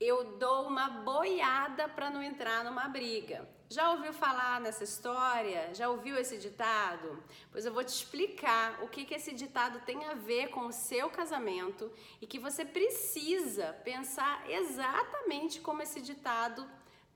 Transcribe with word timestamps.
eu 0.00 0.36
dou 0.38 0.66
uma 0.66 0.88
boiada 0.88 1.88
para 1.88 2.10
não 2.10 2.22
entrar 2.22 2.64
numa 2.64 2.88
briga. 2.88 3.48
Já 3.68 3.90
ouviu 3.92 4.12
falar 4.12 4.60
nessa 4.60 4.84
história? 4.84 5.74
Já 5.74 5.88
ouviu 5.88 6.16
esse 6.16 6.36
ditado? 6.36 7.22
Pois 7.50 7.64
eu 7.64 7.72
vou 7.72 7.82
te 7.82 7.88
explicar 7.88 8.82
o 8.82 8.88
que, 8.88 9.04
que 9.04 9.14
esse 9.14 9.32
ditado 9.32 9.80
tem 9.86 10.04
a 10.04 10.14
ver 10.14 10.48
com 10.48 10.66
o 10.66 10.72
seu 10.72 11.08
casamento 11.08 11.90
e 12.20 12.26
que 12.26 12.38
você 12.38 12.64
precisa 12.64 13.72
pensar 13.84 14.48
exatamente 14.50 15.60
como 15.60 15.82
esse 15.82 16.00
ditado 16.00 16.68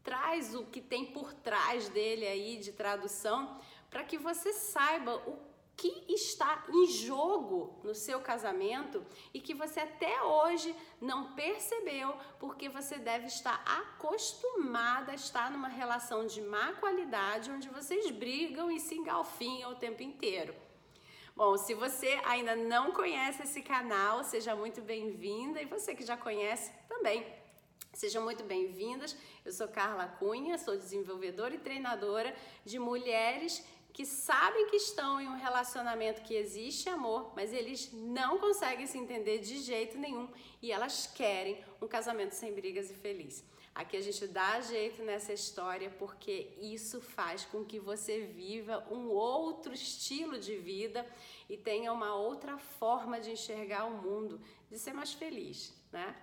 traz 0.02 0.54
o 0.54 0.64
que 0.64 0.80
tem 0.80 1.04
por 1.06 1.34
trás 1.34 1.88
dele 1.90 2.26
aí 2.26 2.56
de 2.56 2.72
tradução, 2.72 3.60
para 3.90 4.04
que 4.04 4.16
você 4.16 4.52
saiba 4.54 5.16
o 5.26 5.47
que 5.78 6.04
está 6.08 6.64
em 6.68 6.88
jogo 6.88 7.78
no 7.84 7.94
seu 7.94 8.20
casamento 8.20 9.06
e 9.32 9.40
que 9.40 9.54
você 9.54 9.78
até 9.78 10.20
hoje 10.24 10.74
não 11.00 11.34
percebeu, 11.34 12.16
porque 12.40 12.68
você 12.68 12.98
deve 12.98 13.26
estar 13.26 13.62
acostumada 13.64 15.12
a 15.12 15.14
estar 15.14 15.52
numa 15.52 15.68
relação 15.68 16.26
de 16.26 16.42
má 16.42 16.72
qualidade 16.72 17.52
onde 17.52 17.68
vocês 17.68 18.10
brigam 18.10 18.68
e 18.72 18.80
se 18.80 18.96
engalfinham 18.96 19.70
o 19.70 19.76
tempo 19.76 20.02
inteiro. 20.02 20.52
Bom, 21.36 21.56
se 21.56 21.74
você 21.74 22.20
ainda 22.24 22.56
não 22.56 22.90
conhece 22.90 23.44
esse 23.44 23.62
canal, 23.62 24.24
seja 24.24 24.56
muito 24.56 24.80
bem-vinda 24.82 25.62
e 25.62 25.66
você 25.66 25.94
que 25.94 26.04
já 26.04 26.16
conhece 26.16 26.72
também. 26.88 27.24
Sejam 27.92 28.24
muito 28.24 28.42
bem-vindas. 28.42 29.16
Eu 29.44 29.52
sou 29.52 29.68
Carla 29.68 30.08
Cunha, 30.08 30.58
sou 30.58 30.76
desenvolvedora 30.76 31.54
e 31.54 31.58
treinadora 31.58 32.34
de 32.64 32.80
mulheres 32.80 33.64
que 33.98 34.06
sabem 34.06 34.68
que 34.68 34.76
estão 34.76 35.20
em 35.20 35.26
um 35.26 35.36
relacionamento 35.36 36.22
que 36.22 36.32
existe 36.32 36.88
amor, 36.88 37.32
mas 37.34 37.52
eles 37.52 37.90
não 37.92 38.38
conseguem 38.38 38.86
se 38.86 38.96
entender 38.96 39.40
de 39.40 39.58
jeito 39.58 39.98
nenhum 39.98 40.28
e 40.62 40.70
elas 40.70 41.08
querem 41.08 41.60
um 41.82 41.88
casamento 41.88 42.30
sem 42.30 42.54
brigas 42.54 42.92
e 42.92 42.94
feliz. 42.94 43.44
Aqui 43.74 43.96
a 43.96 44.00
gente 44.00 44.24
dá 44.28 44.60
jeito 44.60 45.02
nessa 45.02 45.32
história 45.32 45.90
porque 45.98 46.56
isso 46.60 47.00
faz 47.00 47.44
com 47.44 47.64
que 47.64 47.80
você 47.80 48.20
viva 48.20 48.86
um 48.88 49.08
outro 49.08 49.74
estilo 49.74 50.38
de 50.38 50.54
vida 50.54 51.04
e 51.48 51.56
tenha 51.56 51.92
uma 51.92 52.14
outra 52.14 52.56
forma 52.56 53.18
de 53.18 53.32
enxergar 53.32 53.84
o 53.86 54.00
mundo, 54.00 54.40
de 54.70 54.78
ser 54.78 54.92
mais 54.92 55.12
feliz, 55.12 55.74
né? 55.90 56.14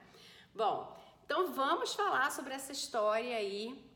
Bom, 0.53 0.97
então 1.25 1.51
vamos 1.51 1.93
falar 1.93 2.31
sobre 2.31 2.53
essa 2.53 2.71
história 2.71 3.35
aí 3.35 3.93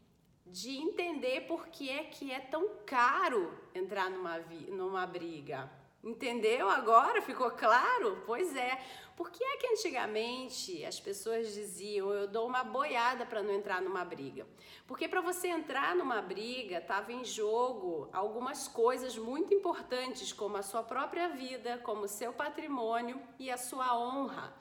de 0.52 0.78
entender 0.78 1.42
por 1.42 1.68
que 1.68 1.90
é 1.90 2.04
que 2.04 2.32
é 2.32 2.40
tão 2.40 2.70
caro 2.86 3.54
entrar 3.74 4.10
numa, 4.10 4.38
numa 4.70 5.06
briga. 5.06 5.70
Entendeu 6.04 6.70
agora? 6.70 7.22
Ficou 7.22 7.52
claro? 7.52 8.24
Pois 8.26 8.56
é. 8.56 8.82
Por 9.18 9.30
que 9.30 9.44
é 9.44 9.58
que 9.58 9.68
antigamente 9.68 10.86
as 10.86 10.98
pessoas 10.98 11.54
diziam 11.54 12.10
eu 12.14 12.26
dou 12.26 12.48
uma 12.48 12.64
boiada 12.64 13.26
para 13.26 13.44
não 13.44 13.54
entrar 13.54 13.82
numa 13.82 14.06
briga? 14.06 14.48
Porque 14.88 15.10
para 15.10 15.20
você 15.20 15.50
entrar 15.50 15.94
numa 15.94 16.22
briga 16.22 16.78
estava 16.78 17.12
em 17.12 17.26
jogo 17.26 18.08
algumas 18.14 18.70
coisas 18.70 19.18
muito 19.18 19.54
importantes, 19.54 20.32
como 20.32 20.56
a 20.56 20.64
sua 20.64 20.84
própria 20.84 21.28
vida, 21.28 21.80
como 21.80 22.04
o 22.04 22.08
seu 22.08 22.32
patrimônio 22.32 23.22
e 23.38 23.52
a 23.52 23.58
sua 23.58 23.98
honra 23.98 24.54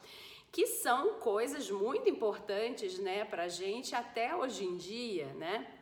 que 0.51 0.67
são 0.67 1.21
coisas 1.21 1.71
muito 1.71 2.09
importantes, 2.09 2.99
né, 2.99 3.23
para 3.23 3.49
gente 3.49 3.95
até 3.95 4.35
hoje 4.35 4.65
em 4.65 4.77
dia, 4.77 5.27
né? 5.35 5.78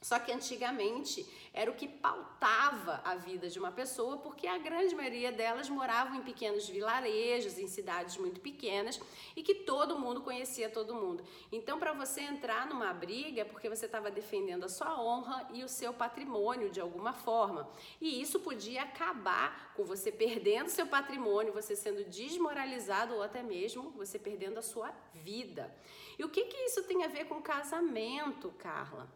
Só 0.00 0.18
que 0.18 0.30
antigamente 0.30 1.26
era 1.52 1.70
o 1.70 1.74
que 1.74 1.88
pautava 1.88 3.00
a 3.02 3.14
vida 3.14 3.48
de 3.48 3.58
uma 3.58 3.72
pessoa, 3.72 4.18
porque 4.18 4.46
a 4.46 4.58
grande 4.58 4.94
maioria 4.94 5.32
delas 5.32 5.70
moravam 5.70 6.16
em 6.16 6.22
pequenos 6.22 6.68
vilarejos, 6.68 7.58
em 7.58 7.66
cidades 7.66 8.18
muito 8.18 8.40
pequenas 8.40 9.00
e 9.34 9.42
que 9.42 9.54
todo 9.54 9.98
mundo 9.98 10.20
conhecia 10.20 10.68
todo 10.68 10.94
mundo. 10.94 11.24
Então, 11.50 11.78
para 11.78 11.94
você 11.94 12.20
entrar 12.20 12.66
numa 12.66 12.92
briga, 12.92 13.40
é 13.40 13.44
porque 13.44 13.70
você 13.70 13.86
estava 13.86 14.10
defendendo 14.10 14.64
a 14.64 14.68
sua 14.68 15.00
honra 15.00 15.48
e 15.54 15.64
o 15.64 15.68
seu 15.68 15.94
patrimônio 15.94 16.70
de 16.70 16.80
alguma 16.80 17.14
forma. 17.14 17.68
E 18.00 18.20
isso 18.20 18.38
podia 18.40 18.82
acabar 18.82 19.72
com 19.74 19.82
você 19.82 20.12
perdendo 20.12 20.68
seu 20.68 20.86
patrimônio, 20.86 21.54
você 21.54 21.74
sendo 21.74 22.04
desmoralizado 22.04 23.14
ou 23.14 23.22
até 23.22 23.42
mesmo 23.42 23.90
você 23.92 24.18
perdendo 24.18 24.58
a 24.58 24.62
sua 24.62 24.92
vida. 25.14 25.74
E 26.18 26.24
o 26.24 26.28
que, 26.28 26.44
que 26.44 26.56
isso 26.64 26.82
tem 26.84 27.02
a 27.02 27.08
ver 27.08 27.24
com 27.24 27.40
casamento, 27.40 28.52
Carla? 28.58 29.08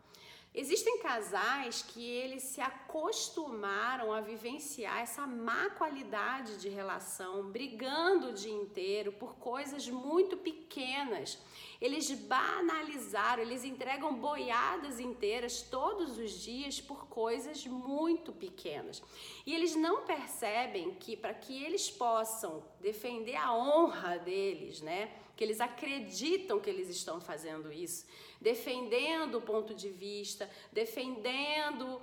Existem 0.53 0.99
casais 0.99 1.81
que 1.81 2.05
eles 2.05 2.43
se 2.43 2.61
acostumaram 2.61 4.13
a 4.13 4.21
vivenciar 4.21 4.99
essa 4.99 5.25
má 5.25 5.71
qualidade 5.71 6.57
de 6.57 6.69
relação, 6.69 7.49
brigando 7.53 8.31
o 8.31 8.33
dia 8.33 8.53
inteiro 8.53 9.13
por 9.13 9.37
coisas 9.37 9.89
muito 9.89 10.37
pequenas. 10.37 11.39
Eles 11.81 12.11
banalizaram, 12.11 13.45
eles 13.45 13.63
entregam 13.63 14.13
boiadas 14.17 14.99
inteiras 14.99 15.63
todos 15.63 16.19
os 16.19 16.33
dias 16.33 16.81
por 16.81 17.07
coisas 17.07 17.65
muito 17.65 18.33
pequenas. 18.33 19.01
E 19.47 19.55
eles 19.55 19.77
não 19.77 20.05
percebem 20.05 20.95
que 20.97 21.17
para 21.17 21.33
que 21.33 21.63
eles 21.63 21.89
possam 21.89 22.61
defender 22.81 23.37
a 23.37 23.55
honra 23.55 24.19
deles, 24.19 24.81
né? 24.81 25.13
Que 25.41 25.45
eles 25.45 25.61
acreditam 25.61 26.61
que 26.61 26.69
eles 26.69 26.91
estão 26.91 27.19
fazendo 27.19 27.73
isso 27.73 28.05
defendendo 28.41 29.37
o 29.37 29.43
ponto 29.43 29.75
de 29.75 29.91
vista, 29.91 30.51
defendendo 30.73 32.01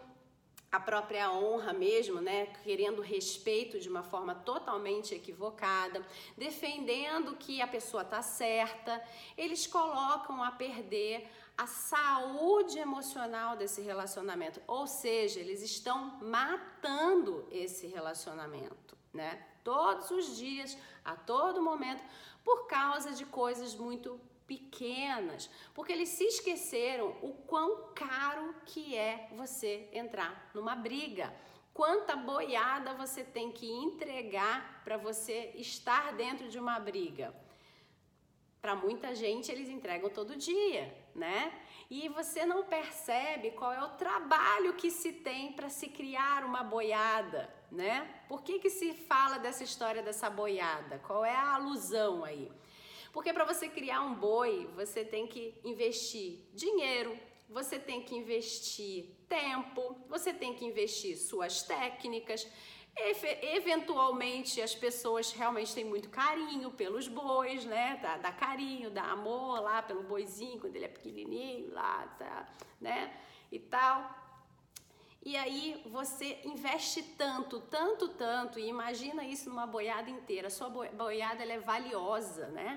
a 0.72 0.80
própria 0.80 1.32
honra 1.32 1.72
mesmo, 1.72 2.22
né, 2.22 2.48
querendo 2.64 3.02
respeito 3.02 3.80
de 3.80 3.90
uma 3.90 4.04
forma 4.04 4.36
totalmente 4.36 5.16
equivocada, 5.16 6.06
defendendo 6.38 7.36
que 7.38 7.62
a 7.62 7.68
pessoa 7.68 8.04
tá 8.04 8.22
certa, 8.22 9.02
eles 9.38 9.66
colocam 9.66 10.44
a 10.44 10.52
perder 10.52 11.28
a 11.58 11.66
saúde 11.66 12.78
emocional 12.78 13.56
desse 13.56 13.82
relacionamento, 13.82 14.62
ou 14.68 14.86
seja, 14.86 15.40
eles 15.40 15.64
estão 15.64 16.20
matando 16.22 17.48
esse 17.50 17.88
relacionamento, 17.88 18.96
né? 19.12 19.44
Todos 19.64 20.12
os 20.12 20.38
dias, 20.38 20.78
a 21.04 21.16
todo 21.16 21.62
momento, 21.62 22.04
por 22.48 22.66
causa 22.66 23.12
de 23.12 23.26
coisas 23.26 23.76
muito 23.76 24.18
pequenas, 24.48 25.50
porque 25.74 25.92
eles 25.92 26.08
se 26.08 26.24
esqueceram 26.24 27.10
o 27.22 27.34
quão 27.34 27.92
caro 27.94 28.56
que 28.66 28.96
é 28.96 29.28
você 29.36 29.90
entrar 29.92 30.50
numa 30.54 30.74
briga. 30.74 31.36
Quanta 31.74 32.16
boiada 32.16 32.94
você 32.94 33.22
tem 33.22 33.52
que 33.52 33.70
entregar 33.70 34.82
para 34.86 34.96
você 34.96 35.52
estar 35.56 36.14
dentro 36.14 36.48
de 36.48 36.58
uma 36.58 36.80
briga. 36.80 37.36
Para 38.62 38.78
muita 38.78 39.14
gente 39.14 39.52
eles 39.52 39.68
entregam 39.68 40.10
todo 40.10 40.38
dia, 40.38 40.98
né? 41.14 41.52
E 41.90 42.08
você 42.08 42.46
não 42.46 42.64
percebe 42.64 43.52
qual 43.52 43.74
é 43.74 43.84
o 43.84 43.98
trabalho 43.98 44.76
que 44.76 44.90
se 44.90 45.12
tem 45.12 45.52
para 45.52 45.68
se 45.68 45.90
criar 45.90 46.46
uma 46.46 46.64
boiada, 46.64 47.54
né? 47.72 48.24
Por 48.28 48.42
que, 48.44 48.60
que 48.60 48.70
se 48.70 48.94
fala 48.94 49.38
dessa 49.38 49.64
história 49.64 50.02
dessa 50.02 50.30
boiada? 50.30 51.00
Qual 51.00 51.24
é 51.24 51.36
a 51.36 51.56
alusão 51.56 52.24
aí? 52.24 52.52
Porque 53.12 53.34
para 53.34 53.46
você 53.46 53.68
criar 53.68 54.02
um 54.02 54.14
boi, 54.14 54.70
você 54.76 55.04
tem 55.04 55.28
que 55.28 55.60
investir 55.64 56.40
dinheiro, 56.54 57.18
você 57.50 57.80
tem 57.80 58.02
que 58.02 58.16
investir 58.16 59.06
tempo, 59.28 59.96
você 60.08 60.34
tem 60.34 60.54
que 60.54 60.66
investir 60.66 61.18
suas 61.18 61.64
técnicas. 61.64 62.48
Eventualmente 62.96 64.62
as 64.62 64.74
pessoas 64.74 65.32
realmente 65.32 65.74
têm 65.74 65.86
muito 65.86 66.10
carinho 66.10 66.72
pelos 66.72 67.08
bois, 67.08 67.64
né? 67.66 68.00
Dá, 68.02 68.18
dá 68.18 68.32
carinho, 68.32 68.90
dá 68.90 69.04
amor 69.04 69.62
lá 69.62 69.82
pelo 69.82 70.04
boizinho 70.04 70.60
quando 70.60 70.76
ele 70.76 70.86
é 70.86 70.90
pequenininho 70.90 71.74
lá, 71.74 72.08
tá, 72.20 72.48
né? 72.82 73.16
E 73.52 73.60
tal. 73.60 74.27
E 75.28 75.36
aí 75.36 75.82
você 75.98 76.40
investe 76.46 77.04
tanto, 77.04 77.60
tanto, 77.60 78.08
tanto, 78.08 78.60
e 78.60 78.68
imagina 78.68 79.26
isso 79.26 79.50
numa 79.50 79.68
boiada 79.68 80.10
inteira. 80.10 80.50
Sua 80.50 80.70
boiada 80.70 81.44
ela 81.44 81.54
é 81.54 81.60
valiosa, 81.60 82.48
né? 82.60 82.70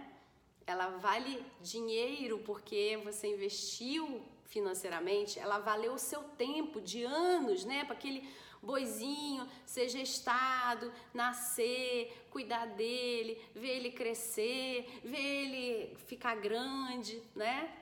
ela 0.71 0.89
vale 0.99 1.45
dinheiro 1.61 2.39
porque 2.39 3.01
você 3.05 3.27
investiu 3.35 4.23
financeiramente, 4.47 5.39
ela 5.39 5.59
valeu 5.59 5.95
o 5.95 5.99
seu 5.99 6.23
tempo 6.23 6.81
de 6.81 7.03
anos, 7.05 7.65
né? 7.65 7.85
Para 7.85 7.95
aquele 7.95 8.29
boizinho 8.63 9.49
ser 9.65 9.89
gestado, 9.89 10.93
nascer, 11.15 12.27
cuidar 12.31 12.67
dele, 12.67 13.41
ver 13.55 13.77
ele 13.79 13.91
crescer, 13.91 15.01
ver 15.05 15.19
ele 15.19 15.97
ficar 16.07 16.37
grande, 16.37 17.23
né? 17.35 17.80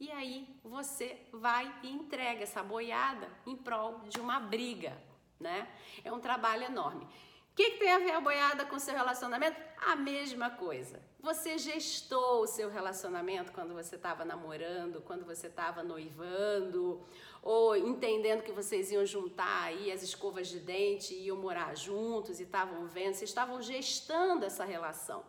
E 0.00 0.10
aí 0.10 0.48
você 0.64 1.20
vai 1.30 1.70
e 1.82 1.90
entrega 1.92 2.42
essa 2.42 2.62
boiada 2.62 3.28
em 3.46 3.54
prol 3.54 4.00
de 4.08 4.18
uma 4.18 4.40
briga, 4.40 4.96
né? 5.38 5.68
É 6.02 6.10
um 6.10 6.18
trabalho 6.18 6.64
enorme. 6.64 7.04
O 7.04 7.54
que, 7.54 7.72
que 7.72 7.78
tem 7.78 7.92
a 7.92 7.98
ver 7.98 8.12
a 8.12 8.20
boiada 8.20 8.64
com 8.64 8.76
o 8.76 8.80
seu 8.80 8.94
relacionamento? 8.94 9.60
A 9.76 9.94
mesma 9.94 10.48
coisa. 10.48 11.02
Você 11.20 11.58
gestou 11.58 12.44
o 12.44 12.46
seu 12.46 12.70
relacionamento 12.70 13.52
quando 13.52 13.74
você 13.74 13.96
estava 13.96 14.24
namorando, 14.24 15.02
quando 15.02 15.26
você 15.26 15.48
estava 15.48 15.82
noivando, 15.82 17.04
ou 17.42 17.76
entendendo 17.76 18.42
que 18.42 18.52
vocês 18.52 18.90
iam 18.90 19.04
juntar 19.04 19.64
aí 19.64 19.92
as 19.92 20.02
escovas 20.02 20.48
de 20.48 20.60
dente 20.60 21.12
iam 21.12 21.36
morar 21.36 21.76
juntos 21.76 22.40
e 22.40 22.44
estavam 22.44 22.86
vendo, 22.86 23.14
vocês 23.16 23.28
estavam 23.28 23.60
gestando 23.60 24.46
essa 24.46 24.64
relação. 24.64 25.22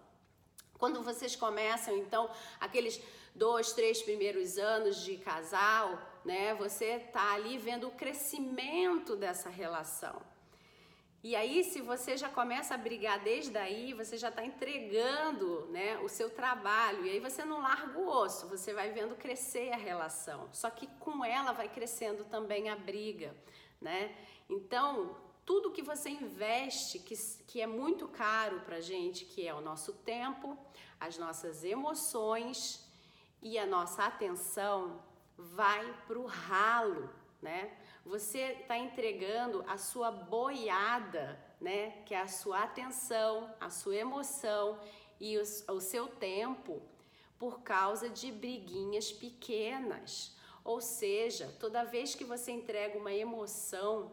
Quando 0.77 1.03
vocês 1.03 1.35
começam, 1.35 1.97
então, 1.97 2.29
aqueles 2.59 3.01
dois, 3.35 3.73
três 3.73 4.01
primeiros 4.01 4.57
anos 4.57 5.03
de 5.03 5.17
casal, 5.17 5.99
né? 6.23 6.53
Você 6.55 6.99
tá 6.99 7.33
ali 7.33 7.57
vendo 7.57 7.87
o 7.87 7.91
crescimento 7.91 9.15
dessa 9.15 9.49
relação. 9.49 10.21
E 11.23 11.35
aí, 11.35 11.63
se 11.63 11.81
você 11.81 12.17
já 12.17 12.27
começa 12.27 12.73
a 12.73 12.77
brigar 12.77 13.19
desde 13.19 13.55
aí, 13.55 13.93
você 13.93 14.17
já 14.17 14.29
está 14.29 14.43
entregando 14.43 15.67
né, 15.67 15.99
o 15.99 16.09
seu 16.09 16.31
trabalho. 16.31 17.05
E 17.05 17.11
aí 17.11 17.19
você 17.19 17.45
não 17.45 17.61
larga 17.61 17.99
o 17.99 18.07
osso, 18.07 18.47
você 18.47 18.73
vai 18.73 18.91
vendo 18.91 19.15
crescer 19.15 19.71
a 19.71 19.77
relação. 19.77 20.49
Só 20.51 20.71
que 20.71 20.87
com 20.99 21.23
ela 21.23 21.51
vai 21.51 21.69
crescendo 21.69 22.25
também 22.25 22.69
a 22.69 22.75
briga. 22.75 23.35
Né? 23.79 24.15
Então, 24.49 25.15
tudo 25.45 25.71
que 25.71 25.83
você 25.83 26.09
investe, 26.09 26.97
que, 26.97 27.15
que 27.45 27.61
é 27.61 27.67
muito 27.67 28.07
caro 28.07 28.61
para 28.61 28.81
gente, 28.81 29.23
que 29.23 29.47
é 29.47 29.53
o 29.53 29.61
nosso 29.61 29.93
tempo, 29.93 30.57
as 30.99 31.19
nossas 31.19 31.63
emoções 31.63 32.83
e 33.41 33.57
a 33.57 33.65
nossa 33.65 34.05
atenção, 34.05 35.01
vai 35.37 35.93
para 36.07 36.19
o 36.19 36.25
ralo, 36.25 37.09
né? 37.41 37.75
Você 38.05 38.39
está 38.61 38.77
entregando 38.77 39.63
a 39.67 39.77
sua 39.77 40.11
boiada, 40.11 41.39
né? 41.59 41.91
Que 42.05 42.13
é 42.13 42.21
a 42.21 42.27
sua 42.27 42.63
atenção, 42.63 43.53
a 43.59 43.69
sua 43.69 43.95
emoção 43.95 44.79
e 45.19 45.37
o, 45.37 45.41
o 45.73 45.81
seu 45.81 46.07
tempo 46.07 46.81
por 47.39 47.61
causa 47.61 48.07
de 48.07 48.31
briguinhas 48.31 49.11
pequenas. 49.11 50.35
Ou 50.63 50.79
seja, 50.79 51.55
toda 51.59 51.83
vez 51.83 52.13
que 52.13 52.23
você 52.23 52.51
entrega 52.51 52.97
uma 52.97 53.11
emoção 53.11 54.11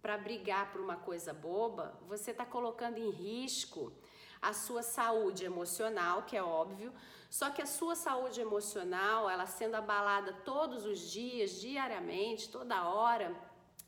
para 0.00 0.16
brigar 0.16 0.70
por 0.70 0.80
uma 0.80 0.96
coisa 0.96 1.32
boba, 1.32 1.98
você 2.06 2.30
está 2.30 2.44
colocando 2.46 2.98
em 2.98 3.10
risco 3.10 3.92
a 4.40 4.52
sua 4.52 4.82
saúde 4.82 5.44
emocional, 5.44 6.22
que 6.22 6.36
é 6.36 6.42
óbvio, 6.42 6.92
só 7.28 7.50
que 7.50 7.62
a 7.62 7.66
sua 7.66 7.94
saúde 7.94 8.40
emocional, 8.40 9.30
ela 9.30 9.46
sendo 9.46 9.76
abalada 9.76 10.32
todos 10.44 10.84
os 10.84 10.98
dias, 11.10 11.60
diariamente, 11.60 12.48
toda 12.48 12.88
hora, 12.88 13.34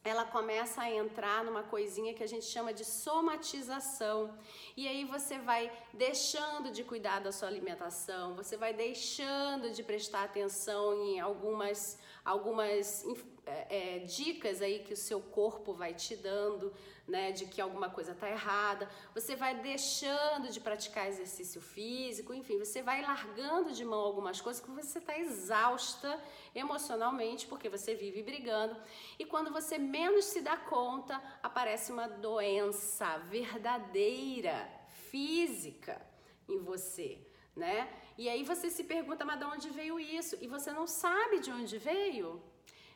ela 0.05 0.25
começa 0.25 0.83
a 0.83 0.91
entrar 0.91 1.45
numa 1.45 1.63
coisinha 1.63 2.13
que 2.13 2.25
a 2.25 2.27
gente 2.27 2.45
chama 2.45 2.73
de 2.73 2.85
somatização. 2.85 4.37
E 4.77 4.89
aí 4.89 5.05
você 5.05 5.39
vai 5.39 5.71
deixando 5.93 6.73
de 6.73 6.83
cuidar 6.83 7.21
da 7.21 7.31
sua 7.31 7.49
alimentação, 7.49 8.35
você 8.35 8.57
vai 8.57 8.73
deixando 8.73 9.71
de 9.71 9.83
prestar 9.83 10.25
atenção 10.25 10.95
em 10.95 11.21
algumas, 11.21 11.99
algumas 12.25 13.05
é, 13.45 13.97
é, 13.97 13.99
dicas 14.01 14.63
aí 14.63 14.81
que 14.81 14.93
o 14.93 14.97
seu 14.97 15.21
corpo 15.21 15.73
vai 15.73 15.95
te 15.95 16.15
dando, 16.15 16.73
né, 17.09 17.33
de 17.33 17.47
que 17.47 17.61
alguma 17.61 17.91
coisa 17.91 18.13
está 18.13 18.31
errada, 18.31 18.89
você 19.13 19.35
vai 19.35 19.61
deixando 19.61 20.49
de 20.49 20.61
praticar 20.61 21.09
exercício 21.09 21.61
físico, 21.61 22.33
enfim, 22.33 22.59
você 22.59 22.83
vai 22.83 23.03
largando 23.03 23.73
de 23.73 23.85
mão 23.85 23.99
algumas 23.99 24.41
coisas 24.41 24.63
porque 24.63 24.81
você 24.81 24.99
está 24.99 25.19
exausta 25.19 26.23
emocionalmente, 26.55 27.47
porque 27.47 27.69
você 27.69 27.95
vive 27.95 28.23
brigando, 28.23 28.77
e 29.19 29.25
quando 29.25 29.53
você 29.53 29.77
menos 29.77 30.27
se 30.27 30.41
dá 30.41 30.57
conta, 30.57 31.21
aparece 31.43 31.91
uma 31.91 32.09
doença 32.09 33.19
verdadeira, 33.19 34.71
física 35.11 36.01
em 36.49 36.59
você, 36.59 37.19
né? 37.57 37.93
E 38.17 38.29
aí 38.29 38.45
você 38.45 38.71
se 38.71 38.85
pergunta, 38.85 39.25
mas 39.25 39.39
de 39.39 39.45
onde 39.45 39.71
veio 39.71 39.99
isso? 39.99 40.37
E 40.41 40.47
você 40.47 40.73
não 40.73 40.87
sabe 40.87 41.41
de 41.41 41.51
onde 41.51 41.77
veio? 41.79 42.43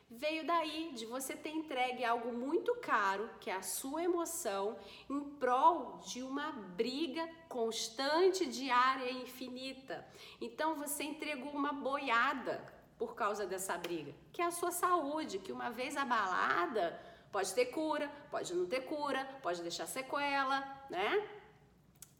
Veio 0.09 0.45
daí 0.45 0.91
de 0.93 1.05
você 1.05 1.35
ter 1.35 1.49
entregue 1.49 2.03
algo 2.03 2.31
muito 2.31 2.73
caro, 2.75 3.29
que 3.39 3.49
é 3.49 3.55
a 3.55 3.61
sua 3.61 4.03
emoção, 4.03 4.77
em 5.09 5.19
prol 5.19 5.99
de 6.05 6.23
uma 6.23 6.51
briga 6.51 7.27
constante, 7.49 8.45
diária 8.45 9.09
e 9.09 9.23
infinita. 9.23 10.07
Então 10.39 10.75
você 10.75 11.03
entregou 11.03 11.51
uma 11.51 11.73
boiada 11.73 12.63
por 12.97 13.15
causa 13.15 13.45
dessa 13.45 13.77
briga, 13.77 14.13
que 14.31 14.41
é 14.41 14.45
a 14.45 14.51
sua 14.51 14.71
saúde, 14.71 15.39
que 15.39 15.51
uma 15.51 15.69
vez 15.69 15.95
abalada, 15.95 16.99
pode 17.31 17.53
ter 17.53 17.67
cura, 17.67 18.09
pode 18.31 18.53
não 18.53 18.65
ter 18.65 18.81
cura, 18.81 19.23
pode 19.43 19.61
deixar 19.61 19.85
sequela, 19.85 20.61
né? 20.89 21.29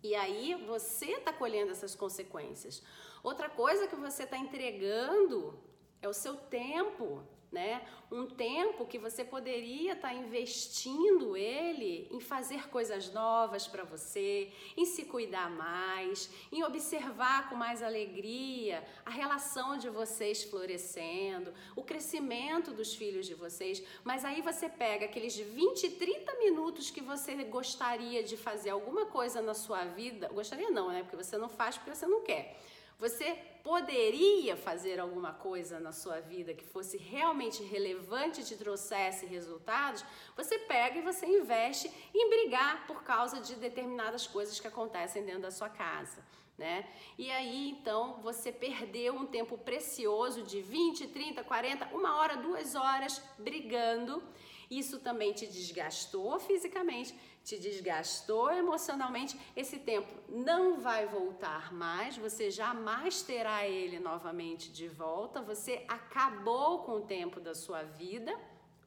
E 0.03 0.13
aí 0.13 0.53
você 0.65 1.13
está 1.13 1.33
colhendo 1.33 1.71
essas 1.71 1.95
consequências. 1.95 2.83
Outra 3.23 3.49
coisa 3.49 3.87
que 3.87 3.95
você 3.95 4.23
está 4.23 4.37
entregando 4.37 5.59
é 6.01 6.07
o 6.07 6.13
seu 6.13 6.35
tempo, 6.35 7.23
né? 7.51 7.81
Um 8.11 8.25
tempo 8.25 8.85
que 8.85 8.97
você 8.97 9.23
poderia 9.23 9.93
estar 9.93 10.09
tá 10.09 10.13
investindo 10.13 11.35
ele 11.35 12.07
em 12.11 12.19
fazer 12.19 12.69
coisas 12.69 13.11
novas 13.13 13.67
para 13.67 13.83
você, 13.83 14.51
em 14.75 14.85
se 14.85 15.05
cuidar 15.05 15.49
mais, 15.49 16.29
em 16.51 16.63
observar 16.63 17.49
com 17.49 17.55
mais 17.55 17.81
alegria 17.81 18.85
a 19.05 19.09
relação 19.09 19.77
de 19.77 19.89
vocês 19.89 20.43
florescendo, 20.43 21.53
o 21.75 21.83
crescimento 21.83 22.71
dos 22.71 22.93
filhos 22.93 23.25
de 23.25 23.33
vocês. 23.33 23.83
Mas 24.03 24.25
aí 24.25 24.41
você 24.41 24.67
pega 24.67 25.05
aqueles 25.05 25.37
20, 25.37 25.91
30 25.91 26.35
minutos 26.35 26.89
que 26.89 27.01
você 27.01 27.35
gostaria 27.43 28.23
de 28.23 28.35
fazer 28.35 28.71
alguma 28.71 29.05
coisa 29.05 29.41
na 29.41 29.53
sua 29.53 29.85
vida, 29.85 30.27
gostaria 30.29 30.69
não, 30.69 30.89
né? 30.89 31.03
Porque 31.03 31.15
você 31.15 31.37
não 31.37 31.49
faz 31.49 31.77
porque 31.77 31.93
você 31.95 32.07
não 32.07 32.21
quer. 32.21 32.57
Você 32.99 33.37
poderia 33.63 34.57
fazer 34.57 34.99
alguma 34.99 35.31
coisa 35.31 35.79
na 35.79 35.91
sua 35.91 36.19
vida 36.19 36.53
que 36.53 36.65
fosse 36.65 36.97
realmente 36.97 37.61
relevante 37.61 38.41
e 38.41 38.43
te 38.43 38.55
trouxesse 38.55 39.25
resultados, 39.25 40.03
você 40.35 40.57
pega 40.59 40.97
e 40.97 41.01
você 41.03 41.25
investe 41.25 41.91
em 42.13 42.29
brigar 42.29 42.87
por 42.87 43.03
causa 43.03 43.39
de 43.39 43.55
determinadas 43.55 44.25
coisas 44.25 44.59
que 44.59 44.67
acontecem 44.67 45.23
dentro 45.23 45.41
da 45.41 45.51
sua 45.51 45.69
casa. 45.69 46.25
Né? 46.57 46.87
E 47.19 47.29
aí 47.29 47.69
então 47.69 48.19
você 48.23 48.51
perdeu 48.51 49.13
um 49.13 49.27
tempo 49.27 49.59
precioso 49.59 50.41
de 50.41 50.59
20, 50.59 51.07
30, 51.09 51.43
40, 51.43 51.93
uma 51.93 52.15
hora, 52.15 52.35
duas 52.37 52.73
horas 52.73 53.21
brigando. 53.37 54.23
Isso 54.69 54.99
também 54.99 55.33
te 55.33 55.45
desgastou 55.45 56.39
fisicamente, 56.39 57.13
te 57.47 57.57
desgastou 57.57 58.51
emocionalmente, 58.51 59.39
esse 59.55 59.79
tempo 59.79 60.13
não 60.27 60.81
vai 60.81 61.07
voltar 61.07 61.73
mais, 61.73 62.17
você 62.17 62.51
jamais 62.51 63.21
terá 63.21 63.65
ele 63.65 64.01
novamente 64.01 64.69
de 64.69 64.89
volta, 64.89 65.41
você 65.41 65.85
acabou 65.87 66.79
com 66.79 66.97
o 66.97 67.05
tempo 67.05 67.39
da 67.39 67.55
sua 67.55 67.83
vida, 67.83 68.37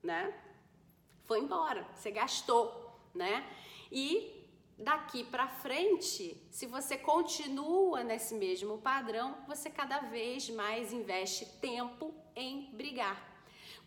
né? 0.02 0.38
Foi 1.24 1.38
embora, 1.38 1.88
você 1.94 2.10
gastou, 2.10 3.00
né? 3.14 3.48
E 3.90 4.46
daqui 4.76 5.24
para 5.24 5.48
frente, 5.48 6.36
se 6.50 6.66
você 6.66 6.98
continua 6.98 8.04
nesse 8.04 8.34
mesmo 8.34 8.76
padrão, 8.76 9.38
você 9.48 9.70
cada 9.70 10.00
vez 10.00 10.50
mais 10.50 10.92
investe 10.92 11.46
tempo 11.62 12.14
em 12.36 12.70
brigar. 12.74 13.29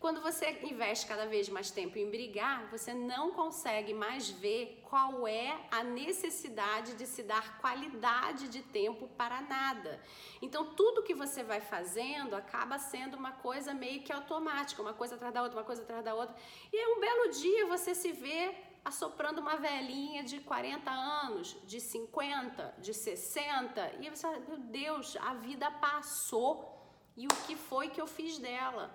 Quando 0.04 0.20
você 0.20 0.60
investe 0.62 1.06
cada 1.06 1.24
vez 1.24 1.48
mais 1.48 1.70
tempo 1.70 1.96
em 1.96 2.10
brigar, 2.10 2.68
você 2.70 2.92
não 2.92 3.30
consegue 3.30 3.94
mais 3.94 4.28
ver 4.28 4.82
qual 4.84 5.26
é 5.26 5.58
a 5.70 5.82
necessidade 5.82 6.92
de 6.92 7.06
se 7.06 7.22
dar 7.22 7.56
qualidade 7.56 8.48
de 8.48 8.60
tempo 8.60 9.08
para 9.16 9.40
nada. 9.40 9.98
Então, 10.42 10.74
tudo 10.74 11.02
que 11.02 11.14
você 11.14 11.42
vai 11.42 11.62
fazendo 11.62 12.36
acaba 12.36 12.78
sendo 12.78 13.16
uma 13.16 13.32
coisa 13.32 13.72
meio 13.72 14.02
que 14.02 14.12
automática, 14.12 14.82
uma 14.82 14.92
coisa 14.92 15.14
atrás 15.14 15.32
da 15.32 15.42
outra, 15.42 15.58
uma 15.58 15.64
coisa 15.64 15.80
atrás 15.80 16.04
da 16.04 16.14
outra. 16.14 16.36
E 16.70 16.76
aí, 16.76 16.86
um 16.94 17.00
belo 17.00 17.30
dia 17.30 17.64
você 17.64 17.94
se 17.94 18.12
vê 18.12 18.54
assoprando 18.84 19.40
uma 19.40 19.56
velhinha 19.56 20.22
de 20.22 20.38
40 20.40 20.90
anos, 20.90 21.56
de 21.64 21.80
50, 21.80 22.74
de 22.78 22.92
60, 22.92 23.94
e 24.02 24.10
você 24.10 24.20
fala, 24.20 24.38
meu 24.40 24.58
Deus, 24.58 25.16
a 25.16 25.32
vida 25.32 25.70
passou 25.70 26.74
e 27.16 27.26
o 27.26 27.34
que 27.46 27.56
foi 27.56 27.88
que 27.88 28.00
eu 28.02 28.06
fiz 28.06 28.38
dela? 28.38 28.92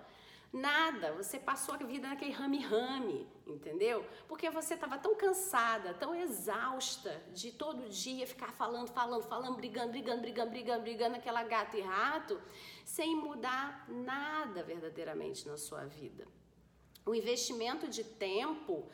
Nada, 0.52 1.12
você 1.12 1.38
passou 1.38 1.74
a 1.74 1.78
vida 1.78 2.08
naquele 2.08 2.32
rame-rame, 2.32 3.28
entendeu? 3.46 4.04
Porque 4.26 4.50
você 4.50 4.74
estava 4.74 4.98
tão 4.98 5.14
cansada, 5.14 5.94
tão 5.94 6.12
exausta 6.12 7.22
de 7.32 7.52
todo 7.52 7.88
dia 7.88 8.26
ficar 8.26 8.50
falando, 8.52 8.88
falando, 8.88 9.22
falando, 9.22 9.56
brigando, 9.56 9.92
brigando, 9.92 10.20
brigando, 10.20 10.50
brigando, 10.50 10.82
brigando, 10.82 11.16
aquela 11.16 11.44
gata 11.44 11.76
e 11.76 11.80
rato, 11.80 12.40
sem 12.84 13.14
mudar 13.14 13.88
nada 13.88 14.64
verdadeiramente 14.64 15.46
na 15.46 15.56
sua 15.56 15.84
vida. 15.84 16.26
O 17.06 17.14
investimento 17.14 17.86
de 17.86 18.02
tempo 18.02 18.90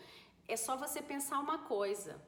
é 0.47 0.59
só 0.59 0.77
você 0.77 1.01
pensar 1.01 1.39
uma 1.41 1.59
coisa. 1.61 2.21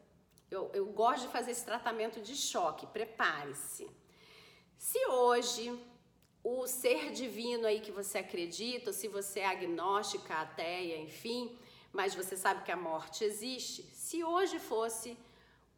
Eu, 0.50 0.70
eu 0.72 0.86
gosto 0.86 1.26
de 1.26 1.28
fazer 1.28 1.50
esse 1.50 1.66
tratamento 1.66 2.22
de 2.22 2.34
choque, 2.34 2.86
prepare-se. 2.86 3.90
Se 4.78 5.06
hoje 5.08 5.78
o 6.50 6.66
ser 6.66 7.10
divino 7.12 7.66
aí 7.66 7.80
que 7.80 7.92
você 7.92 8.18
acredita, 8.18 8.92
se 8.92 9.06
você 9.08 9.40
é 9.40 9.46
agnóstica, 9.46 10.34
ateia, 10.34 10.96
enfim, 10.98 11.58
mas 11.92 12.14
você 12.14 12.36
sabe 12.36 12.64
que 12.64 12.72
a 12.72 12.76
morte 12.76 13.24
existe, 13.24 13.82
se 13.92 14.24
hoje 14.24 14.58
fosse 14.58 15.16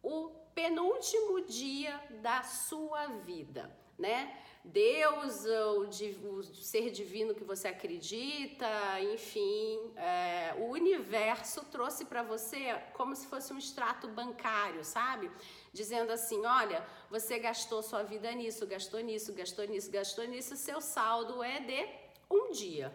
o 0.01 0.29
penúltimo 0.55 1.41
dia 1.41 1.99
da 2.21 2.43
sua 2.43 3.07
vida, 3.07 3.75
né? 3.97 4.37
Deus, 4.63 5.43
o, 5.45 6.37
o 6.37 6.43
ser 6.43 6.91
divino 6.91 7.33
que 7.33 7.43
você 7.43 7.67
acredita, 7.67 8.67
enfim, 9.13 9.91
é, 9.95 10.53
o 10.59 10.65
universo 10.65 11.65
trouxe 11.65 12.05
para 12.05 12.21
você 12.21 12.79
como 12.93 13.15
se 13.15 13.25
fosse 13.25 13.51
um 13.51 13.57
extrato 13.57 14.07
bancário, 14.07 14.83
sabe? 14.83 15.31
Dizendo 15.71 16.11
assim: 16.11 16.45
olha, 16.45 16.85
você 17.09 17.39
gastou 17.39 17.81
sua 17.81 18.03
vida 18.03 18.31
nisso, 18.33 18.65
gastou 18.67 18.99
nisso, 18.99 19.33
gastou 19.33 19.65
nisso, 19.65 19.91
gastou 19.91 20.25
nisso, 20.25 20.55
seu 20.55 20.81
saldo 20.81 21.43
é 21.43 21.59
de 21.59 21.87
um 22.29 22.51
dia. 22.51 22.93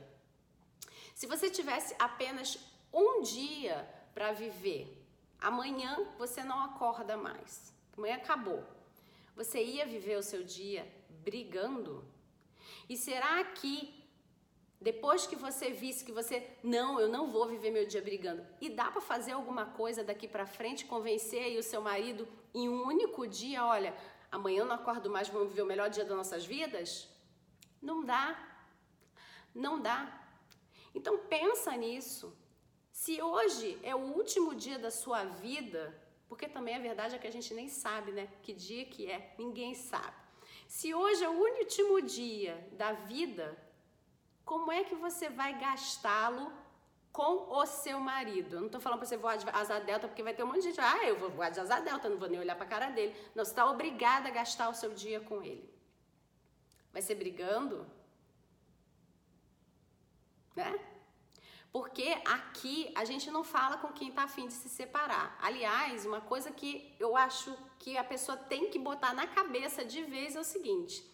Se 1.15 1.27
você 1.27 1.49
tivesse 1.51 1.95
apenas 1.99 2.59
um 2.93 3.23
dia 3.23 3.89
para 4.15 4.33
viver, 4.33 5.03
amanhã 5.39 6.07
você 6.19 6.43
não 6.43 6.61
acorda 6.61 7.17
mais, 7.17 7.73
amanhã 7.97 8.17
acabou. 8.17 8.65
Você 9.35 9.63
ia 9.63 9.85
viver 9.85 10.17
o 10.17 10.23
seu 10.23 10.43
dia 10.43 10.91
brigando? 11.11 12.05
E 12.89 12.97
será 12.97 13.45
que 13.45 14.06
depois 14.81 15.27
que 15.27 15.37
você 15.37 15.71
visse 15.71 16.05
que 16.05 16.13
você, 16.13 16.47
não, 16.63 17.01
eu 17.01 17.09
não 17.09 17.31
vou 17.31 17.47
viver 17.47 17.71
meu 17.71 17.87
dia 17.87 18.03
brigando, 18.03 18.47
e 18.61 18.69
dá 18.69 18.91
para 18.91 19.01
fazer 19.01 19.33
alguma 19.33 19.65
coisa 19.65 20.05
daqui 20.05 20.29
para 20.29 20.47
frente, 20.47 20.85
convencer 20.85 21.43
aí 21.43 21.59
o 21.59 21.63
seu 21.63 21.81
marido 21.81 22.29
em 22.55 22.69
um 22.69 22.87
único 22.87 23.27
dia, 23.27 23.65
olha, 23.65 23.97
amanhã 24.31 24.61
eu 24.61 24.67
não 24.67 24.75
acordo 24.75 25.11
mais, 25.11 25.29
vamos 25.29 25.49
viver 25.49 25.63
o 25.63 25.67
melhor 25.67 25.89
dia 25.89 26.05
das 26.05 26.17
nossas 26.17 26.45
vidas? 26.45 27.09
Não 27.81 28.05
dá. 28.05 28.37
Não 29.55 29.81
dá. 29.81 29.99
Então 30.95 31.19
pensa 31.19 31.75
nisso. 31.77 32.37
Se 32.91 33.21
hoje 33.21 33.79
é 33.83 33.95
o 33.95 33.99
último 33.99 34.55
dia 34.55 34.79
da 34.79 34.91
sua 34.91 35.25
vida, 35.25 35.95
porque 36.29 36.49
também 36.49 36.75
a 36.75 36.79
verdade 36.79 37.15
é 37.15 37.19
que 37.19 37.27
a 37.27 37.33
gente 37.33 37.53
nem 37.55 37.69
sabe, 37.69 38.13
né? 38.13 38.29
Que 38.43 38.53
dia 38.53 38.85
que 38.85 39.11
é, 39.11 39.35
ninguém 39.39 39.75
sabe. 39.75 40.17
Se 40.67 40.95
hoje 40.95 41.23
é 41.23 41.29
o 41.29 41.39
último 41.39 42.03
dia 42.03 42.69
da 42.73 42.93
vida, 42.93 43.57
como 44.47 44.71
é 44.71 44.85
que 44.85 44.95
você 44.95 45.29
vai 45.29 45.59
gastá-lo 45.59 46.53
com 47.13 47.33
o 47.59 47.67
seu 47.67 47.99
marido? 47.99 48.55
Eu 48.55 48.61
não 48.61 48.67
estou 48.67 48.81
falando 48.81 49.01
para 49.01 49.09
você 49.09 49.17
voar 49.17 49.37
de 49.37 49.51
asa 49.51 49.81
delta, 49.81 50.07
porque 50.07 50.23
vai 50.23 50.33
ter 50.33 50.45
um 50.45 50.47
monte 50.47 50.63
de 50.63 50.69
gente, 50.69 50.81
ah, 50.81 51.05
eu 51.05 51.19
vou 51.19 51.29
voar 51.29 51.51
de 51.51 51.59
asa 51.59 51.81
delta, 51.81 52.09
não 52.09 52.17
vou 52.17 52.29
nem 52.29 52.39
olhar 52.39 52.55
para 52.55 52.65
a 52.65 52.69
cara 52.69 52.91
dele. 52.91 53.13
Não, 53.35 53.45
você 53.45 53.51
está 53.51 53.69
obrigada 53.69 54.29
a 54.29 54.31
gastar 54.31 54.69
o 54.69 54.75
seu 54.75 54.95
dia 54.95 55.19
com 55.21 55.43
ele. 55.43 55.69
Vai 56.93 57.03
ser 57.03 57.17
brigando? 57.17 57.85
Né? 60.55 60.79
Porque 61.73 62.17
aqui 62.25 62.93
a 62.95 63.05
gente 63.05 63.31
não 63.33 63.43
fala 63.43 63.77
com 63.79 63.89
quem 63.89 64.11
está 64.11 64.23
afim 64.23 64.47
de 64.47 64.55
se 64.55 64.69
separar. 64.69 65.37
Aliás, 65.43 66.07
uma 66.07 66.21
coisa 66.21 66.53
que 66.53 66.95
eu 67.01 67.17
acho 67.17 67.53
que 67.81 67.99
a 67.99 68.05
pessoa 68.05 68.37
tem 68.37 68.71
que 68.71 68.79
botar 68.79 69.13
na 69.13 69.27
cabeça 69.27 69.85
de 69.85 70.05
vez 70.05 70.37
é 70.37 70.41
o 70.41 70.45
seguinte: 70.45 71.05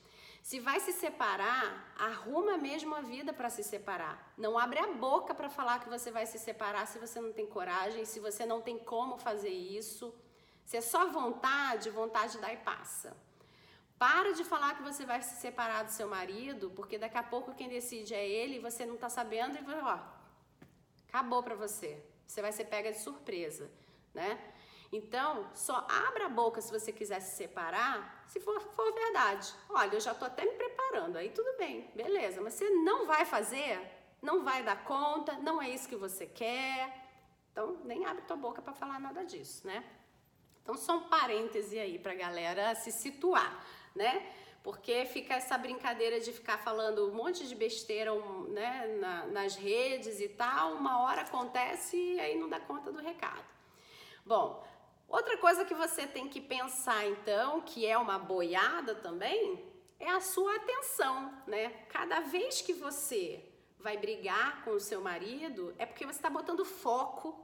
se 0.42 0.58
vai 0.58 0.80
se 0.80 0.92
separar, 0.92 1.94
arruma 1.96 2.58
mesmo 2.58 2.94
a 2.96 3.00
vida 3.00 3.32
para 3.32 3.48
se 3.48 3.62
separar. 3.62 4.34
Não 4.36 4.58
abre 4.58 4.80
a 4.80 4.88
boca 4.88 5.32
para 5.32 5.48
falar 5.48 5.78
que 5.78 5.88
você 5.88 6.10
vai 6.10 6.26
se 6.26 6.36
separar 6.36 6.86
se 6.88 6.98
você 6.98 7.20
não 7.20 7.32
tem 7.32 7.46
coragem, 7.46 8.04
se 8.04 8.18
você 8.18 8.44
não 8.44 8.60
tem 8.60 8.76
como 8.76 9.16
fazer 9.16 9.50
isso. 9.50 10.12
Se 10.64 10.76
é 10.76 10.80
só 10.80 11.08
vontade, 11.10 11.90
vontade 11.90 12.38
dá 12.38 12.52
e 12.52 12.56
passa. 12.56 13.16
Para 13.96 14.32
de 14.32 14.42
falar 14.42 14.76
que 14.76 14.82
você 14.82 15.06
vai 15.06 15.22
se 15.22 15.36
separar 15.40 15.84
do 15.84 15.92
seu 15.92 16.08
marido, 16.08 16.72
porque 16.74 16.98
daqui 16.98 17.16
a 17.16 17.22
pouco 17.22 17.54
quem 17.54 17.68
decide 17.68 18.12
é 18.12 18.28
ele 18.28 18.56
e 18.56 18.58
você 18.58 18.84
não 18.84 18.96
está 18.96 19.08
sabendo 19.08 19.56
e 19.56 19.80
ó, 19.80 19.98
acabou 21.08 21.40
para 21.44 21.54
você. 21.54 22.02
Você 22.26 22.42
vai 22.42 22.50
ser 22.50 22.64
pega 22.64 22.90
de 22.90 22.98
surpresa, 22.98 23.70
né? 24.12 24.51
Então, 24.92 25.48
só 25.54 25.86
abra 25.88 26.26
a 26.26 26.28
boca 26.28 26.60
se 26.60 26.70
você 26.70 26.92
quiser 26.92 27.20
se 27.20 27.34
separar, 27.34 28.24
se 28.28 28.38
for, 28.38 28.60
for 28.60 28.92
verdade. 28.92 29.50
Olha, 29.70 29.94
eu 29.94 30.00
já 30.00 30.12
estou 30.12 30.26
até 30.26 30.44
me 30.44 30.52
preparando, 30.52 31.16
aí 31.16 31.30
tudo 31.30 31.56
bem, 31.56 31.90
beleza. 31.94 32.42
Mas 32.42 32.54
você 32.54 32.68
não 32.68 33.06
vai 33.06 33.24
fazer, 33.24 33.80
não 34.20 34.44
vai 34.44 34.62
dar 34.62 34.84
conta, 34.84 35.32
não 35.38 35.62
é 35.62 35.70
isso 35.70 35.88
que 35.88 35.96
você 35.96 36.26
quer. 36.26 37.08
Então, 37.50 37.78
nem 37.84 38.04
abre 38.04 38.22
tua 38.22 38.36
boca 38.36 38.60
para 38.60 38.74
falar 38.74 39.00
nada 39.00 39.24
disso, 39.24 39.66
né? 39.66 39.82
Então, 40.62 40.76
só 40.76 40.98
um 40.98 41.08
parêntese 41.08 41.78
aí 41.78 41.98
para 41.98 42.12
a 42.12 42.16
galera 42.16 42.74
se 42.74 42.92
situar, 42.92 43.64
né? 43.94 44.30
Porque 44.62 45.06
fica 45.06 45.34
essa 45.34 45.56
brincadeira 45.56 46.20
de 46.20 46.32
ficar 46.32 46.58
falando 46.58 47.08
um 47.08 47.14
monte 47.14 47.48
de 47.48 47.54
besteira 47.54 48.12
né, 48.48 48.98
na, 49.00 49.26
nas 49.26 49.56
redes 49.56 50.20
e 50.20 50.28
tal, 50.28 50.74
uma 50.74 51.02
hora 51.02 51.22
acontece 51.22 51.96
e 51.96 52.20
aí 52.20 52.38
não 52.38 52.48
dá 52.48 52.60
conta 52.60 52.92
do 52.92 53.00
recado. 53.00 53.44
Bom, 54.24 54.64
Outra 55.12 55.36
coisa 55.36 55.62
que 55.62 55.74
você 55.74 56.06
tem 56.06 56.26
que 56.26 56.40
pensar 56.40 57.06
então, 57.06 57.60
que 57.60 57.86
é 57.86 57.98
uma 57.98 58.18
boiada 58.18 58.94
também, 58.94 59.62
é 60.00 60.08
a 60.08 60.20
sua 60.20 60.56
atenção, 60.56 61.30
né? 61.46 61.68
Cada 61.90 62.20
vez 62.20 62.62
que 62.62 62.72
você 62.72 63.44
vai 63.78 63.98
brigar 63.98 64.64
com 64.64 64.70
o 64.70 64.80
seu 64.80 65.02
marido, 65.02 65.74
é 65.78 65.84
porque 65.84 66.06
você 66.06 66.16
está 66.16 66.30
botando 66.30 66.64
foco 66.64 67.38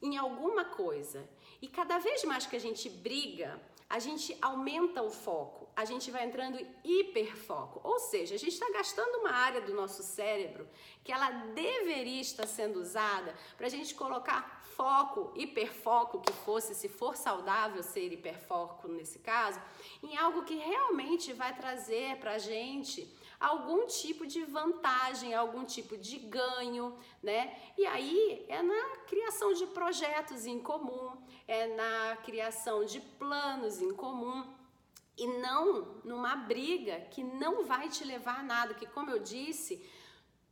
em 0.00 0.16
alguma 0.16 0.64
coisa. 0.64 1.28
E 1.60 1.66
cada 1.66 1.98
vez 1.98 2.22
mais 2.22 2.46
que 2.46 2.54
a 2.54 2.60
gente 2.60 2.88
briga, 2.88 3.60
a 3.94 4.00
gente 4.00 4.36
aumenta 4.42 5.04
o 5.04 5.08
foco, 5.08 5.68
a 5.76 5.84
gente 5.84 6.10
vai 6.10 6.24
entrando 6.24 6.58
em 6.58 6.66
hiperfoco. 6.82 7.80
Ou 7.84 8.00
seja, 8.00 8.34
a 8.34 8.38
gente 8.38 8.54
está 8.54 8.68
gastando 8.72 9.20
uma 9.20 9.30
área 9.30 9.60
do 9.60 9.72
nosso 9.72 10.02
cérebro 10.02 10.66
que 11.04 11.12
ela 11.12 11.30
deveria 11.30 12.20
estar 12.20 12.44
sendo 12.44 12.80
usada 12.80 13.32
para 13.56 13.68
a 13.68 13.70
gente 13.70 13.94
colocar 13.94 14.60
foco, 14.76 15.32
hiperfoco 15.36 16.20
que 16.20 16.32
fosse, 16.32 16.74
se 16.74 16.88
for 16.88 17.16
saudável 17.16 17.84
ser 17.84 18.12
hiperfoco 18.12 18.88
nesse 18.88 19.20
caso, 19.20 19.60
em 20.02 20.16
algo 20.16 20.42
que 20.42 20.56
realmente 20.56 21.32
vai 21.32 21.54
trazer 21.54 22.16
para 22.16 22.32
a 22.32 22.38
gente 22.38 23.08
algum 23.38 23.86
tipo 23.86 24.26
de 24.26 24.44
vantagem, 24.44 25.34
algum 25.34 25.64
tipo 25.64 25.96
de 25.96 26.18
ganho, 26.18 26.96
né? 27.22 27.56
E 27.76 27.86
aí 27.86 28.44
é 28.48 28.62
na 28.62 28.96
criação 29.06 29.52
de 29.52 29.66
projetos 29.68 30.46
em 30.46 30.60
comum, 30.60 31.16
é 31.46 31.66
na 31.74 32.16
criação 32.16 32.84
de 32.84 33.00
planos 33.00 33.80
em 33.80 33.92
comum 33.94 34.44
e 35.16 35.26
não 35.26 36.00
numa 36.04 36.34
briga 36.36 37.00
que 37.10 37.22
não 37.22 37.64
vai 37.64 37.88
te 37.88 38.04
levar 38.04 38.40
a 38.40 38.42
nada, 38.42 38.74
que 38.74 38.86
como 38.86 39.10
eu 39.10 39.20
disse, 39.20 39.84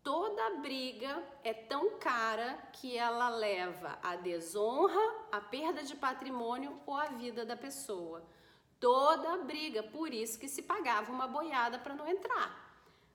toda 0.02 0.56
briga 0.60 1.22
é 1.42 1.52
tão 1.52 1.98
cara 1.98 2.54
que 2.72 2.96
ela 2.96 3.28
leva 3.28 3.98
a 4.02 4.16
desonra, 4.16 5.00
a 5.30 5.40
perda 5.40 5.82
de 5.82 5.96
patrimônio 5.96 6.80
ou 6.86 6.94
a 6.94 7.06
vida 7.06 7.44
da 7.44 7.56
pessoa. 7.56 8.22
Toda 8.78 9.38
briga, 9.38 9.82
por 9.82 10.12
isso 10.12 10.38
que 10.38 10.48
se 10.48 10.62
pagava 10.62 11.12
uma 11.12 11.28
boiada 11.28 11.78
para 11.78 11.94
não 11.94 12.06
entrar, 12.06 12.61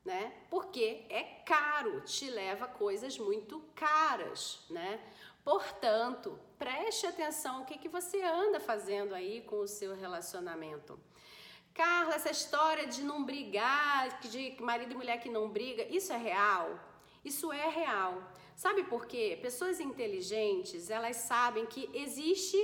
né? 0.08 0.32
Porque 0.50 1.04
é 1.10 1.24
caro, 1.46 2.00
te 2.02 2.30
leva 2.30 2.66
coisas 2.66 3.18
muito 3.18 3.60
caras, 3.76 4.66
né? 4.70 5.02
Portanto, 5.44 6.40
preste 6.58 7.06
atenção 7.06 7.62
o 7.62 7.66
que, 7.66 7.78
que 7.78 7.90
você 7.90 8.22
anda 8.22 8.58
fazendo 8.58 9.14
aí 9.14 9.42
com 9.42 9.58
o 9.58 9.68
seu 9.68 9.94
relacionamento. 9.94 10.98
Carla, 11.74 12.16
essa 12.16 12.32
história 12.32 12.88
de 12.88 13.04
não 13.04 13.26
brigar, 13.26 14.22
de 14.22 14.56
marido 14.62 14.94
e 14.94 14.96
mulher 14.96 15.20
que 15.20 15.30
não 15.30 15.50
briga, 15.50 15.84
isso 15.84 16.14
é 16.14 16.18
real? 16.18 16.80
Isso 17.24 17.52
é 17.52 17.68
real. 17.70 18.32
Sabe 18.56 18.86
por 18.86 19.08
quê? 19.08 19.38
Pessoas 19.42 19.82
inteligentes, 19.82 20.90
elas 20.90 21.18
sabem 21.18 21.66
que 21.66 21.90
existe 21.94 22.58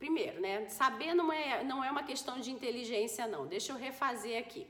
primeiro, 0.00 0.40
né? 0.40 0.68
Saber 0.68 1.14
não 1.14 1.32
é, 1.32 1.62
não 1.62 1.82
é 1.84 1.88
uma 1.88 2.02
questão 2.02 2.40
de 2.40 2.50
inteligência, 2.50 3.28
não. 3.28 3.46
Deixa 3.46 3.72
eu 3.72 3.76
refazer 3.76 4.36
aqui. 4.36 4.66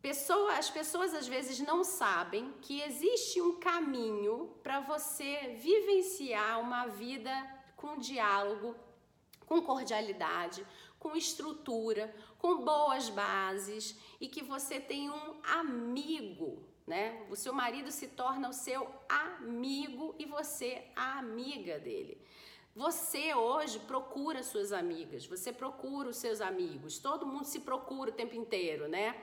Pessoa, 0.00 0.52
as 0.56 0.70
pessoas 0.70 1.12
às 1.12 1.26
vezes 1.26 1.58
não 1.58 1.82
sabem 1.82 2.54
que 2.62 2.80
existe 2.82 3.40
um 3.40 3.58
caminho 3.58 4.54
para 4.62 4.78
você 4.78 5.56
vivenciar 5.60 6.60
uma 6.60 6.86
vida 6.86 7.32
com 7.76 7.98
diálogo, 7.98 8.76
com 9.44 9.60
cordialidade, 9.60 10.64
com 11.00 11.16
estrutura, 11.16 12.14
com 12.38 12.64
boas 12.64 13.08
bases 13.08 13.98
e 14.20 14.28
que 14.28 14.42
você 14.42 14.78
tem 14.78 15.10
um 15.10 15.40
amigo, 15.42 16.64
né? 16.86 17.26
O 17.28 17.34
seu 17.34 17.52
marido 17.52 17.90
se 17.90 18.06
torna 18.06 18.48
o 18.48 18.52
seu 18.52 18.88
amigo 19.08 20.14
e 20.16 20.26
você 20.26 20.84
a 20.94 21.18
amiga 21.18 21.80
dele. 21.80 22.22
Você 22.76 23.34
hoje 23.34 23.80
procura 23.80 24.44
suas 24.44 24.72
amigas, 24.72 25.26
você 25.26 25.52
procura 25.52 26.08
os 26.08 26.16
seus 26.18 26.40
amigos, 26.40 26.98
todo 27.00 27.26
mundo 27.26 27.44
se 27.44 27.60
procura 27.60 28.10
o 28.10 28.14
tempo 28.14 28.36
inteiro, 28.36 28.86
né? 28.86 29.16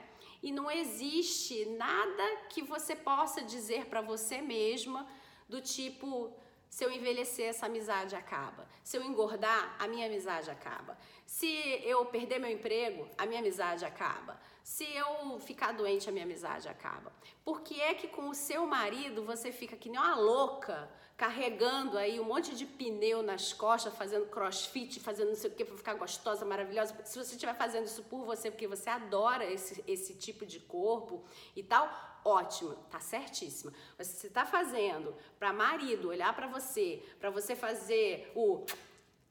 E 0.46 0.52
não 0.52 0.70
existe 0.70 1.66
nada 1.70 2.24
que 2.48 2.62
você 2.62 2.94
possa 2.94 3.42
dizer 3.42 3.86
para 3.86 4.00
você 4.00 4.40
mesma 4.40 5.04
do 5.48 5.60
tipo, 5.60 6.32
se 6.70 6.84
eu 6.84 6.92
envelhecer, 6.92 7.48
essa 7.48 7.66
amizade 7.66 8.14
acaba. 8.14 8.64
Se 8.84 8.96
eu 8.96 9.02
engordar, 9.02 9.74
a 9.76 9.88
minha 9.88 10.06
amizade 10.06 10.48
acaba. 10.48 10.96
Se 11.26 11.48
eu 11.84 12.06
perder 12.06 12.38
meu 12.38 12.48
emprego, 12.48 13.08
a 13.18 13.26
minha 13.26 13.40
amizade 13.40 13.84
acaba. 13.84 14.40
Se 14.62 14.84
eu 14.84 15.40
ficar 15.40 15.72
doente, 15.72 16.08
a 16.08 16.12
minha 16.12 16.24
amizade 16.24 16.68
acaba. 16.68 17.12
Por 17.44 17.62
que 17.62 17.80
é 17.80 17.92
que 17.94 18.06
com 18.06 18.28
o 18.28 18.34
seu 18.34 18.64
marido 18.66 19.24
você 19.24 19.50
fica 19.50 19.76
que 19.76 19.88
nem 19.88 19.98
uma 19.98 20.14
louca, 20.14 20.88
carregando 21.16 21.96
aí 21.96 22.20
um 22.20 22.24
monte 22.24 22.54
de 22.54 22.66
pneu 22.66 23.22
nas 23.22 23.52
costas, 23.52 23.94
fazendo 23.96 24.26
crossfit, 24.26 25.00
fazendo 25.00 25.28
não 25.28 25.34
sei 25.34 25.50
o 25.50 25.54
que 25.54 25.64
para 25.64 25.76
ficar 25.76 25.94
gostosa, 25.94 26.44
maravilhosa? 26.44 26.94
Se 27.04 27.18
você 27.18 27.34
estiver 27.34 27.54
fazendo 27.54 27.86
isso 27.86 28.02
por 28.04 28.24
você, 28.24 28.50
porque 28.50 28.68
você 28.68 28.90
adora 28.90 29.44
esse, 29.50 29.82
esse 29.86 30.14
tipo 30.14 30.44
de 30.44 30.60
corpo 30.60 31.24
e 31.54 31.62
tal, 31.62 31.90
ótimo, 32.22 32.74
tá 32.90 33.00
certíssima. 33.00 33.72
Mas 33.96 34.08
se 34.08 34.16
você 34.16 34.28
tá 34.28 34.44
fazendo 34.44 35.16
para 35.38 35.54
marido 35.54 36.08
olhar 36.08 36.34
para 36.36 36.46
você, 36.46 37.02
para 37.18 37.30
você 37.30 37.56
fazer 37.56 38.30
o 38.34 38.66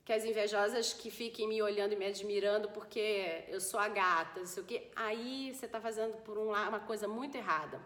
que 0.04 0.14
as 0.14 0.24
invejosas 0.24 0.92
que 0.92 1.12
fiquem 1.12 1.48
me 1.48 1.62
olhando 1.62 1.94
e 1.94 1.96
me 1.96 2.06
admirando 2.06 2.70
porque 2.70 3.44
eu 3.48 3.62
sou 3.62 3.80
a 3.80 3.88
gata, 3.90 4.40
não 4.40 4.48
sei 4.48 4.64
o 4.64 4.66
que, 4.66 4.92
aí 4.96 5.54
você 5.54 5.66
está 5.66 5.80
fazendo 5.80 6.14
por 6.24 6.38
um 6.38 6.50
lado 6.50 6.70
uma 6.70 6.80
coisa 6.80 7.08
muito 7.08 7.36
errada. 7.36 7.80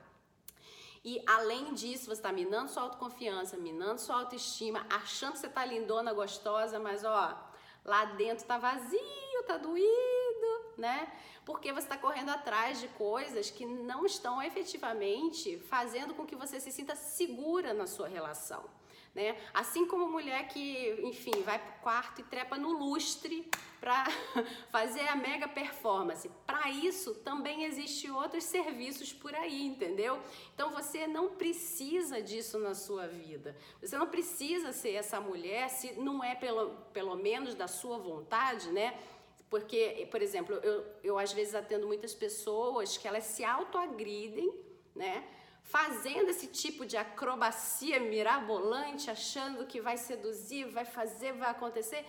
E 1.04 1.24
além 1.26 1.74
disso, 1.74 2.06
você 2.06 2.14
está 2.14 2.32
minando 2.32 2.70
sua 2.70 2.84
autoconfiança, 2.84 3.58
minando 3.58 4.02
sua 4.02 4.18
autoestima, 4.18 4.86
achando 4.90 5.34
que 5.34 5.40
você 5.40 5.48
está 5.48 5.66
lindona, 5.66 6.14
gostosa, 6.14 6.80
mas 6.80 7.04
ó, 7.04 7.38
lá 7.86 8.06
dentro 8.06 8.46
tá 8.46 8.58
vazio, 8.58 9.44
tá 9.48 9.58
doído, 9.58 10.74
né? 10.78 11.12
Porque 11.46 11.72
você 11.72 11.86
está 11.86 11.98
correndo 11.98 12.30
atrás 12.30 12.80
de 12.80 12.88
coisas 12.90 13.50
que 13.50 13.66
não 13.66 14.06
estão 14.06 14.42
efetivamente 14.42 15.58
fazendo 15.60 16.14
com 16.14 16.26
que 16.26 16.36
você 16.36 16.60
se 16.60 16.72
sinta 16.72 16.96
segura 16.96 17.74
na 17.74 17.88
sua 17.88 18.08
relação 18.08 18.64
né? 19.20 19.36
Assim 19.54 19.86
como 19.86 20.08
mulher 20.08 20.48
que, 20.48 20.98
enfim, 21.04 21.32
vai 21.44 21.60
pro 21.60 21.74
quarto 21.82 22.22
e 22.22 22.24
trepa 22.24 22.58
no 22.58 22.72
lustre 22.72 23.46
para 23.78 24.06
fazer 24.72 25.06
a 25.10 25.16
mega 25.16 25.46
performance. 25.46 26.30
Para 26.48 26.70
isso 26.70 27.14
também 27.16 27.66
existe 27.66 28.10
outros 28.10 28.46
serviços 28.46 29.12
por 29.12 29.36
aí, 29.36 29.66
entendeu? 29.66 30.18
Então 30.56 30.72
você 30.72 31.06
não 31.06 31.36
precisa 31.36 32.22
disso 32.22 32.58
na 32.60 32.74
sua 32.74 33.08
vida. 33.08 33.58
Você 33.82 33.98
não 33.98 34.08
precisa 34.08 34.72
ser 34.72 34.94
essa 34.94 35.20
mulher 35.20 35.70
se 35.70 36.00
não 36.00 36.24
é 36.24 36.34
pelo, 36.34 36.70
pelo 36.94 37.18
menos 37.18 37.54
da 37.54 37.68
sua 37.68 37.98
vontade, 37.98 38.72
né? 38.72 38.98
Porque, 39.50 40.08
por 40.10 40.22
exemplo, 40.22 40.56
eu, 40.64 40.86
eu 41.04 41.20
às 41.20 41.34
vezes 41.34 41.54
atendo 41.56 41.88
muitas 41.88 42.14
pessoas 42.14 42.98
que 42.98 43.06
elas 43.06 43.26
se 43.26 43.44
autoagridem, 43.44 44.50
né? 44.96 45.28
Fazendo 45.64 46.30
esse 46.30 46.48
tipo 46.48 46.86
de 46.86 46.98
acrobacia 46.98 48.00
mirabolante, 48.00 49.12
achando 49.12 49.66
que 49.66 49.80
vai 49.80 49.98
seduzir, 49.98 50.66
vai 50.66 50.86
fazer, 50.86 51.34
vai 51.34 51.50
acontecer. 51.50 52.06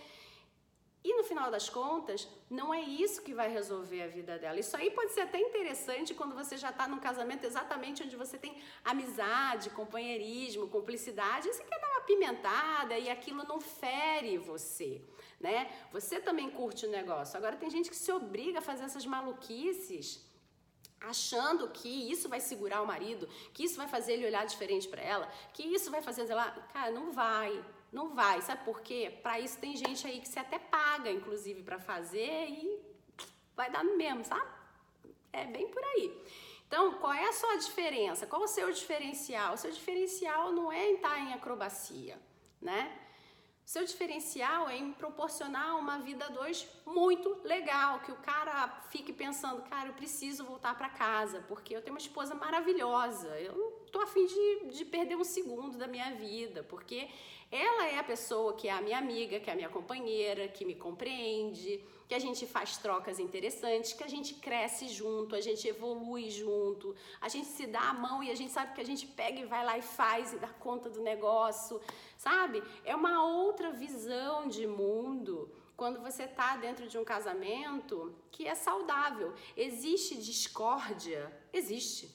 E 1.03 1.15
no 1.15 1.23
final 1.23 1.49
das 1.49 1.67
contas, 1.67 2.27
não 2.47 2.71
é 2.71 2.81
isso 2.81 3.23
que 3.23 3.33
vai 3.33 3.49
resolver 3.49 4.03
a 4.03 4.07
vida 4.07 4.37
dela. 4.37 4.59
Isso 4.59 4.77
aí 4.77 4.91
pode 4.91 5.11
ser 5.11 5.21
até 5.21 5.39
interessante 5.39 6.13
quando 6.13 6.35
você 6.35 6.57
já 6.57 6.69
está 6.69 6.87
num 6.87 6.99
casamento 6.99 7.43
exatamente 7.43 8.03
onde 8.03 8.15
você 8.15 8.37
tem 8.37 8.61
amizade, 8.85 9.71
companheirismo, 9.71 10.67
cumplicidade, 10.67 11.47
e 11.47 11.53
você 11.53 11.63
quer 11.63 11.79
dar 11.79 11.89
uma 11.89 12.01
pimentada 12.01 12.99
e 12.99 13.09
aquilo 13.09 13.43
não 13.45 13.59
fere 13.59 14.37
você, 14.37 15.01
né? 15.39 15.71
Você 15.91 16.19
também 16.19 16.51
curte 16.51 16.85
o 16.85 16.91
negócio. 16.91 17.35
Agora 17.35 17.55
tem 17.55 17.69
gente 17.71 17.89
que 17.89 17.95
se 17.95 18.11
obriga 18.11 18.59
a 18.59 18.61
fazer 18.61 18.83
essas 18.83 19.05
maluquices 19.05 20.23
achando 21.01 21.67
que 21.69 22.11
isso 22.11 22.29
vai 22.29 22.39
segurar 22.39 22.81
o 22.81 22.87
marido, 22.87 23.27
que 23.53 23.63
isso 23.63 23.75
vai 23.75 23.87
fazer 23.87 24.13
ele 24.13 24.25
olhar 24.25 24.45
diferente 24.45 24.87
para 24.87 25.01
ela, 25.01 25.27
que 25.53 25.63
isso 25.63 25.89
vai 25.89 26.01
fazer 26.01 26.29
ela, 26.29 26.51
cara, 26.71 26.91
não 26.91 27.11
vai, 27.11 27.63
não 27.91 28.13
vai. 28.13 28.41
Sabe 28.41 28.63
por 28.63 28.81
quê? 28.81 29.19
Para 29.23 29.39
isso 29.39 29.57
tem 29.57 29.75
gente 29.75 30.05
aí 30.05 30.21
que 30.21 30.27
se 30.29 30.39
até 30.39 30.59
paga, 30.59 31.11
inclusive, 31.11 31.63
para 31.63 31.79
fazer 31.79 32.47
e 32.49 32.79
vai 33.55 33.69
dar 33.69 33.83
mesmo, 33.83 34.23
sabe? 34.23 34.47
É 35.33 35.45
bem 35.45 35.67
por 35.69 35.83
aí. 35.83 36.23
Então, 36.67 36.93
qual 36.93 37.13
é 37.13 37.27
a 37.27 37.33
sua 37.33 37.57
diferença? 37.57 38.25
Qual 38.27 38.43
o 38.43 38.47
seu 38.47 38.71
diferencial? 38.71 39.55
O 39.55 39.57
seu 39.57 39.71
diferencial 39.71 40.53
não 40.53 40.71
é 40.71 40.91
estar 40.91 41.19
em 41.19 41.33
acrobacia, 41.33 42.17
né? 42.61 43.00
Seu 43.71 43.85
diferencial 43.85 44.67
é 44.67 44.75
em 44.75 44.91
proporcionar 44.91 45.79
uma 45.79 45.97
vida 45.97 46.29
dois 46.29 46.67
muito 46.85 47.39
legal, 47.41 48.01
que 48.01 48.11
o 48.11 48.17
cara 48.17 48.67
fique 48.89 49.13
pensando, 49.13 49.61
cara, 49.61 49.87
eu 49.87 49.93
preciso 49.93 50.43
voltar 50.43 50.77
para 50.77 50.89
casa, 50.89 51.41
porque 51.47 51.73
eu 51.73 51.81
tenho 51.81 51.95
uma 51.95 52.01
esposa 52.01 52.35
maravilhosa, 52.35 53.29
eu 53.39 53.55
não 53.55 53.71
tô 53.89 54.01
afim 54.01 54.25
de, 54.25 54.77
de 54.77 54.83
perder 54.83 55.15
um 55.15 55.23
segundo 55.23 55.77
da 55.77 55.87
minha 55.87 56.13
vida, 56.15 56.63
porque 56.63 57.07
ela 57.49 57.87
é 57.87 57.97
a 57.97 58.03
pessoa 58.03 58.57
que 58.57 58.67
é 58.67 58.73
a 58.73 58.81
minha 58.81 58.97
amiga, 58.97 59.39
que 59.39 59.49
é 59.49 59.53
a 59.53 59.55
minha 59.55 59.69
companheira, 59.69 60.49
que 60.49 60.65
me 60.65 60.75
compreende, 60.75 61.81
que 62.11 62.15
a 62.15 62.19
gente 62.19 62.45
faz 62.45 62.75
trocas 62.75 63.19
interessantes, 63.19 63.93
que 63.93 64.03
a 64.03 64.13
gente 64.15 64.33
cresce 64.33 64.89
junto, 64.89 65.33
a 65.33 65.39
gente 65.39 65.65
evolui 65.65 66.29
junto, 66.29 66.93
a 67.21 67.29
gente 67.29 67.47
se 67.47 67.65
dá 67.65 67.83
a 67.91 67.93
mão 67.93 68.21
e 68.21 68.29
a 68.29 68.35
gente 68.35 68.51
sabe 68.51 68.73
que 68.75 68.81
a 68.81 68.89
gente 68.91 69.07
pega 69.07 69.39
e 69.39 69.45
vai 69.45 69.63
lá 69.63 69.77
e 69.77 69.81
faz 69.81 70.33
e 70.33 70.37
dá 70.37 70.49
conta 70.49 70.89
do 70.89 71.01
negócio, 71.01 71.79
sabe? 72.17 72.61
É 72.83 72.93
uma 72.93 73.23
outra 73.23 73.71
visão 73.71 74.49
de 74.49 74.67
mundo 74.67 75.49
quando 75.77 76.01
você 76.01 76.23
está 76.23 76.57
dentro 76.57 76.85
de 76.85 76.97
um 76.97 77.05
casamento 77.05 78.13
que 78.29 78.45
é 78.45 78.55
saudável. 78.55 79.33
Existe 79.55 80.17
discórdia? 80.17 81.31
Existe. 81.53 82.13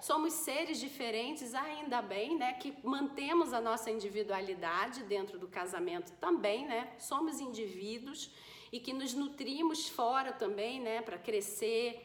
Somos 0.00 0.34
seres 0.34 0.78
diferentes, 0.78 1.52
ainda 1.52 2.00
bem, 2.00 2.38
né? 2.38 2.52
Que 2.52 2.72
mantemos 2.84 3.52
a 3.52 3.60
nossa 3.60 3.90
individualidade 3.90 5.02
dentro 5.02 5.36
do 5.36 5.48
casamento 5.48 6.12
também, 6.26 6.64
né? 6.64 6.94
Somos 6.96 7.40
indivíduos 7.40 8.30
e 8.72 8.80
que 8.80 8.92
nos 8.92 9.12
nutrimos 9.12 9.88
fora 9.88 10.32
também, 10.32 10.80
né, 10.80 11.02
para 11.02 11.18
crescer, 11.18 12.02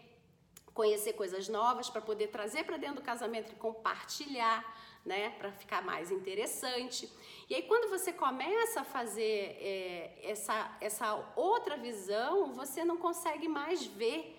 conhecer 0.73 1.13
coisas 1.13 1.47
novas, 1.47 1.89
para 1.89 2.01
poder 2.01 2.27
trazer 2.27 2.65
para 2.65 2.75
dentro 2.75 2.97
do 2.97 3.01
casamento 3.01 3.53
e 3.53 3.55
compartilhar, 3.55 4.77
né, 5.05 5.29
para 5.39 5.49
ficar 5.53 5.81
mais 5.81 6.11
interessante. 6.11 7.09
E 7.49 7.55
aí 7.55 7.63
quando 7.63 7.89
você 7.89 8.11
começa 8.11 8.81
a 8.81 8.83
fazer 8.83 9.57
é, 9.61 10.19
essa, 10.21 10.77
essa 10.81 11.33
outra 11.37 11.77
visão, 11.77 12.53
você 12.53 12.83
não 12.83 12.97
consegue 12.97 13.47
mais 13.47 13.85
ver 13.85 14.37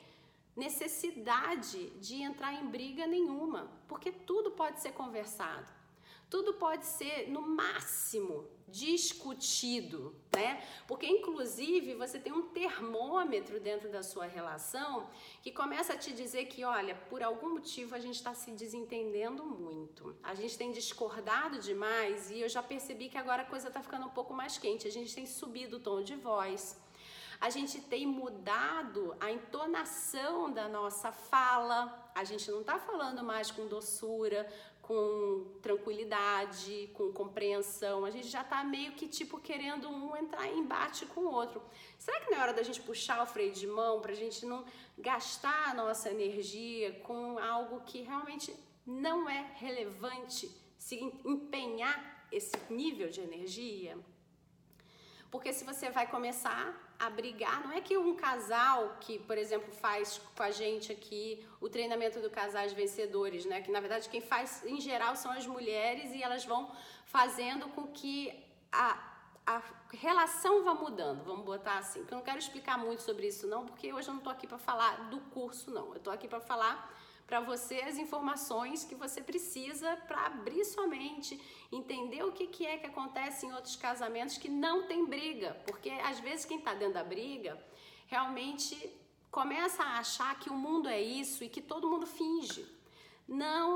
necessidade 0.55 1.88
de 2.01 2.21
entrar 2.21 2.53
em 2.53 2.67
briga 2.67 3.07
nenhuma, 3.07 3.71
porque 3.87 4.12
tudo 4.12 4.51
pode 4.51 4.81
ser 4.81 4.93
conversado. 4.93 5.78
Tudo 6.31 6.55
pode 6.55 6.85
ser, 6.85 7.31
no 7.31 7.41
máximo, 7.41 8.47
discutido, 8.69 10.14
né? 10.35 10.62
Porque, 10.87 11.07
inclusive, 11.07 11.95
você 11.95 12.19
tem 12.19 12.33
um 12.33 12.49
termômetro 12.49 13.59
dentro 13.59 13.91
da 13.91 14.03
sua 14.03 14.27
relação 14.27 15.09
que 15.43 15.51
começa 15.51 15.95
a 15.95 15.97
te 15.97 16.12
dizer 16.12 16.45
que, 16.47 16.64
olha, 16.64 16.95
por 16.95 17.23
algum 17.23 17.55
motivo 17.55 17.95
a 17.95 17.99
gente 17.99 18.17
está 18.17 18.35
se 18.35 18.51
desentendendo 18.51 19.43
muito. 19.45 20.14
A 20.23 20.35
gente 20.35 20.59
tem 20.59 20.71
discordado 20.71 21.59
demais 21.61 22.31
e 22.31 22.41
eu 22.41 22.49
já 22.49 22.62
percebi 22.62 23.09
que 23.09 23.17
agora 23.17 23.43
a 23.43 23.47
coisa 23.47 23.69
está 23.69 23.83
ficando 23.83 24.07
um 24.07 24.11
pouco 24.11 24.35
mais 24.35 24.59
quente. 24.59 24.87
A 24.87 24.93
gente 24.93 25.14
tem 25.14 25.27
subido 25.27 25.79
o 25.79 25.81
tom 25.81 26.03
de 26.03 26.14
voz. 26.14 26.77
A 27.41 27.51
gente 27.51 27.81
tem 27.81 28.05
mudado 28.05 29.17
a 29.21 29.31
entonação 29.31 30.51
da 30.51 30.69
nossa 30.69 31.12
fala. 31.12 32.11
A 32.12 32.25
gente 32.25 32.51
não 32.51 32.62
está 32.62 32.81
falando 32.81 33.23
mais 33.23 33.49
com 33.51 33.69
doçura, 33.69 34.51
com 34.88 35.44
tranquilidade, 35.61 36.88
com 36.94 37.12
compreensão. 37.12 38.07
A 38.07 38.11
gente 38.11 38.27
já 38.27 38.42
tá 38.42 38.64
meio 38.64 38.92
que 38.92 39.07
tipo 39.07 39.38
querendo 39.38 39.87
um 39.87 40.16
entrar 40.16 40.48
em 40.48 40.61
embate 40.61 41.05
com 41.05 41.20
o 41.20 41.31
outro. 41.31 41.62
Será 41.98 42.18
que 42.20 42.31
não 42.31 42.38
é 42.38 42.40
hora 42.40 42.55
da 42.55 42.62
gente 42.62 42.81
puxar 42.81 43.22
o 43.22 43.27
freio 43.27 43.53
de 43.53 43.66
mão 43.66 44.01
para 44.01 44.12
a 44.12 44.14
gente 44.14 44.46
não 44.46 44.64
gastar 44.96 45.68
a 45.68 45.74
nossa 45.74 46.09
energia 46.11 46.90
com 47.01 47.38
algo 47.38 47.83
que 47.83 48.01
realmente 48.01 48.57
não 48.87 49.29
é 49.29 49.53
relevante 49.57 50.51
se 50.79 50.96
empenhar 51.22 52.27
esse 52.33 52.57
nível 52.70 53.11
de 53.11 53.20
energia? 53.20 53.94
Porque 55.31 55.53
se 55.53 55.64
você 55.64 55.90
vai 55.90 56.07
começar 56.07 56.88
a 56.99 57.09
brigar. 57.09 57.63
Não 57.65 57.73
é 57.73 57.81
que 57.81 57.97
um 57.97 58.15
casal 58.17 58.97
que, 59.01 59.19
por 59.21 59.39
exemplo, 59.39 59.73
faz 59.73 60.21
com 60.35 60.43
a 60.43 60.51
gente 60.51 60.91
aqui 60.91 61.47
o 61.61 61.69
treinamento 61.69 62.21
do 62.21 62.29
casais 62.29 62.73
vencedores, 62.73 63.45
né? 63.45 63.63
Que 63.63 63.71
na 63.71 63.81
verdade 63.81 64.09
quem 64.09 64.21
faz 64.21 64.65
em 64.65 64.81
geral 64.81 65.15
são 65.15 65.31
as 65.31 65.47
mulheres 65.47 66.11
e 66.13 66.23
elas 66.23 66.45
vão 66.45 66.71
fazendo 67.05 67.69
com 67.69 67.87
que 67.87 68.33
a, 68.73 68.99
a 69.47 69.63
relação 69.93 70.65
vá 70.65 70.75
mudando, 70.75 71.25
vamos 71.25 71.45
botar 71.45 71.79
assim. 71.79 72.01
Porque 72.01 72.15
eu 72.15 72.19
não 72.19 72.25
quero 72.25 72.39
explicar 72.39 72.77
muito 72.77 73.03
sobre 73.03 73.29
isso 73.29 73.47
não, 73.47 73.65
porque 73.65 73.93
hoje 73.93 74.09
eu 74.09 74.13
não 74.15 74.19
estou 74.19 74.33
aqui 74.33 74.47
para 74.47 74.59
falar 74.59 75.09
do 75.09 75.21
curso 75.21 75.71
não. 75.71 75.89
Eu 75.89 75.99
estou 75.99 76.13
aqui 76.13 76.27
para 76.27 76.41
falar 76.41 76.93
para 77.29 77.41
você 77.41 77.77
as 77.83 77.99
informações 77.99 78.85
que 78.85 78.95
você 78.95 79.21
precisa 79.21 79.95
para 80.09 80.25
abrir 80.27 80.64
sua 80.64 80.87
mente, 80.87 81.38
entender 81.71 82.23
o 82.25 82.33
que, 82.33 82.47
que 82.47 82.64
é 82.67 82.79
que 82.79 82.87
acontece 82.87 83.45
em 83.45 83.53
outros 83.53 83.77
casamentos 83.77 84.38
que 84.38 84.49
não 84.49 84.87
tem 84.88 85.05
briga, 85.05 85.55
porque 85.67 85.91
às 85.91 86.19
vezes 86.21 86.47
quem 86.47 86.59
está 86.59 86.73
dentro 86.73 86.95
da 86.95 87.05
briga 87.05 87.62
realmente 88.07 88.75
começa 89.31 89.83
a 89.83 89.99
achar 89.99 90.38
que 90.38 90.49
o 90.49 90.55
mundo 90.55 90.88
é 90.88 90.99
isso 90.99 91.45
e 91.45 91.51
que 91.51 91.61
todo 91.61 91.91
mundo 91.91 92.07
finge. 92.07 92.67
Não, 93.29 93.67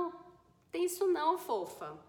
tem 0.70 0.86
isso 0.86 1.06
não, 1.06 1.36
fofa. 1.36 2.00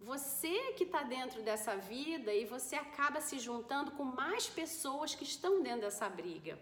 Você 0.00 0.72
que 0.72 0.84
está 0.84 1.02
dentro 1.02 1.42
dessa 1.42 1.76
vida 1.76 2.32
e 2.32 2.46
você 2.46 2.76
acaba 2.76 3.20
se 3.20 3.38
juntando 3.38 3.90
com 3.90 4.04
mais 4.04 4.48
pessoas 4.48 5.14
que 5.14 5.24
estão 5.24 5.60
dentro 5.60 5.82
dessa 5.82 6.08
briga. 6.08 6.58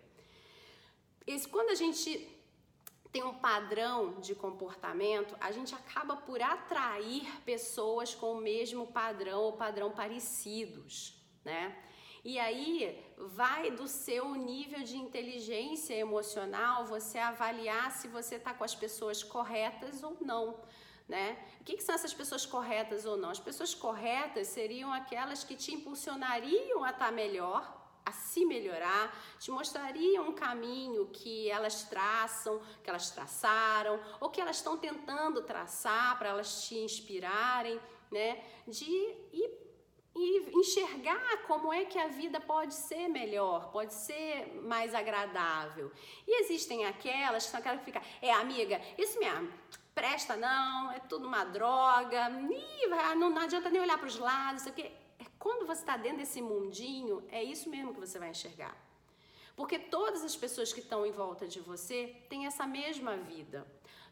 Esse, 1.24 1.46
quando 1.46 1.70
a 1.70 1.76
gente 1.76 2.35
tem 3.12 3.22
um 3.22 3.34
padrão 3.34 4.20
de 4.20 4.34
comportamento, 4.34 5.36
a 5.40 5.50
gente 5.52 5.74
acaba 5.74 6.16
por 6.16 6.42
atrair 6.42 7.26
pessoas 7.44 8.14
com 8.14 8.32
o 8.32 8.40
mesmo 8.40 8.86
padrão 8.86 9.40
ou 9.42 9.52
padrão 9.52 9.90
parecidos, 9.90 11.14
né? 11.44 11.76
E 12.24 12.40
aí 12.40 13.04
vai 13.16 13.70
do 13.70 13.86
seu 13.86 14.34
nível 14.34 14.82
de 14.82 14.96
inteligência 14.96 15.94
emocional 15.94 16.84
você 16.84 17.18
avaliar 17.18 17.92
se 17.92 18.08
você 18.08 18.34
está 18.34 18.52
com 18.52 18.64
as 18.64 18.74
pessoas 18.74 19.22
corretas 19.22 20.02
ou 20.02 20.16
não. 20.20 20.60
Né? 21.08 21.38
O 21.60 21.64
que, 21.64 21.76
que, 21.76 21.84
são 21.84 21.94
essas 21.94 22.12
pessoas 22.12 22.44
corretas 22.44 23.06
ou 23.06 23.16
não? 23.16 23.30
As 23.30 23.38
pessoas 23.38 23.76
corretas 23.76 24.48
seriam 24.48 24.92
aquelas 24.92 25.44
que 25.44 25.54
te 25.54 25.72
impulsionariam 25.72 26.82
a 26.82 26.90
estar 26.90 27.06
tá 27.06 27.12
melhor 27.12 27.75
a 28.06 28.12
se 28.12 28.46
melhorar, 28.46 29.12
te 29.38 29.50
mostrariam 29.50 30.28
um 30.28 30.32
caminho 30.32 31.08
que 31.08 31.50
elas 31.50 31.82
traçam, 31.82 32.62
que 32.82 32.88
elas 32.88 33.10
traçaram, 33.10 34.00
ou 34.20 34.30
que 34.30 34.40
elas 34.40 34.56
estão 34.56 34.78
tentando 34.78 35.42
traçar 35.42 36.16
para 36.16 36.28
elas 36.28 36.62
te 36.62 36.76
inspirarem, 36.78 37.80
né? 38.10 38.44
De 38.66 38.86
e 40.18 40.50
enxergar 40.54 41.42
como 41.46 41.70
é 41.70 41.84
que 41.84 41.98
a 41.98 42.08
vida 42.08 42.40
pode 42.40 42.72
ser 42.72 43.06
melhor, 43.08 43.70
pode 43.70 43.92
ser 43.92 44.62
mais 44.62 44.94
agradável. 44.94 45.92
E 46.26 46.42
existem 46.42 46.86
aquelas 46.86 47.44
que 47.44 47.50
são 47.50 47.60
aquelas 47.60 47.80
que 47.80 47.84
ficam, 47.84 48.02
é 48.22 48.32
amiga, 48.32 48.80
isso 48.96 49.18
mesmo, 49.18 49.52
presta 49.94 50.34
não, 50.34 50.90
é 50.92 51.00
tudo 51.00 51.26
uma 51.26 51.44
droga, 51.44 52.30
não, 53.14 53.28
não 53.28 53.42
adianta 53.42 53.68
nem 53.68 53.80
olhar 53.80 53.98
para 53.98 54.06
os 54.06 54.18
lados, 54.18 54.62
isso 54.62 54.70
aqui. 54.70 54.90
Quando 55.46 55.64
você 55.64 55.82
está 55.82 55.96
dentro 55.96 56.18
desse 56.18 56.42
mundinho, 56.42 57.22
é 57.30 57.40
isso 57.40 57.70
mesmo 57.70 57.94
que 57.94 58.00
você 58.00 58.18
vai 58.18 58.30
enxergar. 58.30 58.76
Porque 59.54 59.78
todas 59.78 60.24
as 60.24 60.34
pessoas 60.34 60.72
que 60.72 60.80
estão 60.80 61.06
em 61.06 61.12
volta 61.12 61.46
de 61.46 61.60
você 61.60 62.16
têm 62.28 62.46
essa 62.46 62.66
mesma 62.66 63.16
vida. 63.16 63.64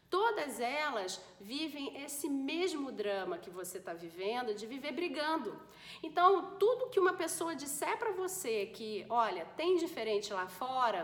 Todas 0.09 0.61
elas 0.61 1.21
vivem 1.41 2.01
esse 2.05 2.29
mesmo 2.29 2.89
drama 2.89 3.37
que 3.37 3.49
você 3.49 3.79
está 3.79 3.93
vivendo, 3.93 4.55
de 4.55 4.65
viver 4.65 4.93
brigando. 4.93 5.59
Então, 6.01 6.55
tudo 6.57 6.89
que 6.89 7.01
uma 7.01 7.15
pessoa 7.15 7.53
disser 7.53 7.97
para 7.97 8.13
você 8.13 8.67
que, 8.67 9.05
olha, 9.09 9.43
tem 9.57 9.75
diferente 9.75 10.31
lá 10.31 10.47
fora, 10.47 11.01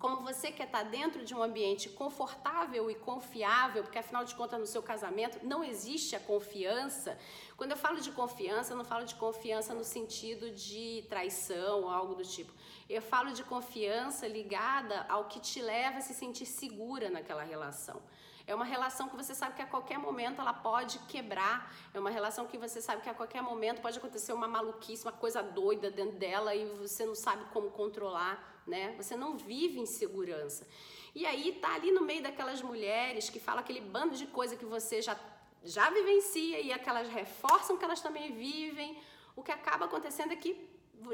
como 0.00 0.22
você 0.22 0.50
quer 0.50 0.64
estar 0.64 0.82
dentro 0.84 1.26
de 1.26 1.34
um 1.34 1.42
ambiente 1.42 1.90
confortável 1.90 2.90
e 2.90 2.94
confiável, 2.94 3.82
porque 3.82 3.98
afinal 3.98 4.24
de 4.24 4.34
contas 4.34 4.58
no 4.58 4.66
seu 4.66 4.82
casamento 4.82 5.38
não 5.46 5.62
existe 5.62 6.16
a 6.16 6.20
confiança. 6.20 7.18
Quando 7.54 7.72
eu 7.72 7.76
falo 7.76 8.00
de 8.00 8.10
confiança, 8.10 8.72
eu 8.72 8.78
não 8.78 8.84
falo 8.84 9.04
de 9.04 9.14
confiança 9.14 9.74
no 9.74 9.84
sentido 9.84 10.50
de 10.52 11.04
traição 11.10 11.82
ou 11.82 11.90
algo 11.90 12.14
do 12.14 12.24
tipo. 12.24 12.50
Eu 12.88 13.02
falo 13.02 13.32
de 13.32 13.44
confiança 13.44 14.26
ligada 14.26 15.04
ao 15.06 15.26
que 15.26 15.38
te 15.38 15.60
leva 15.60 15.98
a 15.98 16.00
se 16.00 16.14
sentir 16.14 16.46
segura 16.46 17.10
naquela 17.10 17.42
relação. 17.42 18.00
É 18.46 18.54
uma 18.54 18.64
relação 18.64 19.08
que 19.08 19.14
você 19.14 19.34
sabe 19.34 19.54
que 19.54 19.62
a 19.62 19.66
qualquer 19.66 19.98
momento 19.98 20.40
ela 20.40 20.52
pode 20.52 20.98
quebrar. 21.00 21.72
É 21.92 22.00
uma 22.00 22.10
relação 22.10 22.46
que 22.46 22.58
você 22.58 22.80
sabe 22.80 23.02
que 23.02 23.08
a 23.08 23.14
qualquer 23.14 23.42
momento 23.42 23.80
pode 23.80 23.98
acontecer 23.98 24.32
uma 24.32 24.48
maluquice, 24.48 25.04
uma 25.04 25.12
coisa 25.12 25.42
doida 25.42 25.90
dentro 25.90 26.18
dela 26.18 26.54
e 26.54 26.64
você 26.76 27.04
não 27.04 27.14
sabe 27.14 27.44
como 27.52 27.70
controlar, 27.70 28.59
né? 28.74 28.94
Você 28.96 29.14
não 29.16 29.36
vive 29.36 29.78
em 29.78 29.86
segurança. 29.86 30.66
E 31.14 31.26
aí 31.30 31.46
tá 31.62 31.74
ali 31.74 31.90
no 31.90 32.02
meio 32.10 32.22
daquelas 32.22 32.62
mulheres 32.62 33.28
que 33.28 33.40
falam 33.46 33.60
aquele 33.60 33.82
bando 33.94 34.14
de 34.22 34.26
coisa 34.38 34.56
que 34.56 34.64
você 34.64 35.02
já 35.02 35.14
já 35.62 35.90
vivencia 35.90 36.58
e 36.58 36.72
aquelas 36.72 37.08
reforçam 37.08 37.76
que 37.76 37.84
elas 37.84 38.00
também 38.00 38.32
vivem. 38.32 38.96
O 39.36 39.42
que 39.42 39.52
acaba 39.52 39.84
acontecendo 39.84 40.32
é 40.32 40.36
que 40.36 40.52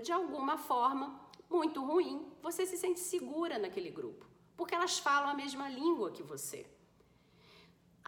de 0.03 0.12
alguma 0.12 0.57
forma 0.57 1.21
muito 1.49 1.85
ruim, 1.85 2.33
você 2.42 2.66
se 2.66 2.77
sente 2.77 3.01
segura 3.01 3.59
naquele 3.59 3.90
grupo, 3.90 4.27
porque 4.57 4.75
elas 4.75 4.99
falam 4.99 5.29
a 5.31 5.35
mesma 5.35 5.69
língua 5.69 6.11
que 6.11 6.23
você. 6.23 6.66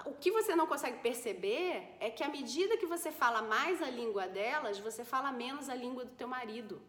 O 0.04 0.14
que 0.14 0.30
você 0.30 0.54
não 0.54 0.66
consegue 0.66 0.98
perceber 1.00 1.96
é 1.98 2.08
que 2.11 2.22
à 2.22 2.28
medida 2.28 2.76
que 2.76 2.87
você 2.87 3.11
fala 3.11 3.42
mais 3.42 3.82
a 3.82 3.90
língua 3.90 4.28
delas, 4.28 4.78
você 4.78 5.04
fala 5.04 5.32
menos 5.32 5.68
a 5.68 5.74
língua 5.74 6.04
do 6.04 6.14
teu 6.14 6.28
marido. 6.28 6.80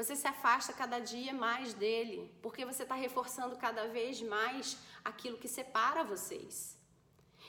Você 0.00 0.16
se 0.16 0.26
afasta 0.26 0.72
cada 0.72 0.98
dia 0.98 1.34
mais 1.34 1.74
dele, 1.74 2.34
porque 2.40 2.64
você 2.64 2.84
está 2.84 2.94
reforçando 2.94 3.54
cada 3.64 3.86
vez 3.88 4.22
mais 4.22 4.78
aquilo 5.04 5.36
que 5.36 5.46
separa 5.46 6.02
vocês. 6.02 6.54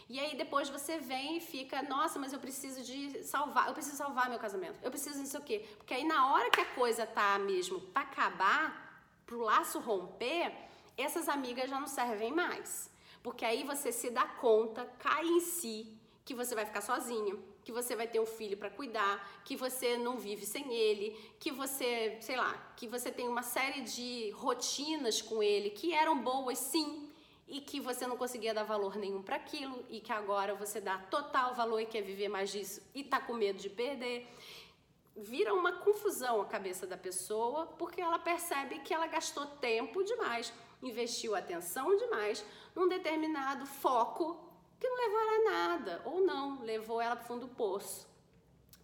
E 0.09 0.19
aí 0.19 0.35
depois 0.35 0.67
você 0.67 0.97
vem 0.99 1.37
e 1.37 1.39
fica, 1.39 1.81
nossa, 1.81 2.19
mas 2.19 2.33
eu 2.33 2.39
preciso 2.39 2.83
de 2.83 3.23
salvar, 3.23 3.69
eu 3.69 3.73
preciso 3.73 3.95
salvar 3.95 4.29
meu 4.29 4.37
casamento, 4.37 4.77
eu 4.83 4.91
preciso 4.91 5.19
não 5.19 5.25
sei 5.25 5.39
o 5.39 5.43
quê. 5.43 5.65
Porque 5.77 5.93
aí 5.93 6.03
na 6.03 6.33
hora 6.33 6.49
que 6.49 6.59
a 6.59 6.65
coisa 6.65 7.07
tá 7.07 7.39
mesmo 7.39 7.79
para 7.79 8.01
acabar, 8.01 9.05
pro 9.25 9.39
laço 9.39 9.79
romper, 9.79 10.53
essas 10.97 11.29
amigas 11.29 11.69
já 11.69 11.79
não 11.79 11.87
servem 11.87 12.33
mais. 12.33 12.91
Porque 13.23 13.45
aí 13.45 13.63
você 13.63 13.93
se 13.93 14.09
dá 14.09 14.25
conta, 14.25 14.85
cai 14.99 15.25
em 15.25 15.39
si, 15.39 15.97
que 16.25 16.35
você 16.35 16.53
vai 16.53 16.65
ficar 16.65 16.81
sozinha, 16.81 17.33
que 17.63 17.71
você 17.71 17.95
vai 17.95 18.08
ter 18.08 18.19
um 18.19 18.26
filho 18.26 18.58
para 18.58 18.69
cuidar, 18.69 19.41
que 19.45 19.56
você 19.56 19.97
não 19.97 20.17
vive 20.17 20.45
sem 20.45 20.74
ele, 20.74 21.17
que 21.39 21.52
você, 21.52 22.17
sei 22.21 22.36
lá, 22.36 22.54
que 22.76 22.88
você 22.88 23.12
tem 23.12 23.28
uma 23.28 23.43
série 23.43 23.82
de 23.82 24.32
rotinas 24.32 25.21
com 25.21 25.41
ele 25.41 25.69
que 25.69 25.93
eram 25.93 26.21
boas 26.21 26.58
sim, 26.58 27.08
e 27.47 27.60
que 27.60 27.82
você 27.82 28.08
não 28.08 28.15
conseguia 28.15 28.54
dar 28.54 28.63
valor 28.63 28.95
nenhum 28.95 29.21
para 29.21 29.36
aquilo 29.36 29.84
e 29.89 30.00
que 30.00 30.13
agora 30.13 30.56
você 30.56 30.80
dá 30.80 30.97
total 30.97 31.54
valor 31.54 31.82
e 31.82 31.86
quer 31.86 32.02
viver 32.02 32.30
mais 32.30 32.50
disso 32.50 32.82
e 32.95 33.04
tá 33.04 33.19
com 33.19 33.34
medo 33.34 33.60
de 33.60 33.69
perder. 33.69 34.26
Vira 35.17 35.54
uma 35.54 35.74
confusão 35.74 36.39
a 36.39 36.45
cabeça 36.45 36.88
da 36.88 36.95
pessoa 36.95 37.65
porque 37.78 38.00
ela 38.00 38.17
percebe 38.17 38.80
que 38.80 38.93
ela 38.93 39.06
gastou 39.06 39.45
tempo 39.45 40.02
demais 40.02 40.54
investiu 40.82 41.36
atenção 41.36 41.95
demais 41.95 42.43
num 42.76 42.88
determinado 42.88 43.65
foco 43.65 44.39
que 44.82 44.89
não 44.89 44.98
levou 44.98 45.20
ela 45.22 45.32
a 45.32 45.52
nada, 45.52 46.02
ou 46.06 46.22
não, 46.22 46.62
levou 46.63 47.00
ela 47.00 47.15
para 47.15 47.24
o 47.24 47.28
fundo 47.28 47.46
do 47.46 47.54
poço. 47.54 48.10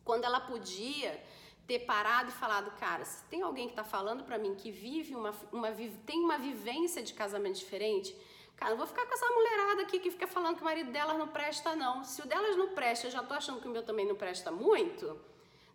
Quando 0.06 0.26
ela 0.26 0.40
podia 0.40 1.20
ter 1.66 1.80
parado 1.80 2.30
e 2.30 2.34
falado, 2.34 2.70
cara, 2.80 3.04
se 3.04 3.24
tem 3.26 3.42
alguém 3.42 3.66
que 3.66 3.74
está 3.74 3.84
falando 3.84 4.24
para 4.24 4.38
mim 4.38 4.54
que 4.54 4.70
vive 4.72 5.16
uma, 5.16 5.34
uma, 5.52 5.72
tem 6.06 6.20
uma 6.20 6.38
vivência 6.38 7.02
de 7.02 7.14
casamento 7.14 7.56
diferente, 7.56 8.16
cara, 8.56 8.72
não 8.72 8.78
vou 8.78 8.86
ficar 8.86 9.08
com 9.08 9.14
essa 9.14 9.28
mulherada 9.28 9.82
aqui 9.82 10.00
que 10.00 10.12
fica 10.12 10.28
falando 10.28 10.56
que 10.56 10.62
o 10.62 10.66
marido 10.66 10.92
delas 10.92 11.18
não 11.18 11.28
presta, 11.28 11.76
não. 11.76 12.04
Se 12.04 12.22
o 12.22 12.28
delas 12.28 12.56
não 12.56 12.70
presta, 12.70 13.08
eu 13.08 13.12
já 13.12 13.24
tô 13.24 13.34
achando 13.34 13.60
que 13.60 13.68
o 13.68 13.72
meu 13.72 13.82
também 13.82 14.06
não 14.06 14.16
presta 14.16 14.52
muito. 14.52 15.20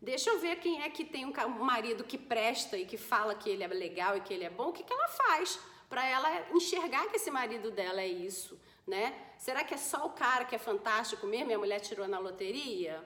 Deixa 0.01 0.31
eu 0.31 0.39
ver 0.39 0.57
quem 0.61 0.83
é 0.83 0.89
que 0.89 1.05
tem 1.05 1.27
um 1.27 1.65
marido 1.65 2.05
que 2.05 2.17
presta 2.17 2.79
e 2.79 2.87
que 2.87 2.97
fala 2.97 3.35
que 3.35 3.51
ele 3.51 3.65
é 3.65 3.67
legal 3.67 4.17
e 4.17 4.21
que 4.21 4.33
ele 4.33 4.45
é 4.45 4.51
bom, 4.51 4.69
o 4.69 4.73
que, 4.73 4.85
que 4.85 4.93
ela 4.93 5.09
faz? 5.09 5.61
para 5.93 6.07
ela 6.07 6.47
enxergar 6.55 7.07
que 7.09 7.17
esse 7.17 7.31
marido 7.31 7.71
dela 7.71 8.01
é 8.01 8.09
isso, 8.09 8.59
né? 8.87 9.14
Será 9.38 9.64
que 9.64 9.75
é 9.75 9.77
só 9.77 10.07
o 10.07 10.11
cara 10.11 10.45
que 10.45 10.55
é 10.55 10.59
fantástico 10.59 11.27
mesmo 11.27 11.51
e 11.51 11.55
a 11.55 11.59
mulher 11.59 11.81
tirou 11.81 12.07
na 12.09 12.18
loteria? 12.18 13.03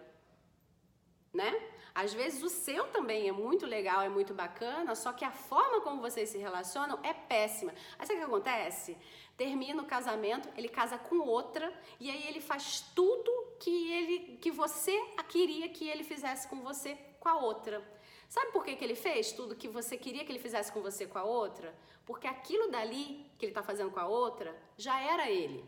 Né? 1.33 1.55
Às 1.95 2.13
vezes 2.13 2.43
o 2.43 2.49
seu 2.49 2.89
também 2.89 3.27
é 3.29 3.33
muito 3.33 3.65
legal, 3.65 4.03
é 4.03 4.09
muito 4.09 4.35
bacana, 4.35 4.95
só 4.95 5.13
que 5.13 5.25
a 5.25 5.31
forma 5.31 5.81
como 5.81 6.01
vocês 6.01 6.29
se 6.29 6.39
relacionam 6.39 6.99
é 7.03 7.15
péssima. 7.15 7.73
Aí 7.99 8.07
sabe 8.07 8.19
o 8.21 8.23
que 8.23 8.31
acontece? 8.31 8.97
Termina 9.37 9.83
o 9.83 9.87
casamento, 9.87 10.49
ele 10.57 10.69
casa 10.69 10.99
com 10.99 11.19
outra 11.21 11.73
e 11.99 12.11
aí 12.11 12.27
ele 12.29 12.41
faz 12.41 12.83
tudo 12.95 13.31
que 13.59 13.93
ele 13.93 14.37
que 14.39 14.51
você 14.51 14.97
queria 15.29 15.69
que 15.69 15.89
ele 15.89 16.05
fizesse 16.05 16.49
com 16.49 16.61
você 16.63 16.97
com 17.21 17.29
a 17.29 17.37
outra. 17.37 17.83
Sabe 18.29 18.53
por 18.53 18.65
que, 18.65 18.75
que 18.77 18.85
ele 18.85 18.95
fez 18.95 19.33
tudo 19.33 19.55
que 19.55 19.69
você 19.69 19.97
queria 19.97 20.25
que 20.25 20.33
ele 20.33 20.39
fizesse 20.39 20.73
com 20.73 20.83
você 20.83 21.07
com 21.07 21.19
a 21.19 21.25
outra? 21.25 21.77
Porque 22.05 22.27
aquilo 22.27 22.71
dali 22.71 23.31
que 23.39 23.45
ele 23.45 23.53
está 23.53 23.63
fazendo 23.63 23.91
com 23.91 24.01
a 24.01 24.07
outra 24.07 24.57
já 24.77 25.01
era 25.01 25.31
ele. 25.31 25.65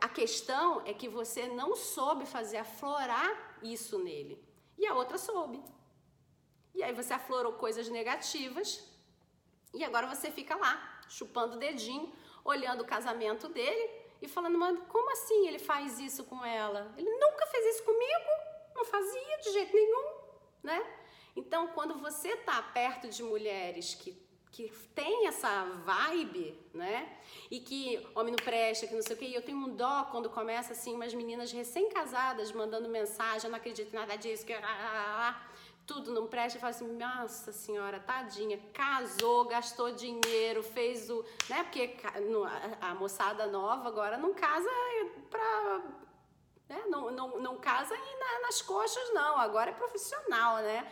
A 0.00 0.08
questão 0.08 0.82
é 0.86 0.92
que 0.92 1.08
você 1.08 1.46
não 1.48 1.74
soube 1.74 2.26
fazer 2.26 2.58
aflorar 2.58 3.58
isso 3.62 3.98
nele. 3.98 4.42
E 4.78 4.86
a 4.86 4.94
outra 4.94 5.18
soube. 5.18 5.62
E 6.74 6.82
aí 6.82 6.92
você 6.92 7.12
aflorou 7.12 7.54
coisas 7.54 7.88
negativas 7.88 8.86
e 9.72 9.84
agora 9.84 10.06
você 10.06 10.30
fica 10.30 10.56
lá, 10.56 11.00
chupando 11.08 11.56
o 11.56 11.58
dedinho, 11.58 12.12
olhando 12.44 12.82
o 12.82 12.86
casamento 12.86 13.48
dele 13.48 13.99
e 14.20 14.28
falando, 14.28 14.58
mas 14.58 14.78
como 14.88 15.10
assim 15.12 15.48
ele 15.48 15.58
faz 15.58 15.98
isso 15.98 16.24
com 16.24 16.44
ela? 16.44 16.94
Ele 16.96 17.10
nunca 17.10 17.46
fez 17.46 17.74
isso 17.74 17.84
comigo, 17.84 18.30
não 18.74 18.84
fazia 18.84 19.38
de 19.38 19.52
jeito 19.52 19.74
nenhum, 19.74 20.14
né? 20.62 20.86
Então, 21.34 21.68
quando 21.68 21.98
você 21.98 22.30
está 22.30 22.62
perto 22.62 23.08
de 23.08 23.22
mulheres 23.22 23.94
que 23.94 24.30
que 24.50 24.68
tem 24.94 25.28
essa 25.28 25.64
vibe, 25.84 26.58
né? 26.74 27.16
E 27.50 27.60
que 27.60 28.04
homem 28.14 28.34
não 28.36 28.44
presta, 28.44 28.86
que 28.86 28.94
não 28.94 29.02
sei 29.02 29.14
o 29.14 29.18
quê. 29.18 29.26
E 29.26 29.34
eu 29.34 29.42
tenho 29.42 29.58
um 29.58 29.76
dó 29.76 30.08
quando 30.10 30.28
começa 30.28 30.72
assim 30.72 30.94
umas 30.94 31.14
meninas 31.14 31.52
recém-casadas 31.52 32.50
mandando 32.50 32.88
mensagem, 32.88 33.46
eu 33.46 33.50
não 33.50 33.58
acredito 33.58 33.92
em 33.92 33.96
nada 33.96 34.16
disso, 34.16 34.44
que 34.44 34.52
tudo 35.90 36.12
não 36.12 36.28
presta. 36.28 36.56
Eu 36.56 36.60
falo 36.60 36.70
assim, 36.70 36.96
nossa 36.96 37.50
senhora, 37.50 37.98
tadinha, 37.98 38.58
casou, 38.72 39.46
gastou 39.46 39.90
dinheiro, 39.90 40.62
fez 40.62 41.10
o, 41.10 41.24
né? 41.48 41.64
Porque 41.64 41.96
a 42.80 42.94
moçada 42.94 43.46
nova 43.46 43.88
agora 43.88 44.16
não 44.16 44.32
casa 44.32 44.70
pra 45.28 45.82
né? 46.68 46.84
Não, 46.88 47.10
não, 47.10 47.40
não 47.40 47.56
casa 47.56 47.96
nas 48.42 48.62
coxas, 48.62 49.12
não. 49.12 49.36
Agora 49.36 49.70
é 49.70 49.74
profissional, 49.74 50.58
né? 50.58 50.86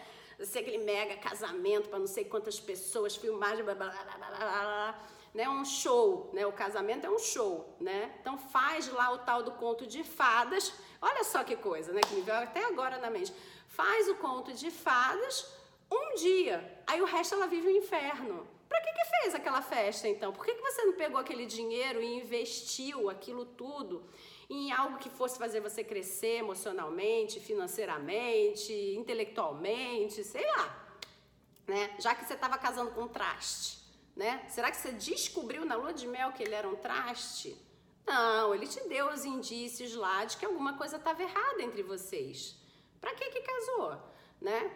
sei 0.45 0.63
aquele 0.63 0.79
mega 0.79 1.17
casamento 1.17 1.89
para 1.89 1.99
não 1.99 2.07
sei 2.07 2.25
quantas 2.25 2.61
pessoas, 2.61 3.17
filmagem, 3.17 3.65
blá, 3.65 3.75
blá, 3.75 3.89
blá, 3.89 4.03
blá, 4.03 4.29
blá, 4.29 4.99
né? 5.35 5.49
Um 5.49 5.65
show, 5.65 6.31
né? 6.33 6.47
O 6.47 6.53
casamento 6.53 7.07
é 7.07 7.11
um 7.11 7.19
show, 7.19 7.77
né? 7.81 8.15
Então 8.21 8.39
faz 8.39 8.89
lá 8.89 9.13
o 9.13 9.19
tal 9.19 9.43
do 9.43 9.53
conto 9.53 9.87
de 9.87 10.03
fadas. 10.03 10.73
Olha 11.01 11.23
só 11.23 11.45
que 11.45 11.57
coisa, 11.57 11.93
né? 11.93 12.01
Que 12.01 12.15
me 12.15 12.23
veio 12.23 12.39
até 12.39 12.65
agora 12.65 12.99
na 12.99 13.11
mente. 13.11 13.33
Faz 13.69 14.09
o 14.09 14.17
conto 14.17 14.53
de 14.53 14.71
fadas 14.71 15.47
um 15.91 16.15
dia, 16.17 16.83
aí 16.87 17.01
o 17.01 17.07
resto 17.07 17.35
ela 17.35 17.47
vive 17.47 17.69
o 17.69 17.77
inferno. 17.77 18.47
Para 18.69 18.81
que, 18.83 18.93
que 18.93 19.05
fez 19.23 19.35
aquela 19.35 19.63
festa 19.63 20.07
então? 20.07 20.33
Por 20.33 20.45
que, 20.45 20.55
que 20.55 20.61
você 20.61 20.85
não 20.85 20.93
pegou 20.93 21.19
aquele 21.19 21.47
dinheiro 21.47 22.03
e 22.03 22.17
investiu 22.17 23.09
aquilo 23.09 23.47
tudo 23.47 24.05
em 24.51 24.71
algo 24.73 24.99
que 24.99 25.09
fosse 25.09 25.39
fazer 25.39 25.61
você 25.61 25.83
crescer 25.83 26.39
emocionalmente, 26.39 27.41
financeiramente, 27.41 28.73
intelectualmente, 28.97 30.23
sei 30.25 30.47
lá. 30.47 30.97
né? 31.67 31.97
Já 31.99 32.15
que 32.15 32.27
você 32.27 32.35
estava 32.35 32.59
casando 32.59 32.91
com 32.91 33.03
um 33.03 33.09
traste, 33.09 33.79
né? 34.17 34.45
Será 34.49 34.71
que 34.71 34.77
você 34.77 34.93
descobriu 34.93 35.65
na 35.65 35.77
lua 35.77 35.93
de 35.93 36.07
mel 36.07 36.33
que 36.33 36.43
ele 36.43 36.55
era 36.55 36.69
um 36.69 36.77
traste? 36.77 37.57
Não, 38.07 38.55
ele 38.55 38.67
te 38.67 38.81
deu 38.89 39.11
os 39.11 39.25
indícios 39.25 39.95
lá 39.95 40.25
de 40.25 40.37
que 40.37 40.47
alguma 40.47 40.77
coisa 40.77 40.97
estava 40.97 41.23
errada 41.23 41.63
entre 41.63 41.83
vocês. 41.83 42.57
Para 43.01 43.15
que 43.15 43.31
que 43.31 43.41
casou, 43.41 43.99
né? 44.41 44.71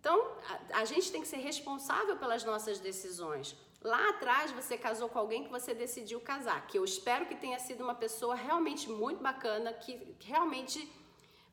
Então, 0.00 0.36
a, 0.48 0.80
a 0.80 0.84
gente 0.84 1.12
tem 1.12 1.20
que 1.20 1.28
ser 1.28 1.36
responsável 1.36 2.16
pelas 2.16 2.44
nossas 2.44 2.80
decisões. 2.80 3.56
Lá 3.82 4.10
atrás 4.10 4.50
você 4.52 4.78
casou 4.78 5.08
com 5.08 5.18
alguém 5.18 5.44
que 5.44 5.50
você 5.50 5.74
decidiu 5.74 6.20
casar, 6.20 6.66
que 6.68 6.78
eu 6.78 6.84
espero 6.84 7.26
que 7.26 7.34
tenha 7.34 7.58
sido 7.58 7.82
uma 7.82 7.94
pessoa 7.94 8.34
realmente 8.34 8.88
muito 8.88 9.20
bacana, 9.22 9.72
que, 9.72 10.16
realmente 10.20 10.90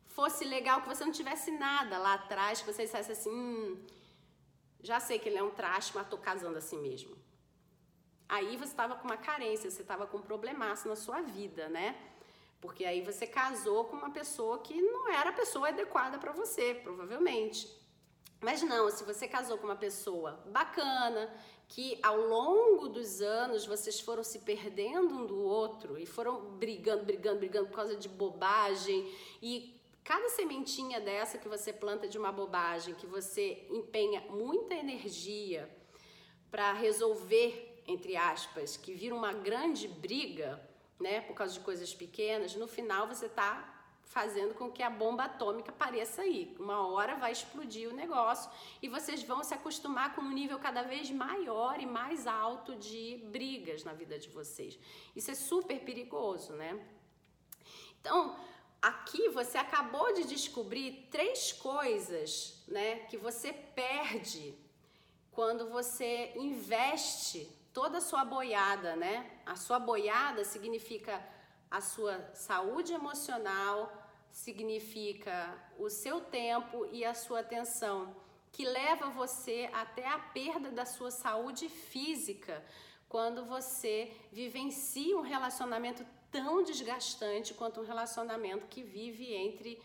fosse 0.06 0.43
legal, 0.45 0.82
que 0.82 0.88
você 0.88 1.04
não 1.06 1.12
tivesse 1.12 1.50
nada 1.52 1.98
lá 1.98 2.13
atrás, 2.15 2.62
que 2.62 2.72
você 2.72 2.84
dissesse 2.84 3.12
assim, 3.12 3.32
hum, 3.32 3.86
já 4.82 5.00
sei 5.00 5.17
que 5.17 5.28
ele 5.30 5.38
é 5.38 5.43
um 5.43 5.50
traste, 5.52 5.95
mas 5.95 6.08
tô 6.08 6.17
casando 6.17 6.58
assim 6.58 6.78
mesmo. 6.78 7.17
Aí 8.28 8.58
você 8.58 8.72
estava 8.72 8.95
com 8.95 9.06
uma 9.06 9.17
carência, 9.17 9.69
você 9.69 9.82
estava 9.82 10.06
com 10.06 10.17
um 10.17 10.22
problemaço 10.22 10.88
na 10.88 10.95
sua 10.95 11.22
vida, 11.22 11.67
né? 11.69 11.98
Porque 12.62 12.84
aí 12.86 13.02
você 13.02 13.26
casou 13.26 13.86
com 13.86 13.95
uma 13.95 14.12
pessoa 14.12 14.60
que 14.60 14.82
não 14.82 15.10
era 15.10 15.30
a 15.30 15.34
pessoa 15.34 15.69
adequada 15.69 16.17
para 16.17 16.32
você, 16.32 16.74
provavelmente. 16.74 17.69
Mas 18.41 18.62
não, 18.62 18.89
se 18.89 19.04
você 19.04 19.28
casou 19.28 19.58
com 19.58 19.65
uma 19.65 19.76
pessoa 19.76 20.43
bacana, 20.48 21.34
que 21.67 22.00
ao 22.02 22.17
longo 22.17 22.88
dos 22.88 23.22
anos 23.22 23.65
vocês 23.65 24.00
foram 24.00 24.24
se 24.24 24.39
perdendo 24.39 25.13
um 25.13 25.26
do 25.26 25.41
outro 25.41 25.98
e 25.98 26.06
foram 26.06 26.58
brigando, 26.58 27.04
brigando, 27.04 27.39
brigando 27.39 27.67
por 27.67 27.76
causa 27.76 27.95
de 27.95 28.10
bobagem 28.10 29.13
e 29.41 29.80
Cada 30.10 30.28
sementinha 30.30 31.00
dessa 31.00 31.38
que 31.38 31.48
você 31.48 31.72
planta 31.72 32.08
de 32.08 32.17
uma 32.17 32.32
bobagem, 32.32 32.95
que 32.95 33.06
você 33.06 33.67
empenha 33.69 34.22
muita 34.22 34.74
energia 34.74 35.69
para 36.50 36.74
resolver, 36.74 37.84
entre 37.86 38.17
aspas, 38.17 38.76
que 38.76 38.91
vira 38.91 39.13
uma 39.13 39.32
grande 39.34 39.88
briga, 39.88 40.60
né, 40.99 41.21
por 41.21 41.33
causa 41.33 41.53
de 41.53 41.59
coisas 41.62 41.93
pequenas, 41.93 42.55
no 42.55 42.67
final 42.67 43.07
você 43.07 43.27
está 43.27 43.75
fazendo 44.09 44.55
com 44.55 44.71
que 44.71 44.81
a 44.81 44.89
bomba 44.89 45.25
atômica 45.25 45.71
pareça 45.71 46.23
aí. 46.23 46.55
Uma 46.59 46.88
hora 46.88 47.15
vai 47.15 47.31
explodir 47.31 47.88
o 47.88 47.93
negócio 47.93 48.49
e 48.81 48.89
vocês 48.89 49.21
vão 49.21 49.43
se 49.43 49.53
acostumar 49.53 50.15
com 50.15 50.21
um 50.21 50.31
nível 50.31 50.57
cada 50.57 50.81
vez 50.81 51.12
maior 51.12 51.79
e 51.79 51.85
mais 51.85 52.25
alto 52.25 52.75
de 52.75 53.21
brigas 53.25 53.83
na 53.83 53.93
vida 53.93 54.17
de 54.17 54.29
vocês. 54.29 54.79
Isso 55.15 55.29
é 55.29 55.35
super 55.35 55.79
perigoso, 55.81 56.53
né? 56.53 56.79
Então, 58.01 58.35
aqui 58.81 59.29
você 59.29 59.59
acabou 59.59 60.12
de 60.13 60.23
descobrir 60.23 61.07
três 61.12 61.51
coisas, 61.51 62.63
né, 62.67 62.99
que 63.09 63.17
você 63.17 63.53
perde 63.53 64.55
quando 65.31 65.69
você 65.69 66.33
investe 66.35 67.47
toda 67.73 67.99
a 67.99 68.01
sua 68.01 68.25
boiada, 68.25 68.95
né? 68.95 69.29
A 69.45 69.55
sua 69.55 69.79
boiada 69.79 70.43
significa 70.43 71.23
a 71.69 71.82
sua 71.82 72.34
saúde 72.34 72.93
emocional, 72.93 73.91
significa 74.32 75.58
o 75.77 75.89
seu 75.89 76.21
tempo 76.21 76.88
e 76.91 77.05
a 77.05 77.13
sua 77.13 77.41
atenção, 77.41 78.15
que 78.51 78.65
leva 78.65 79.10
você 79.10 79.69
até 79.73 80.08
a 80.08 80.19
perda 80.19 80.71
da 80.71 80.86
sua 80.86 81.12
saúde 81.12 81.69
física 81.69 82.63
quando 83.08 83.45
você 83.45 84.12
vivencia 84.32 85.17
um 85.17 85.21
relacionamento 85.21 86.05
tão 86.32 86.63
desgastante 86.63 87.53
quanto 87.53 87.82
um 87.82 87.86
relacionamento 87.86 88.67
que 88.67 88.84
vive 88.84 89.34
entre 89.34 89.82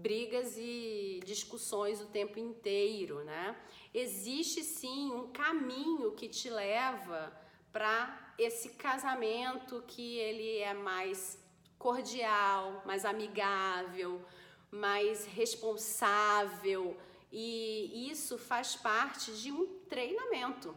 brigas 0.00 0.56
e 0.56 1.20
discussões 1.24 2.00
o 2.00 2.06
tempo 2.06 2.38
inteiro, 2.38 3.24
né? 3.24 3.56
Existe 3.92 4.62
sim 4.62 5.10
um 5.12 5.28
caminho 5.28 6.12
que 6.12 6.28
te 6.28 6.48
leva 6.48 7.32
para 7.72 8.34
esse 8.38 8.70
casamento 8.70 9.82
que 9.86 10.16
ele 10.16 10.58
é 10.58 10.72
mais 10.72 11.38
cordial, 11.78 12.82
mais 12.86 13.04
amigável, 13.04 14.24
mais 14.70 15.26
responsável, 15.26 16.96
e 17.30 18.08
isso 18.10 18.38
faz 18.38 18.76
parte 18.76 19.32
de 19.32 19.52
um 19.52 19.66
treinamento. 19.88 20.76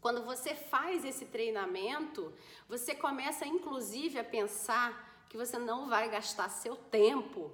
Quando 0.00 0.24
você 0.24 0.54
faz 0.54 1.04
esse 1.04 1.26
treinamento, 1.26 2.32
você 2.68 2.94
começa 2.94 3.46
inclusive 3.46 4.18
a 4.18 4.24
pensar 4.24 5.26
que 5.28 5.36
você 5.36 5.58
não 5.58 5.88
vai 5.88 6.10
gastar 6.10 6.48
seu 6.48 6.74
tempo 6.74 7.52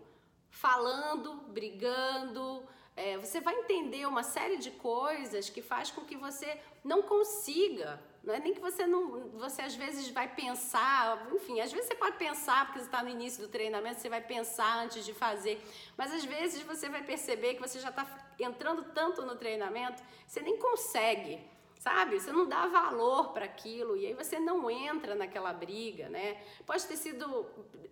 falando, 0.57 1.35
brigando. 1.49 2.67
É, 2.97 3.19
você 3.19 3.41
vai 3.41 3.55
entender 3.55 4.07
uma 4.07 4.23
série 4.23 4.57
de 4.57 4.71
coisas 4.71 5.51
que 5.51 5.61
faz 5.61 5.91
com 5.91 6.03
que 6.03 6.17
você 6.17 6.59
não 6.83 7.03
consiga. 7.03 8.01
Não 8.25 8.33
é 8.35 8.41
nem 8.41 8.55
que 8.55 8.61
você 8.61 8.87
não. 8.87 9.29
Você 9.45 9.61
às 9.61 9.75
vezes 9.75 10.09
vai 10.09 10.35
pensar, 10.35 11.29
enfim, 11.33 11.61
às 11.61 11.71
vezes 11.71 11.89
você 11.89 11.95
pode 11.95 12.17
pensar, 12.17 12.65
porque 12.65 12.81
você 12.81 12.87
está 12.87 13.03
no 13.03 13.11
início 13.11 13.43
do 13.45 13.49
treinamento, 13.49 14.01
você 14.01 14.09
vai 14.09 14.23
pensar 14.23 14.79
antes 14.79 15.05
de 15.05 15.13
fazer. 15.13 15.63
Mas 15.97 16.13
às 16.13 16.25
vezes 16.25 16.63
você 16.63 16.89
vai 16.89 17.03
perceber 17.05 17.55
que 17.55 17.61
você 17.61 17.79
já 17.79 17.91
está 17.91 18.07
entrando 18.41 18.83
tanto 18.95 19.23
no 19.23 19.37
treinamento, 19.37 20.03
você 20.27 20.41
nem 20.41 20.59
consegue 20.59 21.39
sabe? 21.79 22.19
Você 22.19 22.33
não 22.33 22.49
dá 22.49 22.67
valor 22.67 23.33
para 23.33 23.45
aquilo 23.45 23.97
e 23.97 24.07
aí 24.07 24.15
você 24.15 24.39
não 24.39 24.71
entra 24.71 25.15
naquela 25.15 25.53
briga, 25.53 26.09
né? 26.09 26.43
Pode 26.65 26.87
ter 26.87 26.97
sido 26.97 27.47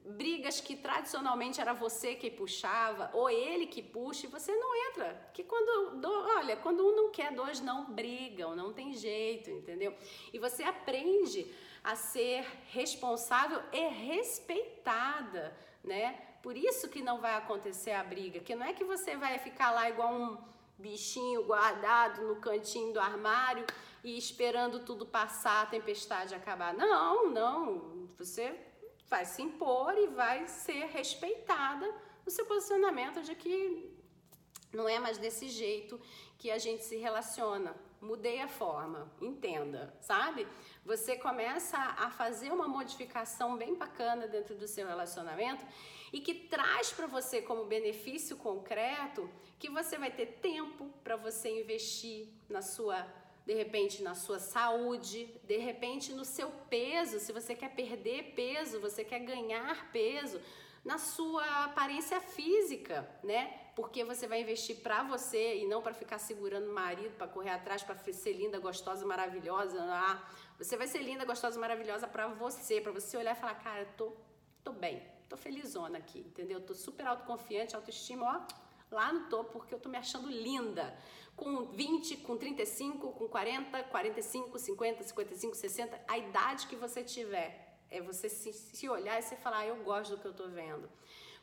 brigas 0.05 0.61
que 0.61 0.77
tradicionalmente 0.77 1.61
era 1.61 1.73
você 1.73 2.15
que 2.15 2.31
puxava 2.31 3.11
ou 3.13 3.31
ele 3.31 3.67
que 3.67 3.83
puxa 3.83 4.27
e 4.27 4.31
você 4.31 4.55
não 4.55 4.75
entra. 4.91 5.31
Que 5.33 5.45
quando, 5.45 6.07
olha, 6.37 6.57
quando 6.57 6.87
um 6.87 6.95
não 6.95 7.11
quer, 7.11 7.33
dois 7.33 7.61
não 7.61 7.93
brigam, 7.93 8.55
não 8.55 8.73
tem 8.73 8.93
jeito, 8.93 9.51
entendeu? 9.51 9.95
E 10.33 10.39
você 10.39 10.63
aprende 10.63 11.47
a 11.83 11.95
ser 11.97 12.47
responsável 12.69 13.63
e 13.73 13.89
respeitada, 13.89 15.57
né? 15.83 16.19
Por 16.43 16.57
isso 16.57 16.89
que 16.89 17.03
não 17.03 17.21
vai 17.21 17.35
acontecer 17.37 17.93
a 17.93 18.03
briga, 18.03 18.41
que 18.41 18.55
não 18.55 18.67
é 18.67 18.73
que 18.73 18.85
você 18.85 19.17
vai 19.17 19.39
ficar 19.39 19.71
lá 19.71 19.89
igual 19.89 20.13
um 20.13 20.54
bichinho 20.79 21.45
guardado 21.45 22.23
no 22.23 22.37
cantinho 22.37 22.93
do 22.93 23.01
armário 23.01 23.65
e 24.03 24.19
esperando 24.19 24.81
tudo 24.81 25.07
passar, 25.07 25.63
a 25.63 25.67
tempestade 25.67 26.35
acabar. 26.35 26.75
Não, 26.75 27.31
não. 27.31 28.09
Você 28.19 28.55
vai 29.09 29.25
se 29.25 29.43
impor 29.43 29.97
e 29.97 30.09
vai 30.09 30.47
ser 30.47 30.87
respeitada 30.87 31.93
no 32.25 32.31
seu 32.31 32.47
posicionamento 32.47 33.23
de 33.23 33.35
que 33.35 33.95
não 34.73 34.89
é 34.89 34.99
mais 34.99 35.19
desse 35.19 35.49
jeito 35.49 36.01
que 36.39 36.51
a 36.51 36.59
gente 36.59 36.85
se 36.85 36.97
relaciona. 36.97 37.75
Mudei 38.01 38.41
a 38.41 38.49
forma, 38.49 39.11
entenda, 39.21 39.97
sabe? 40.01 40.47
Você 40.85 41.17
começa 41.17 41.79
a 41.79 42.11
fazer 42.11 42.53
uma 42.53 42.69
modificação 42.69 43.57
bem 43.57 43.75
bacana 43.75 44.27
dentro 44.27 44.55
do 44.55 44.69
seu 44.69 44.87
relacionamento 44.87 45.65
e 46.15 46.21
que 46.21 46.33
traz 46.33 46.93
para 46.93 47.09
você 47.09 47.43
como 47.43 47.65
benefício 47.65 48.37
concreto 48.37 49.29
que 49.59 49.69
você 49.69 49.99
vai 49.99 50.13
ter 50.13 50.27
tempo 50.51 50.89
para 51.03 51.17
você 51.17 51.61
investir 51.61 52.29
na 52.49 52.63
sua 52.63 53.05
de 53.45 53.53
repente 53.53 54.01
na 54.01 54.15
sua 54.15 54.39
saúde, 54.39 55.29
de 55.43 55.57
repente 55.59 56.13
no 56.13 56.25
seu 56.25 56.51
peso, 56.71 57.19
se 57.19 57.33
você 57.33 57.53
quer 57.57 57.75
perder 57.75 58.33
peso, 58.37 58.81
você 58.81 59.03
quer 59.05 59.19
ganhar 59.19 59.91
peso, 59.91 60.41
na 60.85 60.99
sua 60.99 61.65
aparência 61.65 62.21
física, 62.21 63.11
né? 63.23 63.43
Porque 63.75 64.05
você 64.05 64.29
vai 64.29 64.41
investir 64.41 64.77
para 64.77 65.03
você 65.03 65.57
e 65.57 65.67
não 65.67 65.83
para 65.83 65.93
ficar 65.93 66.19
segurando 66.19 66.71
o 66.71 66.75
marido, 66.75 67.17
para 67.17 67.27
correr 67.27 67.51
atrás, 67.51 67.83
para 67.83 67.97
ser 67.97 68.33
linda, 68.33 68.59
gostosa, 68.61 69.05
maravilhosa. 69.05 69.79
Ah, 69.83 70.23
você 70.57 70.77
vai 70.77 70.87
ser 70.87 71.03
linda, 71.03 71.25
gostosa, 71.25 71.59
maravilhosa 71.59 72.07
para 72.07 72.29
você, 72.29 72.81
para 72.81 72.93
você 72.93 73.17
olhar 73.17 73.37
e 73.37 73.41
falar, 73.41 73.57
cara, 73.57 73.85
tô, 73.97 74.13
tô 74.63 74.73
bem, 74.73 75.03
tô 75.29 75.37
felizona 75.37 75.99
aqui, 75.99 76.21
entendeu? 76.21 76.61
Tô 76.61 76.75
super 76.75 77.07
autoconfiante, 77.07 77.75
autoestima, 77.75 78.25
ó, 78.27 78.95
lá 78.95 79.13
no 79.13 79.29
topo, 79.29 79.59
porque 79.59 79.75
eu 79.75 79.81
tô 79.81 79.89
me 79.89 79.99
achando 79.99 80.29
linda. 80.29 80.97
Com 81.37 81.65
20, 81.65 82.19
com 82.19 82.37
35, 82.37 83.13
com 83.13 83.29
40, 83.29 83.83
45, 83.85 84.59
50, 84.59 85.03
55, 85.03 85.57
60, 85.57 86.01
a 86.07 86.19
idade 86.19 86.67
que 86.69 86.77
você 86.77 87.03
tiver, 87.03 87.79
é 87.91 88.01
você 88.01 88.29
se, 88.29 88.53
se 88.53 88.89
olhar 88.89 89.19
e 89.19 89.23
você 89.23 89.37
falar, 89.37 89.59
ah, 89.59 89.67
eu 89.67 89.77
gosto 89.83 90.17
do 90.17 90.21
que 90.21 90.27
eu 90.27 90.35
tô 90.35 90.49
vendo. 90.49 90.89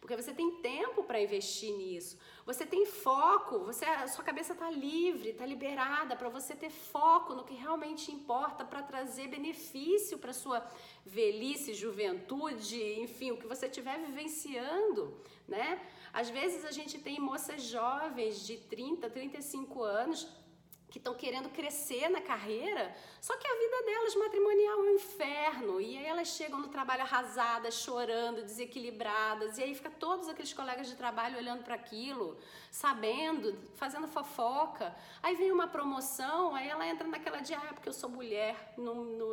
Porque 0.02 0.16
você 0.16 0.34
tem 0.34 0.50
tempo 0.62 1.04
para 1.04 1.22
investir 1.22 1.72
nisso. 1.78 2.18
Você 2.44 2.66
tem 2.66 2.88
foco, 2.88 3.60
você 3.60 3.86
a 3.86 4.08
sua 4.08 4.24
cabeça 4.24 4.54
está 4.54 4.68
livre, 4.72 5.30
está 5.30 5.46
liberada 5.46 6.16
para 6.16 6.28
você 6.28 6.56
ter 6.56 6.72
foco 6.72 7.36
no 7.36 7.44
que 7.44 7.54
realmente 7.54 8.12
importa 8.12 8.66
para 8.66 8.82
trazer 8.82 9.28
benefício 9.28 10.18
para 10.18 10.34
sua 10.34 10.68
velhice, 11.06 11.76
juventude, 11.76 12.82
enfim, 13.00 13.30
o 13.30 13.38
que 13.38 13.46
você 13.46 13.68
estiver 13.68 14.00
vivenciando, 14.00 15.16
né? 15.48 15.80
Às 16.12 16.32
vezes 16.32 16.66
a 16.66 16.72
gente 16.72 16.98
tem 16.98 17.20
moças 17.20 17.62
jovens 17.62 18.46
de 18.46 18.58
30, 18.58 19.08
35 19.08 19.84
anos 19.84 20.28
que 20.92 20.98
estão 20.98 21.16
querendo 21.16 21.50
crescer 21.50 22.10
na 22.10 22.20
carreira, 22.20 22.94
só 23.22 23.38
que 23.38 23.48
a 23.48 23.56
vida 23.56 23.84
delas 23.86 24.16
matrimonial 24.16 24.80
é 24.80 24.82
um 24.82 24.96
inferno. 24.96 25.80
E 25.80 25.98
aí 25.98 26.06
elas 26.06 26.28
chegam 26.28 26.60
no 26.60 26.68
trabalho 26.68 27.04
arrasadas, 27.04 27.76
chorando, 27.76 28.44
desequilibradas, 28.44 29.58
e 29.58 29.64
aí 29.64 29.74
fica 29.74 29.90
todos 29.90 30.28
aqueles 30.28 30.52
colegas 30.54 30.88
de 30.88 30.96
trabalho 30.98 31.38
olhando 31.38 31.64
para 31.64 31.76
aquilo, 31.76 32.38
sabendo, 32.70 33.58
fazendo 33.76 34.06
fofoca. 34.06 34.94
Aí 35.24 35.34
vem 35.36 35.50
uma 35.52 35.68
promoção, 35.68 36.54
aí 36.54 36.68
ela 36.68 36.86
entra 36.86 37.08
naquela 37.08 37.40
de, 37.40 37.54
ah, 37.54 37.72
porque 37.74 37.88
eu 37.88 37.94
sou 37.94 38.10
mulher, 38.10 38.74
não, 38.78 38.96
não 39.06 39.28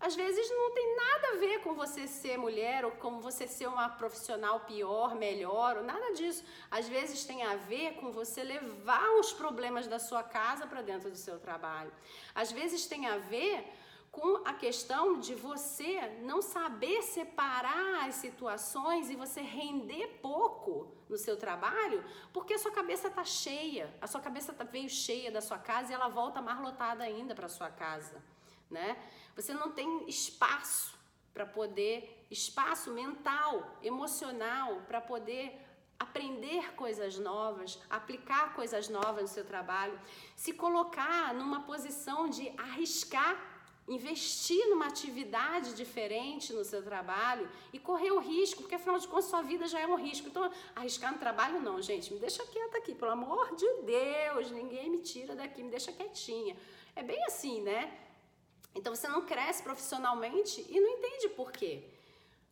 às 0.00 0.16
vezes 0.16 0.48
não 0.50 0.72
tem 0.72 0.96
nada 0.96 1.28
a 1.28 1.36
ver 1.36 1.60
com 1.60 1.74
você 1.74 2.06
ser 2.08 2.38
mulher 2.38 2.86
ou 2.86 2.92
com 2.92 3.20
você 3.20 3.46
ser 3.46 3.66
uma 3.66 3.88
profissional 3.88 4.60
pior, 4.60 5.14
melhor, 5.14 5.76
ou 5.76 5.84
nada 5.84 6.14
disso. 6.14 6.42
Às 6.70 6.88
vezes 6.88 7.24
tem 7.24 7.42
a 7.42 7.56
ver 7.56 7.96
com 7.96 8.10
você 8.10 8.42
levar 8.42 9.10
os 9.20 9.32
problemas 9.32 9.86
da 9.86 9.98
sua 9.98 10.22
casa 10.22 10.66
para 10.66 10.80
dentro 10.80 11.10
do 11.10 11.16
seu 11.16 11.38
trabalho. 11.38 11.92
Às 12.34 12.50
vezes 12.50 12.86
tem 12.86 13.06
a 13.06 13.18
ver 13.18 13.62
com 14.10 14.42
a 14.44 14.54
questão 14.54 15.20
de 15.20 15.34
você 15.34 16.00
não 16.22 16.42
saber 16.42 17.02
separar 17.02 18.08
as 18.08 18.16
situações 18.16 19.08
e 19.08 19.14
você 19.14 19.40
render 19.40 20.18
pouco 20.20 20.88
no 21.08 21.16
seu 21.16 21.36
trabalho, 21.36 22.04
porque 22.32 22.54
a 22.54 22.58
sua 22.58 22.72
cabeça 22.72 23.08
está 23.08 23.24
cheia, 23.24 23.94
a 24.00 24.06
sua 24.06 24.20
cabeça 24.20 24.52
tá, 24.52 24.64
veio 24.64 24.88
cheia 24.88 25.30
da 25.30 25.40
sua 25.40 25.58
casa 25.58 25.92
e 25.92 25.94
ela 25.94 26.08
volta 26.08 26.42
mais 26.42 26.60
lotada 26.60 27.04
ainda 27.04 27.34
para 27.34 27.48
sua 27.48 27.70
casa, 27.70 28.20
né? 28.70 28.96
Você 29.34 29.52
não 29.52 29.70
tem 29.72 30.08
espaço 30.08 30.98
para 31.32 31.46
poder, 31.46 32.26
espaço 32.30 32.92
mental, 32.92 33.78
emocional, 33.82 34.82
para 34.86 35.00
poder 35.00 35.58
aprender 35.98 36.74
coisas 36.74 37.18
novas, 37.18 37.78
aplicar 37.88 38.54
coisas 38.54 38.88
novas 38.88 39.22
no 39.22 39.28
seu 39.28 39.44
trabalho, 39.44 39.98
se 40.34 40.52
colocar 40.54 41.34
numa 41.34 41.60
posição 41.62 42.28
de 42.28 42.50
arriscar, 42.56 43.38
investir 43.86 44.66
numa 44.68 44.86
atividade 44.86 45.74
diferente 45.74 46.52
no 46.52 46.64
seu 46.64 46.82
trabalho 46.82 47.48
e 47.72 47.78
correr 47.78 48.12
o 48.12 48.18
risco, 48.18 48.62
porque 48.62 48.76
afinal 48.76 48.98
de 48.98 49.06
contas 49.08 49.26
sua 49.26 49.42
vida 49.42 49.66
já 49.66 49.80
é 49.80 49.86
um 49.86 49.96
risco. 49.96 50.28
Então, 50.28 50.50
arriscar 50.74 51.12
no 51.12 51.18
trabalho 51.18 51.60
não, 51.60 51.82
gente, 51.82 52.12
me 52.12 52.18
deixa 52.18 52.44
quieta 52.46 52.78
aqui, 52.78 52.94
pelo 52.94 53.10
amor 53.10 53.54
de 53.54 53.66
Deus, 53.82 54.50
ninguém 54.50 54.88
me 54.88 54.98
tira 54.98 55.34
daqui, 55.34 55.62
me 55.62 55.70
deixa 55.70 55.92
quietinha. 55.92 56.56
É 56.96 57.02
bem 57.02 57.22
assim, 57.24 57.60
né? 57.62 58.09
Então 58.74 58.94
você 58.94 59.08
não 59.08 59.26
cresce 59.26 59.62
profissionalmente 59.62 60.64
e 60.68 60.80
não 60.80 60.88
entende 60.88 61.28
por 61.30 61.50
quê. 61.52 61.84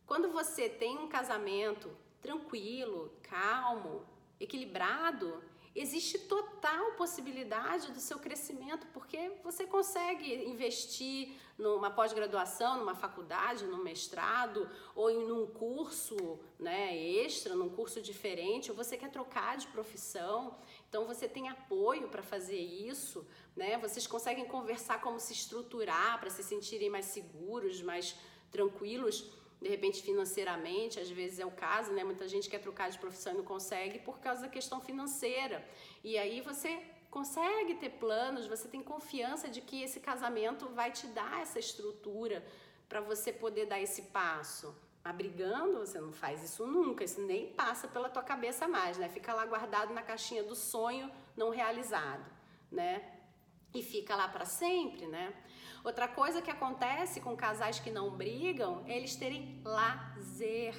Quando 0.05 0.31
você 0.31 0.67
tem 0.67 0.97
um 0.97 1.07
casamento 1.07 1.89
tranquilo, 2.21 3.13
calmo, 3.23 4.05
equilibrado, 4.39 5.41
existe 5.75 6.19
total 6.19 6.93
possibilidade 6.93 7.91
do 7.91 7.99
seu 7.99 8.19
crescimento, 8.19 8.87
porque 8.87 9.31
você 9.43 9.65
consegue 9.65 10.33
investir 10.45 11.31
numa 11.57 11.91
pós-graduação, 11.91 12.79
numa 12.79 12.95
faculdade, 12.95 13.65
num 13.65 13.83
mestrado, 13.83 14.69
ou 14.95 15.09
em 15.09 15.31
um 15.31 15.45
curso 15.45 16.39
né, 16.57 16.97
extra, 16.97 17.55
num 17.55 17.69
curso 17.69 18.01
diferente, 18.01 18.71
ou 18.71 18.75
você 18.75 18.97
quer 18.97 19.11
trocar 19.11 19.57
de 19.57 19.67
profissão. 19.67 20.57
Então 20.89 21.05
você 21.05 21.27
tem 21.27 21.47
apoio 21.47 22.09
para 22.09 22.23
fazer 22.23 22.57
isso, 22.57 23.25
né? 23.55 23.77
Vocês 23.77 24.07
conseguem 24.07 24.45
conversar 24.45 24.99
como 25.01 25.19
se 25.19 25.33
estruturar 25.33 26.19
para 26.19 26.31
se 26.31 26.43
sentirem 26.43 26.89
mais 26.89 27.05
seguros, 27.05 27.81
mais 27.81 28.15
tranquilos, 28.51 29.31
de 29.61 29.69
repente 29.69 30.01
financeiramente, 30.01 30.99
às 30.99 31.09
vezes 31.09 31.39
é 31.39 31.45
o 31.45 31.51
caso, 31.51 31.91
né? 31.93 32.03
Muita 32.03 32.27
gente 32.27 32.49
quer 32.49 32.59
trocar 32.59 32.89
de 32.89 32.97
profissão 32.97 33.33
e 33.33 33.37
não 33.37 33.43
consegue 33.43 33.99
por 33.99 34.19
causa 34.19 34.41
da 34.41 34.49
questão 34.49 34.81
financeira. 34.81 35.63
E 36.03 36.17
aí 36.17 36.41
você 36.41 36.81
consegue 37.11 37.75
ter 37.75 37.91
planos, 37.91 38.47
você 38.47 38.67
tem 38.67 38.81
confiança 38.81 39.47
de 39.47 39.61
que 39.61 39.83
esse 39.83 39.99
casamento 39.99 40.69
vai 40.69 40.91
te 40.91 41.05
dar 41.07 41.41
essa 41.41 41.59
estrutura 41.59 42.43
para 42.87 42.99
você 42.99 43.31
poder 43.31 43.67
dar 43.67 43.79
esse 43.79 44.03
passo 44.03 44.75
abrigando, 45.09 45.79
você 45.79 45.99
não 45.99 46.11
faz 46.11 46.43
isso 46.43 46.65
nunca, 46.65 47.03
isso 47.03 47.21
nem 47.21 47.51
passa 47.53 47.87
pela 47.87 48.09
tua 48.09 48.23
cabeça 48.23 48.67
mais, 48.67 48.97
né? 48.97 49.09
Fica 49.09 49.33
lá 49.33 49.45
guardado 49.45 49.93
na 49.93 50.01
caixinha 50.01 50.43
do 50.43 50.55
sonho 50.55 51.11
não 51.35 51.49
realizado, 51.49 52.25
né? 52.71 53.19
E 53.73 53.81
fica 53.81 54.15
lá 54.15 54.27
para 54.27 54.45
sempre, 54.45 55.07
né? 55.07 55.33
Outra 55.83 56.07
coisa 56.07 56.41
que 56.41 56.51
acontece 56.51 57.21
com 57.21 57.35
casais 57.35 57.79
que 57.79 57.91
não 57.91 58.11
brigam 58.11 58.83
é 58.87 58.97
eles 58.97 59.15
terem 59.15 59.61
lazer. 59.63 60.75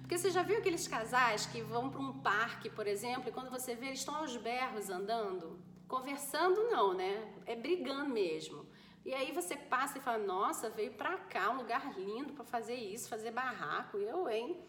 Porque 0.00 0.16
você 0.16 0.30
já 0.30 0.42
viu 0.42 0.58
aqueles 0.58 0.86
casais 0.86 1.46
que 1.46 1.60
vão 1.62 1.90
para 1.90 2.00
um 2.00 2.20
parque, 2.20 2.70
por 2.70 2.86
exemplo, 2.86 3.28
e 3.28 3.32
quando 3.32 3.50
você 3.50 3.74
vê 3.74 3.86
eles 3.86 3.98
estão 3.98 4.14
aos 4.14 4.36
berros 4.36 4.88
andando? 4.88 5.58
Conversando 5.88 6.64
não, 6.70 6.94
né? 6.94 7.34
É 7.44 7.56
brigando 7.56 8.10
mesmo. 8.10 8.66
E 9.08 9.14
aí 9.14 9.30
você 9.30 9.54
passa 9.74 9.98
e 9.98 10.00
fala: 10.00 10.18
"Nossa, 10.18 10.68
veio 10.68 10.92
para 11.00 11.16
cá, 11.16 11.48
um 11.50 11.58
lugar 11.58 11.84
lindo 11.96 12.32
para 12.32 12.44
fazer 12.44 12.74
isso, 12.74 13.08
fazer 13.08 13.30
barraco". 13.30 13.96
Eu, 13.98 14.28
hein? 14.28 14.60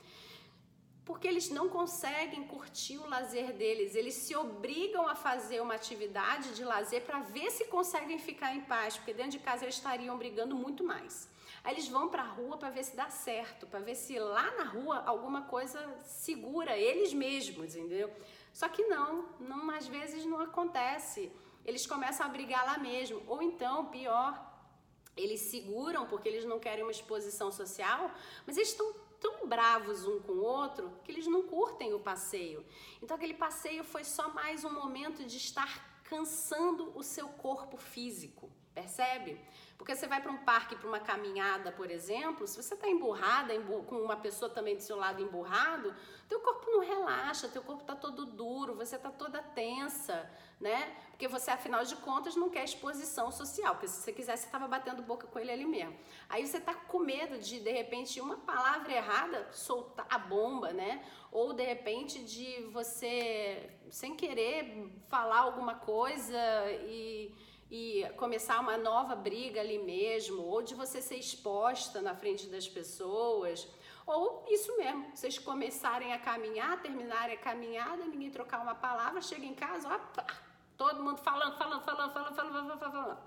Porque 1.08 1.28
eles 1.28 1.50
não 1.50 1.68
conseguem 1.68 2.44
curtir 2.54 2.98
o 3.00 3.10
lazer 3.10 3.52
deles, 3.54 3.96
eles 3.96 4.14
se 4.14 4.36
obrigam 4.36 5.08
a 5.08 5.16
fazer 5.16 5.60
uma 5.60 5.74
atividade 5.74 6.54
de 6.54 6.64
lazer 6.64 7.02
para 7.08 7.20
ver 7.22 7.50
se 7.50 7.66
conseguem 7.66 8.20
ficar 8.20 8.54
em 8.54 8.62
paz, 8.62 8.96
porque 8.98 9.14
dentro 9.14 9.32
de 9.32 9.40
casa 9.40 9.66
eles 9.66 9.76
estariam 9.76 10.16
brigando 10.18 10.56
muito 10.56 10.84
mais. 10.84 11.28
Aí 11.64 11.74
eles 11.74 11.88
vão 11.88 12.08
para 12.08 12.22
a 12.22 12.32
rua 12.40 12.58
para 12.58 12.70
ver 12.70 12.84
se 12.84 12.96
dá 12.96 13.10
certo, 13.10 13.66
para 13.66 13.80
ver 13.80 13.96
se 13.96 14.20
lá 14.20 14.52
na 14.60 14.66
rua 14.66 15.02
alguma 15.14 15.42
coisa 15.44 15.80
segura 16.04 16.78
eles 16.78 17.12
mesmos, 17.12 17.76
entendeu? 17.76 18.12
Só 18.54 18.70
que 18.70 18.84
não, 18.84 19.26
não 19.40 19.72
às 19.72 19.88
vezes 19.88 20.26
não 20.26 20.42
acontece 20.42 21.32
eles 21.68 21.86
começam 21.86 22.26
a 22.26 22.30
brigar 22.30 22.66
lá 22.66 22.78
mesmo. 22.78 23.22
Ou 23.28 23.44
então, 23.44 23.88
pior, 23.88 24.34
eles 25.18 25.42
seguram 25.42 26.08
porque 26.08 26.30
eles 26.30 26.46
não 26.46 26.60
querem 26.60 26.84
uma 26.84 26.92
exposição 26.92 27.52
social, 27.52 28.10
mas 28.46 28.56
eles 28.56 28.70
estão 28.70 28.96
tão 29.20 29.48
bravos 29.48 30.06
um 30.06 30.20
com 30.22 30.34
o 30.34 30.44
outro 30.44 30.92
que 31.04 31.12
eles 31.12 31.28
não 31.28 31.44
curtem 31.44 31.94
o 31.94 32.00
passeio. 32.00 32.66
Então 33.02 33.18
aquele 33.18 33.34
passeio 33.34 33.84
foi 33.84 34.04
só 34.04 34.34
mais 34.34 34.64
um 34.64 34.72
momento 34.72 35.26
de 35.26 35.38
estar 35.38 36.02
cansando 36.04 36.92
o 36.96 37.04
seu 37.04 37.28
corpo 37.28 37.76
físico, 37.76 38.50
percebe? 38.74 39.38
Porque 39.78 39.96
você 39.96 40.08
vai 40.08 40.20
para 40.20 40.32
um 40.32 40.38
parque, 40.38 40.76
para 40.76 40.88
uma 40.88 41.00
caminhada, 41.00 41.72
por 41.72 41.92
exemplo, 41.92 42.48
se 42.48 42.62
você 42.62 42.74
está 42.74 42.90
emburrada, 42.90 43.54
com 43.62 43.96
uma 43.98 44.18
pessoa 44.18 44.50
também 44.50 44.76
do 44.76 44.82
seu 44.82 44.98
lado 44.98 45.22
emburrado, 45.22 45.94
teu 46.28 46.40
corpo 46.40 46.70
não 46.72 46.80
relaxa, 46.80 47.48
teu 47.48 47.62
corpo 47.62 47.84
está 47.84 47.96
todo 47.96 48.26
duro, 48.26 48.74
você 48.74 48.96
está 48.96 49.12
toda 49.12 49.42
tensa, 49.42 50.30
né? 50.60 50.98
Porque 51.12 51.28
você, 51.28 51.52
afinal 51.52 51.86
de 51.86 51.96
contas, 51.98 52.36
não 52.36 52.50
quer 52.50 52.64
exposição 52.64 53.32
social, 53.32 53.76
porque 53.76 53.88
se 53.88 54.02
você 54.02 54.12
quisesse, 54.12 54.44
você 54.44 54.48
estava 54.48 54.68
batendo 54.68 55.04
boca 55.04 55.28
com 55.28 55.38
ele 55.38 55.52
ali 55.52 55.66
mesmo. 55.66 55.96
Aí 56.28 56.46
você 56.46 56.58
está 56.58 56.74
com 56.74 57.00
medo 57.00 57.38
de, 57.38 57.60
de 57.60 57.72
repente, 57.72 58.20
uma 58.20 58.38
palavra 58.38 58.92
errada 58.92 59.48
soltar 59.52 60.08
a 60.10 60.18
bomba, 60.18 60.74
né? 60.74 61.06
Ou, 61.32 61.54
de 61.54 61.64
repente, 61.64 62.24
de 62.24 62.64
você, 62.72 63.70
sem 63.92 64.16
querer, 64.16 64.92
falar 65.08 65.40
alguma 65.40 65.76
coisa 65.76 66.36
e 66.82 67.32
e 67.70 68.06
começar 68.18 68.60
uma 68.60 68.78
nova 68.78 69.16
briga 69.16 69.60
ali 69.60 69.78
mesmo, 69.78 70.42
ou 70.42 70.62
de 70.62 70.74
você 70.74 71.02
ser 71.02 71.18
exposta 71.18 72.02
na 72.02 72.16
frente 72.16 72.48
das 72.48 72.68
pessoas, 72.68 73.68
ou 74.06 74.46
isso 74.50 74.76
mesmo, 74.78 75.10
vocês 75.14 75.38
começarem 75.38 76.14
a 76.14 76.20
caminhar, 76.20 76.82
terminarem 76.82 77.36
a 77.36 77.40
caminhada, 77.40 78.06
ninguém 78.06 78.32
trocar 78.32 78.62
uma 78.62 78.76
palavra, 78.76 79.22
chega 79.22 79.46
em 79.46 79.54
casa, 79.54 79.94
opa, 79.94 80.26
todo 80.78 81.04
mundo 81.04 81.18
falando, 81.18 81.58
falando, 81.58 81.84
falando, 81.84 82.14
falando, 82.14 82.36
falando, 82.36 82.78
falando, 82.78 82.80
falando. 82.80 83.18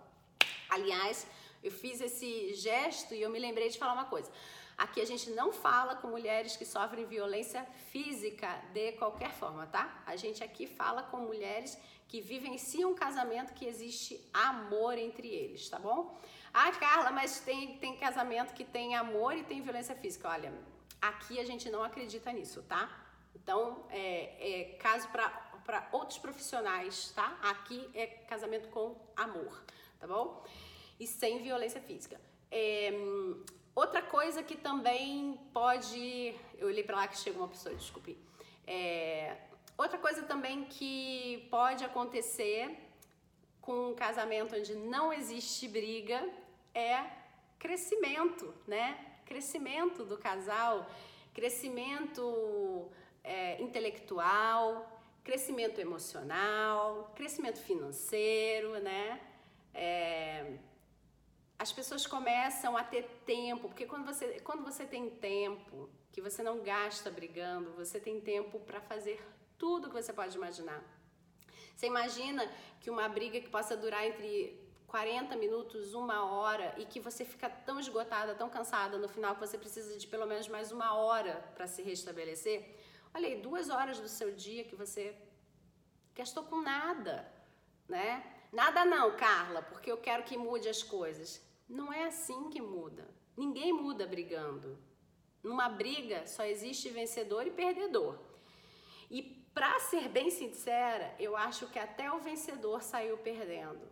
Aliás, 0.70 1.26
eu 1.62 1.70
fiz 1.70 2.00
esse 2.00 2.54
gesto 2.54 3.14
e 3.14 3.20
eu 3.20 3.28
me 3.28 3.38
lembrei 3.38 3.68
de 3.68 3.78
falar 3.78 3.92
uma 3.92 4.06
coisa. 4.06 4.30
Aqui 4.78 5.02
a 5.02 5.04
gente 5.04 5.28
não 5.32 5.52
fala 5.52 5.94
com 5.96 6.08
mulheres 6.08 6.56
que 6.56 6.64
sofrem 6.64 7.04
violência 7.04 7.62
física 7.92 8.48
de 8.72 8.92
qualquer 8.92 9.30
forma, 9.32 9.66
tá? 9.66 10.02
A 10.06 10.16
gente 10.16 10.42
aqui 10.42 10.66
fala 10.66 11.02
com 11.02 11.18
mulheres 11.18 11.76
que 12.10 12.20
vivenciam 12.20 12.90
um 12.90 12.94
casamento 12.94 13.54
que 13.54 13.64
existe 13.64 14.20
amor 14.34 14.98
entre 14.98 15.28
eles, 15.28 15.68
tá 15.68 15.78
bom? 15.78 16.18
Ah, 16.52 16.72
Carla, 16.72 17.12
mas 17.12 17.38
tem, 17.38 17.76
tem 17.76 17.96
casamento 17.96 18.52
que 18.52 18.64
tem 18.64 18.96
amor 18.96 19.36
e 19.36 19.44
tem 19.44 19.62
violência 19.62 19.94
física. 19.94 20.28
Olha, 20.28 20.52
aqui 21.00 21.38
a 21.38 21.44
gente 21.44 21.70
não 21.70 21.84
acredita 21.84 22.32
nisso, 22.32 22.64
tá? 22.64 22.90
Então, 23.32 23.86
é, 23.90 24.10
é 24.50 24.64
caso 24.80 25.06
para 25.10 25.88
outros 25.92 26.18
profissionais, 26.18 27.12
tá? 27.14 27.38
Aqui 27.42 27.88
é 27.94 28.08
casamento 28.08 28.68
com 28.70 28.96
amor, 29.14 29.64
tá 30.00 30.08
bom? 30.08 30.44
E 30.98 31.06
sem 31.06 31.40
violência 31.40 31.80
física. 31.80 32.20
É, 32.50 32.90
outra 33.72 34.02
coisa 34.02 34.42
que 34.42 34.56
também 34.56 35.38
pode. 35.52 36.34
Eu 36.58 36.66
olhei 36.66 36.82
para 36.82 36.96
lá 36.96 37.06
que 37.06 37.16
chegou 37.16 37.42
uma 37.42 37.48
pessoa, 37.48 37.72
desculpe. 37.72 38.18
É, 38.66 39.36
coisa 40.10 40.24
também 40.24 40.64
que 40.64 41.46
pode 41.52 41.84
acontecer 41.84 42.76
com 43.60 43.90
um 43.90 43.94
casamento 43.94 44.56
onde 44.56 44.74
não 44.74 45.12
existe 45.12 45.68
briga 45.68 46.28
é 46.74 47.04
crescimento, 47.60 48.52
né? 48.66 48.86
Crescimento 49.24 50.04
do 50.04 50.18
casal, 50.18 50.90
crescimento 51.32 52.90
é, 53.22 53.62
intelectual, 53.62 55.00
crescimento 55.22 55.80
emocional, 55.80 57.12
crescimento 57.14 57.60
financeiro, 57.60 58.80
né? 58.80 59.20
É, 59.72 60.54
as 61.56 61.70
pessoas 61.70 62.04
começam 62.04 62.76
a 62.76 62.82
ter 62.82 63.04
tempo, 63.24 63.68
porque 63.68 63.86
quando 63.86 64.06
você, 64.06 64.40
quando 64.40 64.64
você 64.64 64.84
tem 64.84 65.08
tempo, 65.08 65.88
que 66.10 66.20
você 66.20 66.42
não 66.42 66.58
gasta 66.64 67.08
brigando, 67.12 67.70
você 67.74 68.00
tem 68.00 68.20
tempo 68.20 68.58
para 68.58 68.80
fazer 68.80 69.24
tudo 69.60 69.88
que 69.90 70.02
você 70.02 70.12
pode 70.20 70.34
imaginar. 70.36 70.82
Você 71.76 71.86
imagina 71.86 72.42
que 72.80 72.90
uma 72.90 73.08
briga 73.08 73.40
que 73.40 73.50
possa 73.56 73.76
durar 73.76 74.04
entre 74.06 74.58
40 74.86 75.36
minutos, 75.36 75.94
uma 75.94 76.24
hora 76.32 76.74
e 76.78 76.84
que 76.84 76.98
você 76.98 77.24
fica 77.24 77.48
tão 77.48 77.78
esgotada, 77.78 78.34
tão 78.34 78.48
cansada 78.48 78.98
no 78.98 79.08
final 79.08 79.34
que 79.34 79.46
você 79.46 79.56
precisa 79.56 79.96
de 79.96 80.06
pelo 80.06 80.26
menos 80.26 80.48
mais 80.48 80.72
uma 80.72 80.94
hora 80.94 81.34
para 81.54 81.66
se 81.66 81.82
restabelecer? 81.82 82.58
Olha 83.14 83.28
aí, 83.28 83.40
duas 83.40 83.68
horas 83.70 84.00
do 84.00 84.08
seu 84.08 84.32
dia 84.32 84.64
que 84.64 84.74
você 84.74 85.14
gastou 86.14 86.44
com 86.44 86.60
nada, 86.60 87.30
né? 87.88 88.24
Nada 88.50 88.84
não, 88.84 89.16
Carla, 89.16 89.62
porque 89.62 89.92
eu 89.92 89.98
quero 89.98 90.24
que 90.24 90.36
mude 90.36 90.68
as 90.68 90.82
coisas. 90.82 91.40
Não 91.68 91.92
é 91.92 92.04
assim 92.04 92.50
que 92.50 92.60
muda. 92.60 93.06
Ninguém 93.36 93.72
muda 93.72 94.06
brigando. 94.06 94.78
Numa 95.42 95.68
briga 95.68 96.26
só 96.26 96.44
existe 96.44 96.88
vencedor 96.88 97.46
e 97.46 97.50
perdedor. 97.50 98.18
E 99.10 99.39
para 99.54 99.78
ser 99.80 100.08
bem 100.08 100.30
sincera, 100.30 101.14
eu 101.18 101.36
acho 101.36 101.66
que 101.68 101.78
até 101.78 102.10
o 102.12 102.20
vencedor 102.20 102.82
saiu 102.82 103.18
perdendo. 103.18 103.88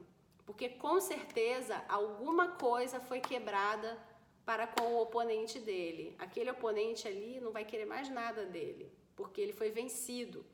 Porque 0.47 0.69
com 0.69 1.01
certeza 1.01 1.85
alguma 1.89 2.49
coisa 2.53 3.01
foi 3.01 3.21
quebrada 3.21 3.99
para 4.47 4.67
com 4.67 4.95
o 4.95 5.03
oponente 5.03 5.59
dele. 5.59 6.17
Aquele 6.19 6.51
oponente 6.51 7.07
ali 7.07 7.39
não 7.41 7.53
vai 7.53 7.65
querer 7.65 7.85
mais 7.85 8.09
nada 8.09 8.47
dele 8.47 8.91
porque 9.19 9.41
ele 9.41 9.53
foi 9.53 9.71
vencido. 9.73 10.47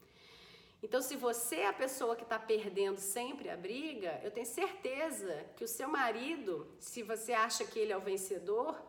Então, 0.82 1.00
se 1.02 1.16
você 1.16 1.56
é 1.56 1.66
a 1.66 1.72
pessoa 1.72 2.16
que 2.16 2.22
está 2.22 2.38
perdendo 2.38 2.98
sempre 2.98 3.50
a 3.50 3.56
briga, 3.56 4.18
eu 4.24 4.30
tenho 4.30 4.46
certeza 4.46 5.44
que 5.54 5.64
o 5.64 5.68
seu 5.68 5.88
marido, 5.88 6.66
se 6.78 7.02
você 7.02 7.32
acha 7.32 7.64
que 7.64 7.78
ele 7.78 7.92
é 7.92 7.96
o 7.96 8.00
vencedor, 8.00 8.82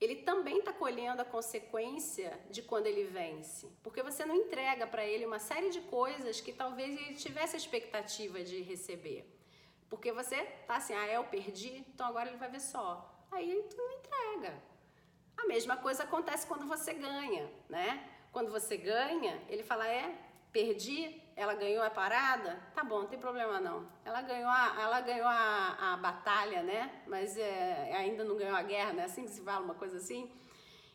ele 0.00 0.16
também 0.16 0.58
está 0.58 0.72
colhendo 0.72 1.22
a 1.22 1.24
consequência 1.24 2.38
de 2.50 2.62
quando 2.62 2.86
ele 2.86 3.04
vence. 3.04 3.70
Porque 3.82 4.02
você 4.02 4.26
não 4.26 4.34
entrega 4.34 4.86
para 4.86 5.06
ele 5.06 5.24
uma 5.24 5.38
série 5.38 5.70
de 5.70 5.80
coisas 5.82 6.40
que 6.40 6.52
talvez 6.52 6.98
ele 7.00 7.14
tivesse 7.14 7.56
a 7.56 7.58
expectativa 7.58 8.42
de 8.42 8.60
receber. 8.60 9.32
Porque 9.88 10.12
você 10.12 10.44
tá 10.66 10.76
assim, 10.76 10.94
ah, 10.94 11.06
eu 11.08 11.24
perdi, 11.24 11.84
então 11.88 12.06
agora 12.06 12.28
ele 12.28 12.36
vai 12.36 12.50
ver 12.50 12.60
só. 12.60 13.24
Aí 13.30 13.62
tu 13.70 13.76
não 13.76 13.92
entrega. 13.92 14.62
A 15.36 15.46
mesma 15.46 15.76
coisa 15.76 16.02
acontece 16.02 16.46
quando 16.46 16.66
você 16.66 16.92
ganha, 16.92 17.50
né? 17.68 18.10
Quando 18.32 18.50
você 18.50 18.76
ganha, 18.76 19.42
ele 19.48 19.62
fala: 19.62 19.86
é, 19.88 20.18
perdi, 20.52 21.22
ela 21.36 21.54
ganhou 21.54 21.84
a 21.84 21.90
parada, 21.90 22.58
tá 22.74 22.82
bom, 22.82 23.00
não 23.00 23.06
tem 23.06 23.18
problema 23.18 23.60
não. 23.60 23.86
Ela 24.04 24.22
ganhou 24.22 24.48
a, 24.48 24.76
ela 24.80 25.00
ganhou 25.02 25.28
a, 25.28 25.92
a 25.92 25.96
batalha, 25.98 26.62
né? 26.62 27.02
Mas 27.06 27.36
é, 27.36 27.92
ainda 27.94 28.24
não 28.24 28.38
ganhou 28.38 28.56
a 28.56 28.62
guerra, 28.62 28.94
né? 28.94 29.04
Assim 29.04 29.24
que 29.24 29.30
se 29.30 29.42
fala, 29.42 29.62
uma 29.62 29.74
coisa 29.74 29.98
assim. 29.98 30.32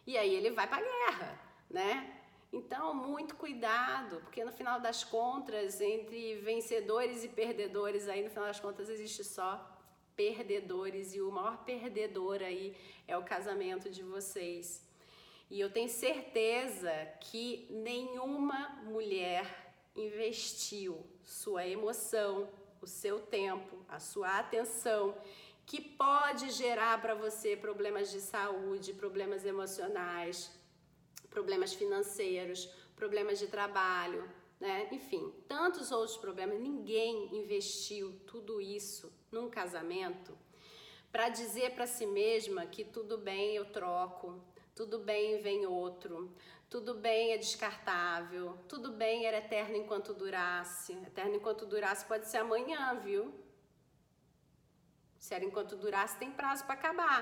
E 0.06 0.18
aí 0.18 0.34
ele 0.34 0.50
vai 0.50 0.68
pra 0.68 0.82
guerra, 0.82 1.40
né? 1.70 2.18
Então, 2.52 2.94
muito 2.94 3.36
cuidado, 3.36 4.20
porque 4.22 4.44
no 4.44 4.52
final 4.52 4.80
das 4.80 5.04
contas, 5.04 5.80
entre 5.80 6.36
vencedores 6.38 7.24
e 7.24 7.30
perdedores, 7.30 8.10
aí 8.10 8.24
no 8.24 8.30
final 8.30 8.46
das 8.46 8.60
contas 8.60 8.90
existe 8.90 9.24
só 9.24 9.80
perdedores 10.16 11.14
e 11.14 11.22
o 11.22 11.32
maior 11.32 11.64
perdedor 11.64 12.42
aí 12.42 12.76
é 13.08 13.16
o 13.16 13.24
casamento 13.24 13.92
de 13.92 14.02
vocês. 14.02 14.86
E 15.52 15.60
eu 15.60 15.72
tenho 15.72 15.88
certeza 15.88 16.92
que 17.22 17.68
nenhuma 17.70 18.82
mulher 18.84 19.46
investiu 19.96 21.06
sua 21.24 21.68
emoção, 21.68 22.50
o 22.82 22.88
seu 22.88 23.20
tempo, 23.20 23.78
a 23.88 24.00
sua 24.00 24.40
atenção, 24.40 25.16
que 25.66 25.82
pode 25.82 26.50
gerar 26.52 27.02
para 27.02 27.14
você 27.14 27.56
problemas 27.56 28.12
de 28.12 28.20
saúde, 28.20 28.94
problemas 28.94 29.46
emocionais, 29.46 30.52
problemas 31.30 31.74
financeiros, 31.74 32.66
problemas 32.96 33.40
de 33.40 33.48
trabalho, 33.48 34.28
né? 34.60 34.88
Enfim, 34.92 35.34
tantos 35.48 35.92
outros 35.92 36.18
problemas. 36.18 36.60
Ninguém 36.60 37.36
investiu 37.36 38.20
tudo 38.28 38.62
isso 38.62 39.12
num 39.32 39.50
casamento 39.50 40.38
para 41.12 41.30
dizer 41.30 41.72
para 41.72 41.88
si 41.88 42.06
mesma 42.06 42.66
que 42.66 42.84
tudo 42.84 43.18
bem, 43.18 43.56
eu 43.56 43.66
troco, 43.66 44.40
tudo 44.74 45.00
bem 45.00 45.42
vem 45.42 45.66
outro, 45.66 46.32
tudo 46.72 46.94
bem 46.94 47.34
é 47.34 47.38
descartável, 47.38 48.58
tudo 48.70 48.94
bem 48.94 49.26
era 49.26 49.40
eterno 49.40 49.76
enquanto 49.76 50.14
durasse. 50.14 50.94
Eterno 51.06 51.36
enquanto 51.36 51.66
durasse 51.66 52.06
pode 52.06 52.30
ser 52.30 52.38
amanhã, 52.38 52.98
viu? 52.98 53.34
Se 55.20 55.36
era 55.36 55.44
enquanto 55.44 55.76
durasse, 55.76 56.18
tem 56.18 56.32
prazo 56.32 56.64
para 56.64 56.76
acabar. 56.76 57.22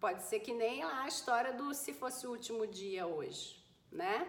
Pode 0.00 0.22
ser 0.24 0.40
que 0.40 0.52
nem 0.52 0.84
lá 0.84 1.04
a 1.04 1.06
história 1.06 1.52
do 1.52 1.72
se 1.72 1.92
fosse 1.94 2.26
o 2.26 2.32
último 2.32 2.66
dia 2.66 3.06
hoje, 3.06 3.64
né? 3.92 4.28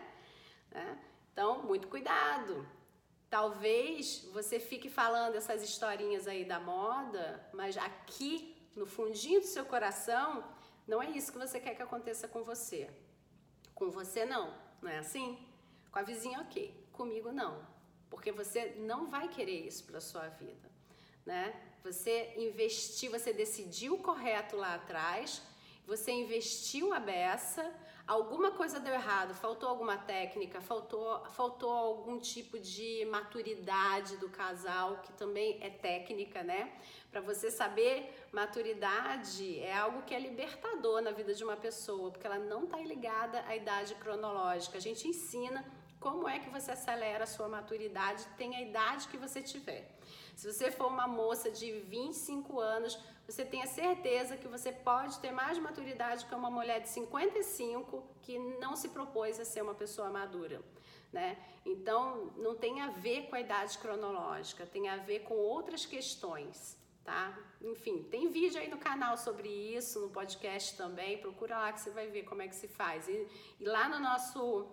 né? 0.69 0.99
Então, 1.33 1.63
muito 1.63 1.87
cuidado. 1.87 2.63
Talvez 3.31 4.25
você 4.25 4.59
fique 4.59 4.89
falando 4.91 5.37
essas 5.37 5.63
historinhas 5.63 6.27
aí 6.27 6.45
da 6.45 6.59
moda, 6.59 7.49
mas 7.51 7.75
aqui 7.77 8.55
no 8.75 8.85
fundinho 8.85 9.39
do 9.39 9.47
seu 9.47 9.65
coração 9.65 10.43
não 10.87 11.01
é 11.01 11.09
isso 11.09 11.31
que 11.31 11.39
você 11.39 11.59
quer 11.59 11.73
que 11.73 11.81
aconteça 11.81 12.27
com 12.27 12.43
você. 12.43 12.87
Com 13.81 13.89
você 13.89 14.25
não, 14.25 14.53
não 14.79 14.91
é 14.91 14.99
assim? 14.99 15.39
Com 15.91 15.97
a 15.97 16.03
vizinha 16.03 16.39
ok, 16.39 16.71
comigo 16.91 17.31
não, 17.31 17.65
porque 18.11 18.31
você 18.31 18.75
não 18.77 19.09
vai 19.09 19.27
querer 19.27 19.65
isso 19.65 19.85
para 19.85 19.99
sua 19.99 20.27
vida, 20.27 20.69
né? 21.25 21.59
Você 21.83 22.31
investiu, 22.37 23.09
você 23.09 23.33
decidiu 23.33 23.97
correto 23.97 24.55
lá 24.55 24.75
atrás, 24.75 25.41
você 25.87 26.11
investiu 26.11 26.93
a 26.93 26.99
beça, 26.99 27.73
alguma 28.07 28.51
coisa 28.51 28.79
deu 28.79 28.93
errado, 28.93 29.33
faltou 29.33 29.69
alguma 29.69 29.97
técnica, 29.97 30.61
faltou, 30.61 31.23
faltou 31.31 31.71
algum 31.71 32.19
tipo 32.19 32.59
de 32.59 33.05
maturidade 33.05 34.17
do 34.17 34.29
casal, 34.29 34.97
que 35.03 35.13
também 35.13 35.57
é 35.61 35.69
técnica, 35.69 36.43
né? 36.43 36.71
Para 37.11 37.21
você 37.21 37.51
saber, 37.51 38.27
maturidade 38.31 39.59
é 39.59 39.75
algo 39.75 40.03
que 40.03 40.13
é 40.13 40.19
libertador 40.19 41.01
na 41.01 41.11
vida 41.11 41.33
de 41.33 41.43
uma 41.43 41.57
pessoa, 41.57 42.11
porque 42.11 42.25
ela 42.25 42.39
não 42.39 42.63
está 42.63 42.77
ligada 42.77 43.43
à 43.47 43.55
idade 43.55 43.95
cronológica. 43.95 44.77
A 44.77 44.81
gente 44.81 45.07
ensina 45.07 45.65
como 45.99 46.27
é 46.27 46.39
que 46.39 46.49
você 46.49 46.71
acelera 46.71 47.25
a 47.25 47.27
sua 47.27 47.47
maturidade, 47.47 48.25
tem 48.37 48.55
a 48.55 48.61
idade 48.61 49.07
que 49.07 49.17
você 49.17 49.41
tiver. 49.41 49.87
Se 50.35 50.51
você 50.51 50.71
for 50.71 50.87
uma 50.87 51.07
moça 51.07 51.51
de 51.51 51.71
25 51.81 52.59
anos, 52.59 52.97
você 53.31 53.45
tenha 53.45 53.67
certeza 53.67 54.37
que 54.37 54.47
você 54.47 54.71
pode 54.71 55.19
ter 55.19 55.31
mais 55.31 55.57
maturidade 55.57 56.25
que 56.25 56.35
uma 56.35 56.51
mulher 56.51 56.81
de 56.81 56.89
55 56.89 58.03
que 58.21 58.37
não 58.37 58.75
se 58.75 58.89
propôs 58.89 59.39
a 59.39 59.45
ser 59.45 59.61
uma 59.61 59.73
pessoa 59.73 60.09
madura. 60.09 60.61
Né? 61.11 61.37
Então, 61.65 62.31
não 62.37 62.55
tem 62.55 62.81
a 62.81 62.89
ver 62.89 63.27
com 63.27 63.35
a 63.35 63.41
idade 63.41 63.77
cronológica, 63.77 64.65
tem 64.65 64.87
a 64.89 64.97
ver 64.97 65.19
com 65.21 65.35
outras 65.35 65.85
questões 65.85 66.79
tá? 67.03 67.35
Enfim, 67.61 68.03
tem 68.03 68.29
vídeo 68.29 68.59
aí 68.59 68.69
no 68.69 68.77
canal 68.77 69.17
sobre 69.17 69.49
isso, 69.49 69.99
no 69.99 70.09
podcast 70.09 70.77
também, 70.77 71.17
procura 71.17 71.57
lá 71.57 71.73
que 71.73 71.81
você 71.81 71.89
vai 71.89 72.07
ver 72.07 72.23
como 72.23 72.41
é 72.41 72.47
que 72.47 72.55
se 72.55 72.67
faz. 72.67 73.07
E, 73.07 73.27
e 73.59 73.65
lá 73.65 73.89
no 73.89 73.99
nosso 73.99 74.67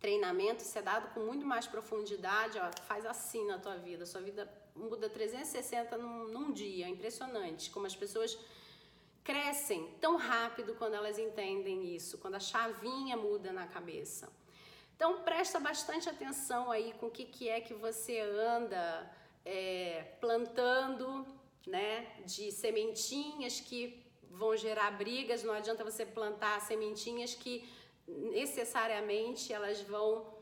treinamento, 0.00 0.62
isso 0.62 0.78
é 0.78 0.82
dado 0.82 1.12
com 1.12 1.20
muito 1.20 1.44
mais 1.44 1.66
profundidade, 1.66 2.58
ó, 2.58 2.70
faz 2.86 3.04
assim 3.04 3.46
na 3.46 3.58
tua 3.58 3.76
vida, 3.76 4.06
sua 4.06 4.20
vida 4.20 4.46
muda 4.78 5.08
360 5.08 5.98
num, 5.98 6.28
num 6.28 6.52
dia, 6.52 6.86
é 6.86 6.88
impressionante 6.88 7.70
como 7.70 7.86
as 7.86 7.96
pessoas 7.96 8.38
crescem 9.24 9.86
tão 10.00 10.16
rápido 10.16 10.74
quando 10.76 10.94
elas 10.94 11.18
entendem 11.18 11.94
isso, 11.94 12.16
quando 12.18 12.36
a 12.36 12.40
chavinha 12.40 13.16
muda 13.16 13.52
na 13.52 13.66
cabeça. 13.66 14.32
Então 14.96 15.22
presta 15.22 15.60
bastante 15.60 16.08
atenção 16.08 16.70
aí 16.70 16.94
com 16.98 17.06
o 17.06 17.10
que, 17.10 17.24
que 17.24 17.48
é 17.48 17.60
que 17.60 17.74
você 17.74 18.20
anda 18.20 19.10
é, 19.44 20.16
plantando 20.20 21.26
né, 21.66 22.06
de 22.24 22.50
sementinhas 22.50 23.60
que 23.60 24.02
vão 24.30 24.56
gerar 24.56 24.90
brigas, 24.92 25.42
não 25.42 25.54
adianta 25.54 25.84
você 25.84 26.06
plantar 26.06 26.60
sementinhas 26.60 27.34
que 27.34 27.68
necessariamente 28.06 29.52
elas 29.52 29.80
vão 29.82 30.37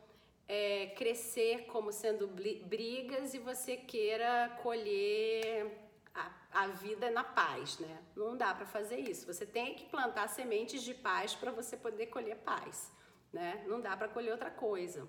é, 0.49 0.87
crescer 0.97 1.67
como 1.67 1.93
sendo 1.93 2.27
brigas 2.29 3.35
e 3.35 3.39
você 3.39 3.77
queira 3.77 4.57
colher 4.63 5.71
a, 6.15 6.31
a 6.53 6.67
vida 6.69 7.11
na 7.11 7.25
paz, 7.25 7.79
né? 7.79 8.03
Não 8.15 8.37
dá 8.37 8.55
para 8.55 8.67
fazer 8.67 8.99
isso. 9.01 9.27
Você 9.27 9.45
tem 9.45 9.75
que 9.75 9.87
plantar 9.87 10.29
sementes 10.29 10.83
de 10.83 10.95
paz 10.95 11.35
para 11.35 11.51
você 11.51 11.77
poder 11.77 12.07
colher 12.07 12.37
paz, 12.37 12.93
né? 13.33 13.65
Não 13.67 13.81
dá 13.81 13.97
para 13.97 14.09
colher 14.09 14.33
outra 14.33 14.51
coisa. 14.51 15.09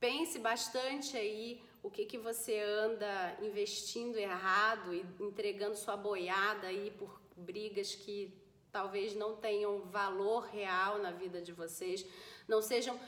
Pense 0.00 0.38
bastante 0.38 1.16
aí 1.16 1.62
o 1.82 1.90
que, 1.90 2.04
que 2.04 2.18
você 2.18 2.58
anda 2.60 3.36
investindo 3.42 4.16
errado 4.16 4.94
e 4.94 5.04
entregando 5.20 5.76
sua 5.76 5.96
boiada 5.96 6.68
aí 6.68 6.90
por 6.90 7.20
brigas 7.36 7.94
que 7.94 8.32
talvez 8.70 9.14
não 9.14 9.36
tenham 9.36 9.80
valor 9.82 10.46
real 10.46 10.98
na 10.98 11.10
vida 11.10 11.42
de 11.42 11.52
vocês, 11.52 12.06
não 12.48 12.62
sejam 12.62 12.98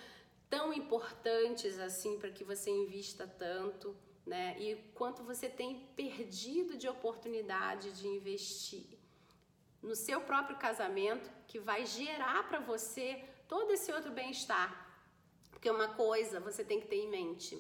tão 0.55 0.73
importantes 0.73 1.81
assim 1.81 2.13
para 2.21 2.31
que 2.31 2.45
você 2.45 2.71
invista 2.71 3.27
tanto, 3.27 3.87
né? 4.25 4.57
E 4.65 4.77
quanto 4.99 5.21
você 5.31 5.49
tem 5.49 5.71
perdido 5.97 6.77
de 6.77 6.89
oportunidade 6.89 7.91
de 7.99 8.07
investir 8.07 8.87
no 9.83 9.97
seu 9.97 10.21
próprio 10.21 10.57
casamento, 10.57 11.29
que 11.49 11.59
vai 11.59 11.85
gerar 11.85 12.41
para 12.49 12.61
você 12.61 13.07
todo 13.49 13.73
esse 13.73 13.91
outro 13.93 14.13
bem-estar. 14.13 14.71
Porque 15.51 15.69
uma 15.69 15.89
coisa 15.89 16.39
você 16.49 16.63
tem 16.71 16.81
que 16.81 16.87
ter 16.87 17.01
em 17.05 17.11
mente: 17.11 17.53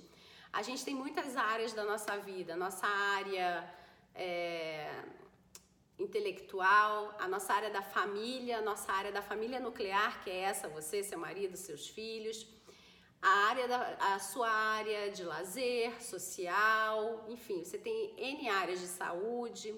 a 0.53 0.62
gente 0.62 0.84
tem 0.84 0.95
muitas 0.95 1.36
áreas 1.36 1.72
da 1.72 1.84
nossa 1.84 2.16
vida, 2.18 2.55
nossa 2.55 2.86
área 2.86 3.49
é, 4.14 5.05
intelectual, 5.99 7.12
a 7.18 7.26
nossa 7.26 7.53
área 7.53 7.70
da 7.70 7.82
família, 7.82 8.61
nossa 8.61 8.92
área 8.92 9.11
da 9.11 9.20
família 9.30 9.59
nuclear, 9.59 10.22
que 10.22 10.30
é 10.30 10.42
essa, 10.51 10.68
você, 10.68 11.03
seu 11.03 11.18
marido, 11.18 11.57
seus 11.57 11.88
filhos, 11.88 12.53
a 13.25 13.49
área 13.49 13.66
da 13.66 13.97
a 13.99 14.18
sua 14.18 14.51
área 14.51 15.11
de 15.11 15.25
lazer, 15.25 15.91
social, 16.03 17.25
enfim, 17.27 17.64
você 17.64 17.79
tem 17.79 18.12
N 18.18 18.51
áreas 18.51 18.81
de 18.81 18.87
saúde. 18.87 19.75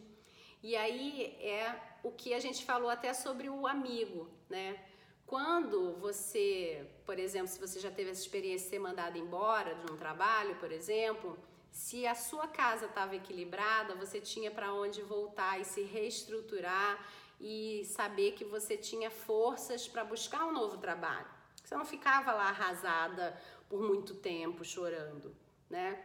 E 0.61 0.75
aí 0.75 1.37
é 1.41 1.65
o 2.03 2.11
que 2.11 2.35
a 2.35 2.41
gente 2.41 2.65
falou 2.65 2.91
até 2.91 3.15
sobre 3.15 3.49
o 3.49 3.65
amigo, 3.65 4.29
né? 4.51 4.69
Quando 5.25 5.95
você, 5.95 6.85
por 7.05 7.21
exemplo, 7.21 7.47
se 7.47 7.61
você 7.61 7.79
já 7.79 7.91
teve 7.91 8.11
essa 8.11 8.21
experiência 8.21 8.65
de 8.65 8.71
ser 8.71 8.81
mandado 8.81 9.17
embora 9.17 9.77
de 9.77 9.93
um 9.93 9.97
trabalho, 9.97 10.57
por 10.57 10.73
exemplo, 10.73 11.39
se 11.71 12.05
a 12.05 12.17
sua 12.17 12.49
casa 12.49 12.87
estava 12.87 13.15
equilibrada, 13.15 13.95
você 13.95 14.21
tinha 14.21 14.51
para 14.51 14.73
onde 14.73 15.03
voltar 15.03 15.61
e 15.61 15.65
se 15.65 15.83
reestruturar 15.83 16.93
e 17.41 17.85
saber 17.85 18.33
que 18.33 18.45
você 18.45 18.77
tinha 18.77 19.11
forças 19.11 19.87
para 19.87 20.03
buscar 20.03 20.47
um 20.47 20.53
novo 20.53 20.79
trabalho. 20.79 21.36
Você 21.67 21.75
não 21.75 21.85
ficava 21.85 22.33
lá 22.33 22.45
arrasada 22.45 23.37
por 23.69 23.83
muito 23.83 24.15
tempo 24.15 24.65
chorando, 24.65 25.37
né? 25.69 26.01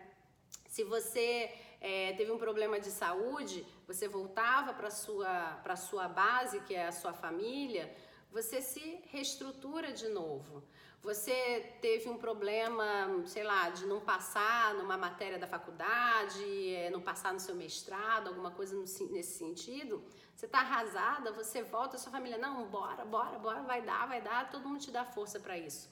Se 0.67 0.83
você 0.83 1.53
é, 1.79 2.13
teve 2.13 2.31
um 2.31 2.37
problema 2.39 2.79
de 2.79 2.89
saúde, 2.89 3.63
você 3.85 4.07
voltava 4.07 4.73
para 4.73 4.89
sua 4.89 5.59
para 5.61 5.75
sua 5.75 6.07
base, 6.07 6.61
que 6.61 6.73
é 6.73 6.87
a 6.87 6.91
sua 6.91 7.13
família, 7.13 7.95
você 8.31 8.59
se 8.59 9.03
reestrutura 9.11 9.93
de 9.93 10.09
novo. 10.09 10.63
Você 11.03 11.75
teve 11.81 12.07
um 12.09 12.17
problema, 12.17 13.23
sei 13.25 13.43
lá, 13.43 13.69
de 13.69 13.87
não 13.87 13.99
passar 13.99 14.75
numa 14.75 14.95
matéria 14.95 15.39
da 15.39 15.47
faculdade, 15.47 16.75
é, 16.75 16.91
não 16.91 17.01
passar 17.01 17.33
no 17.33 17.39
seu 17.39 17.55
mestrado, 17.55 18.27
alguma 18.27 18.51
coisa 18.51 18.75
nesse 18.75 19.37
sentido. 19.37 20.03
Você 20.35 20.45
está 20.45 20.59
arrasada, 20.59 21.31
você 21.31 21.63
volta, 21.63 21.97
sua 21.97 22.11
família, 22.11 22.37
não, 22.37 22.67
bora, 22.67 23.03
bora, 23.03 23.39
bora, 23.39 23.63
vai 23.63 23.81
dar, 23.81 24.07
vai 24.07 24.21
dar, 24.21 24.51
todo 24.51 24.67
mundo 24.67 24.79
te 24.79 24.91
dá 24.91 25.03
força 25.03 25.39
para 25.39 25.57
isso. 25.57 25.89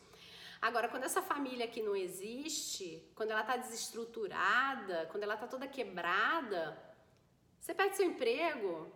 Agora, 0.61 0.87
quando 0.87 1.05
essa 1.05 1.23
família 1.23 1.65
aqui 1.65 1.81
não 1.81 1.95
existe, 1.95 3.03
quando 3.15 3.31
ela 3.31 3.41
está 3.41 3.57
desestruturada, 3.57 5.07
quando 5.09 5.23
ela 5.23 5.33
está 5.33 5.47
toda 5.47 5.67
quebrada, 5.67 6.77
você 7.59 7.73
perde 7.73 7.95
seu 7.95 8.05
emprego, 8.05 8.91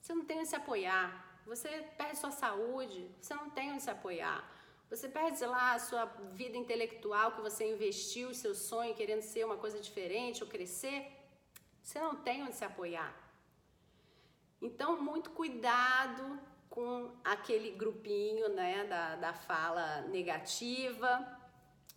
você 0.00 0.14
não 0.14 0.24
tem 0.24 0.38
onde 0.38 0.48
se 0.48 0.54
apoiar, 0.54 1.40
você 1.44 1.68
perde 1.98 2.18
sua 2.18 2.30
saúde, 2.30 3.10
você 3.20 3.34
não 3.34 3.50
tem 3.50 3.72
onde 3.72 3.82
se 3.82 3.90
apoiar. 3.90 4.55
Você 4.88 5.08
perde 5.08 5.44
lá 5.44 5.74
a 5.74 5.78
sua 5.78 6.04
vida 6.32 6.56
intelectual 6.56 7.32
que 7.32 7.40
você 7.40 7.68
investiu, 7.68 8.32
seu 8.32 8.54
sonho 8.54 8.94
querendo 8.94 9.22
ser 9.22 9.44
uma 9.44 9.56
coisa 9.56 9.80
diferente 9.80 10.44
ou 10.44 10.48
crescer. 10.48 11.10
Você 11.82 11.98
não 11.98 12.14
tem 12.14 12.42
onde 12.44 12.54
se 12.54 12.64
apoiar. 12.64 13.12
Então, 14.62 15.00
muito 15.02 15.30
cuidado 15.30 16.38
com 16.70 17.10
aquele 17.24 17.72
grupinho 17.72 18.48
né, 18.50 18.84
da, 18.84 19.16
da 19.16 19.32
fala 19.32 20.02
negativa. 20.02 21.10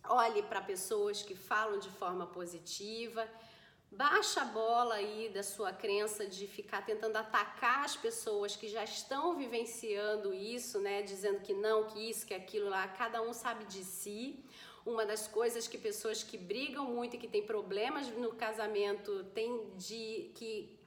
Olhe 0.08 0.42
para 0.42 0.60
pessoas 0.60 1.22
que 1.22 1.34
falam 1.34 1.78
de 1.78 1.90
forma 1.90 2.26
positiva 2.26 3.28
Baixa 3.92 4.42
a 4.42 4.44
bola 4.44 4.94
aí 4.94 5.28
da 5.34 5.42
sua 5.42 5.72
crença 5.72 6.24
de 6.24 6.46
ficar 6.46 6.86
tentando 6.86 7.16
atacar 7.16 7.84
as 7.84 7.96
pessoas 7.96 8.54
que 8.54 8.68
já 8.68 8.84
estão 8.84 9.36
vivenciando 9.36 10.32
isso, 10.32 10.78
né? 10.80 11.02
Dizendo 11.02 11.40
que 11.40 11.52
não, 11.52 11.88
que 11.88 12.08
isso, 12.08 12.24
que 12.24 12.32
aquilo 12.32 12.68
lá. 12.70 12.86
Cada 12.86 13.20
um 13.20 13.32
sabe 13.32 13.64
de 13.64 13.82
si. 13.82 14.44
Uma 14.86 15.04
das 15.04 15.26
coisas 15.26 15.66
que 15.66 15.76
pessoas 15.76 16.22
que 16.22 16.38
brigam 16.38 16.84
muito 16.84 17.16
e 17.16 17.18
que 17.18 17.26
têm 17.26 17.44
problemas 17.44 18.06
no 18.08 18.32
casamento 18.32 19.24
têm 19.34 19.70
de 19.76 20.30
que 20.36 20.80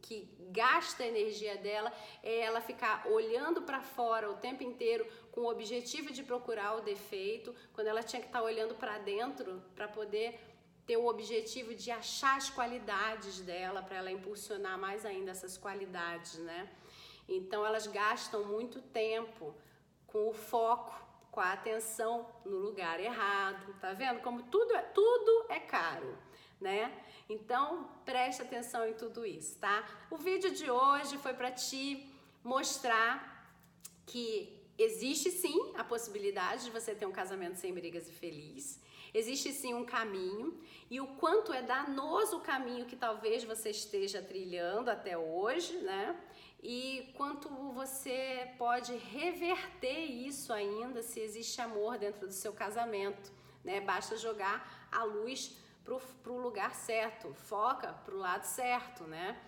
que 0.00 0.28
gasta 0.50 1.02
a 1.02 1.06
energia 1.06 1.56
dela 1.56 1.92
é 2.22 2.40
ela 2.40 2.60
ficar 2.60 3.06
olhando 3.06 3.62
para 3.62 3.82
fora 3.82 4.30
o 4.30 4.36
tempo 4.36 4.62
inteiro 4.62 5.06
com 5.30 5.42
o 5.42 5.50
objetivo 5.50 6.12
de 6.12 6.22
procurar 6.22 6.76
o 6.76 6.80
defeito, 6.80 7.54
quando 7.72 7.88
ela 7.88 8.02
tinha 8.02 8.20
que 8.20 8.28
estar 8.28 8.40
tá 8.40 8.44
olhando 8.44 8.74
para 8.74 8.98
dentro 8.98 9.62
para 9.74 9.88
poder 9.88 10.40
ter 10.90 10.96
o 10.96 11.06
objetivo 11.06 11.72
de 11.72 11.88
achar 11.88 12.36
as 12.36 12.50
qualidades 12.50 13.38
dela 13.42 13.80
para 13.80 13.98
ela 13.98 14.10
impulsionar 14.10 14.76
mais 14.76 15.06
ainda 15.06 15.30
essas 15.30 15.56
qualidades, 15.56 16.34
né? 16.38 16.68
Então 17.28 17.64
elas 17.64 17.86
gastam 17.86 18.44
muito 18.44 18.82
tempo 18.82 19.54
com 20.08 20.28
o 20.28 20.32
foco, 20.32 20.92
com 21.30 21.38
a 21.38 21.52
atenção 21.52 22.26
no 22.44 22.56
lugar 22.56 22.98
errado, 22.98 23.72
tá 23.80 23.92
vendo? 23.92 24.18
Como 24.20 24.42
tudo 24.54 24.74
é 24.74 24.82
tudo 24.82 25.46
é 25.48 25.60
caro, 25.60 26.18
né? 26.60 26.92
Então 27.28 27.88
preste 28.04 28.42
atenção 28.42 28.84
em 28.84 28.94
tudo 28.94 29.24
isso, 29.24 29.60
tá? 29.60 29.88
O 30.10 30.16
vídeo 30.16 30.50
de 30.50 30.68
hoje 30.68 31.16
foi 31.18 31.34
para 31.34 31.52
te 31.52 32.12
mostrar 32.42 33.14
que 34.04 34.60
existe 34.76 35.30
sim 35.30 35.72
a 35.76 35.84
possibilidade 35.84 36.64
de 36.64 36.72
você 36.72 36.96
ter 36.96 37.06
um 37.06 37.12
casamento 37.12 37.58
sem 37.58 37.72
brigas 37.72 38.08
e 38.08 38.12
feliz. 38.12 38.80
Existe 39.12 39.52
sim 39.52 39.74
um 39.74 39.84
caminho 39.84 40.58
e 40.90 41.00
o 41.00 41.06
quanto 41.06 41.52
é 41.52 41.62
danoso 41.62 42.36
o 42.36 42.40
caminho 42.40 42.86
que 42.86 42.96
talvez 42.96 43.44
você 43.44 43.70
esteja 43.70 44.22
trilhando 44.22 44.90
até 44.90 45.18
hoje, 45.18 45.76
né? 45.78 46.16
E 46.62 47.12
quanto 47.16 47.48
você 47.72 48.52
pode 48.58 48.94
reverter 48.94 50.04
isso 50.04 50.52
ainda 50.52 51.02
se 51.02 51.18
existe 51.20 51.60
amor 51.60 51.98
dentro 51.98 52.26
do 52.26 52.32
seu 52.32 52.52
casamento, 52.52 53.32
né? 53.64 53.80
Basta 53.80 54.16
jogar 54.16 54.88
a 54.92 55.02
luz 55.02 55.56
para 55.84 56.32
o 56.32 56.38
lugar 56.38 56.74
certo, 56.74 57.32
foca 57.34 57.92
para 57.92 58.14
o 58.14 58.18
lado 58.18 58.44
certo, 58.44 59.04
né? 59.04 59.40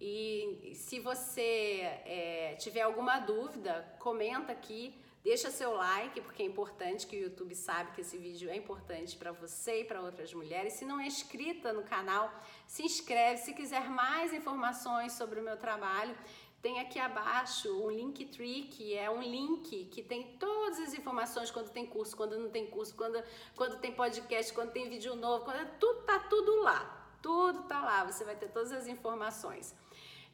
E 0.00 0.72
se 0.74 0.98
você 0.98 1.80
é, 2.04 2.56
tiver 2.58 2.82
alguma 2.82 3.20
dúvida, 3.20 3.94
comenta 3.98 4.52
aqui 4.52 4.94
Deixa 5.24 5.50
seu 5.50 5.72
like, 5.72 6.20
porque 6.20 6.42
é 6.42 6.46
importante 6.46 7.06
que 7.06 7.16
o 7.16 7.22
YouTube 7.22 7.54
sabe 7.54 7.92
que 7.92 8.02
esse 8.02 8.18
vídeo 8.18 8.50
é 8.50 8.56
importante 8.56 9.16
para 9.16 9.32
você 9.32 9.80
e 9.80 9.84
para 9.84 10.02
outras 10.02 10.34
mulheres. 10.34 10.74
Se 10.74 10.84
não 10.84 11.00
é 11.00 11.06
inscrita 11.06 11.72
no 11.72 11.82
canal, 11.82 12.30
se 12.66 12.82
inscreve. 12.82 13.38
Se 13.38 13.54
quiser 13.54 13.88
mais 13.88 14.34
informações 14.34 15.14
sobre 15.14 15.40
o 15.40 15.42
meu 15.42 15.56
trabalho, 15.56 16.14
tem 16.60 16.78
aqui 16.78 16.98
abaixo 16.98 17.70
um 17.70 17.90
Linktree, 17.90 18.64
que 18.64 18.94
é 18.94 19.10
um 19.10 19.22
link 19.22 19.86
que 19.86 20.02
tem 20.02 20.36
todas 20.36 20.78
as 20.80 20.92
informações 20.92 21.50
quando 21.50 21.70
tem 21.70 21.86
curso, 21.86 22.14
quando 22.14 22.38
não 22.38 22.50
tem 22.50 22.66
curso, 22.66 22.94
quando, 22.94 23.22
quando 23.56 23.80
tem 23.80 23.92
podcast, 23.92 24.52
quando 24.52 24.72
tem 24.72 24.90
vídeo 24.90 25.16
novo, 25.16 25.46
quando 25.46 25.66
tudo 25.78 26.02
tá 26.02 26.18
tudo 26.18 26.60
lá. 26.60 27.00
Tudo 27.22 27.62
tá 27.62 27.80
lá, 27.80 28.04
você 28.04 28.24
vai 28.24 28.36
ter 28.36 28.48
todas 28.48 28.72
as 28.72 28.86
informações. 28.86 29.74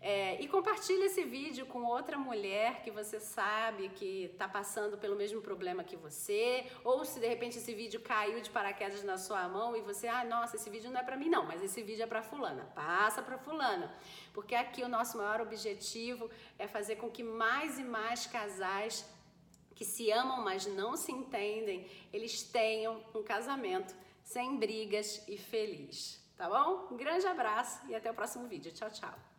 É, 0.03 0.41
e 0.41 0.49
compartilhe 0.49 1.05
esse 1.05 1.25
vídeo 1.25 1.67
com 1.67 1.85
outra 1.85 2.17
mulher 2.17 2.83
que 2.83 2.91
você 2.91 3.21
sabe 3.21 3.91
que 3.91 4.25
está 4.33 4.49
passando 4.49 4.97
pelo 4.97 5.15
mesmo 5.15 5.43
problema 5.43 5.85
que 5.85 5.95
você, 5.95 6.67
ou 6.83 7.05
se 7.05 7.21
de 7.21 7.27
repente 7.27 7.59
esse 7.59 7.75
vídeo 7.75 8.01
caiu 8.01 8.41
de 8.41 8.49
paraquedas 8.49 9.05
na 9.05 9.19
sua 9.19 9.47
mão 9.47 9.77
e 9.77 9.83
você, 9.83 10.09
ah, 10.09 10.25
nossa, 10.25 10.57
esse 10.57 10.71
vídeo 10.71 10.91
não 10.91 11.01
é 11.01 11.03
para 11.03 11.19
mim 11.19 11.29
não, 11.29 11.45
mas 11.45 11.63
esse 11.63 11.83
vídeo 11.83 12.03
é 12.03 12.07
para 12.07 12.23
fulana. 12.23 12.65
Passa 12.75 13.23
para 13.23 13.37
fulana, 13.37 13.95
porque 14.33 14.55
aqui 14.55 14.83
o 14.83 14.89
nosso 14.89 15.19
maior 15.19 15.43
objetivo 15.43 16.31
é 16.59 16.67
fazer 16.67 16.97
com 16.97 17.11
que 17.11 17.23
mais 17.23 17.79
e 17.79 17.85
mais 17.85 18.27
casais 18.27 19.07
que 19.75 19.85
se 19.85 20.11
amam, 20.11 20.43
mas 20.43 20.67
não 20.67 20.97
se 20.97 21.13
entendem, 21.13 21.87
eles 22.11 22.43
tenham 22.43 23.03
um 23.15 23.23
casamento 23.23 23.95
sem 24.23 24.57
brigas 24.57 25.23
e 25.29 25.37
feliz. 25.37 26.19
Tá 26.39 26.49
bom? 26.49 26.89
Um 26.91 26.97
grande 26.97 27.27
abraço 27.27 27.87
e 27.87 27.95
até 27.95 28.11
o 28.11 28.15
próximo 28.15 28.49
vídeo. 28.49 28.73
Tchau, 28.73 28.91
tchau. 28.91 29.30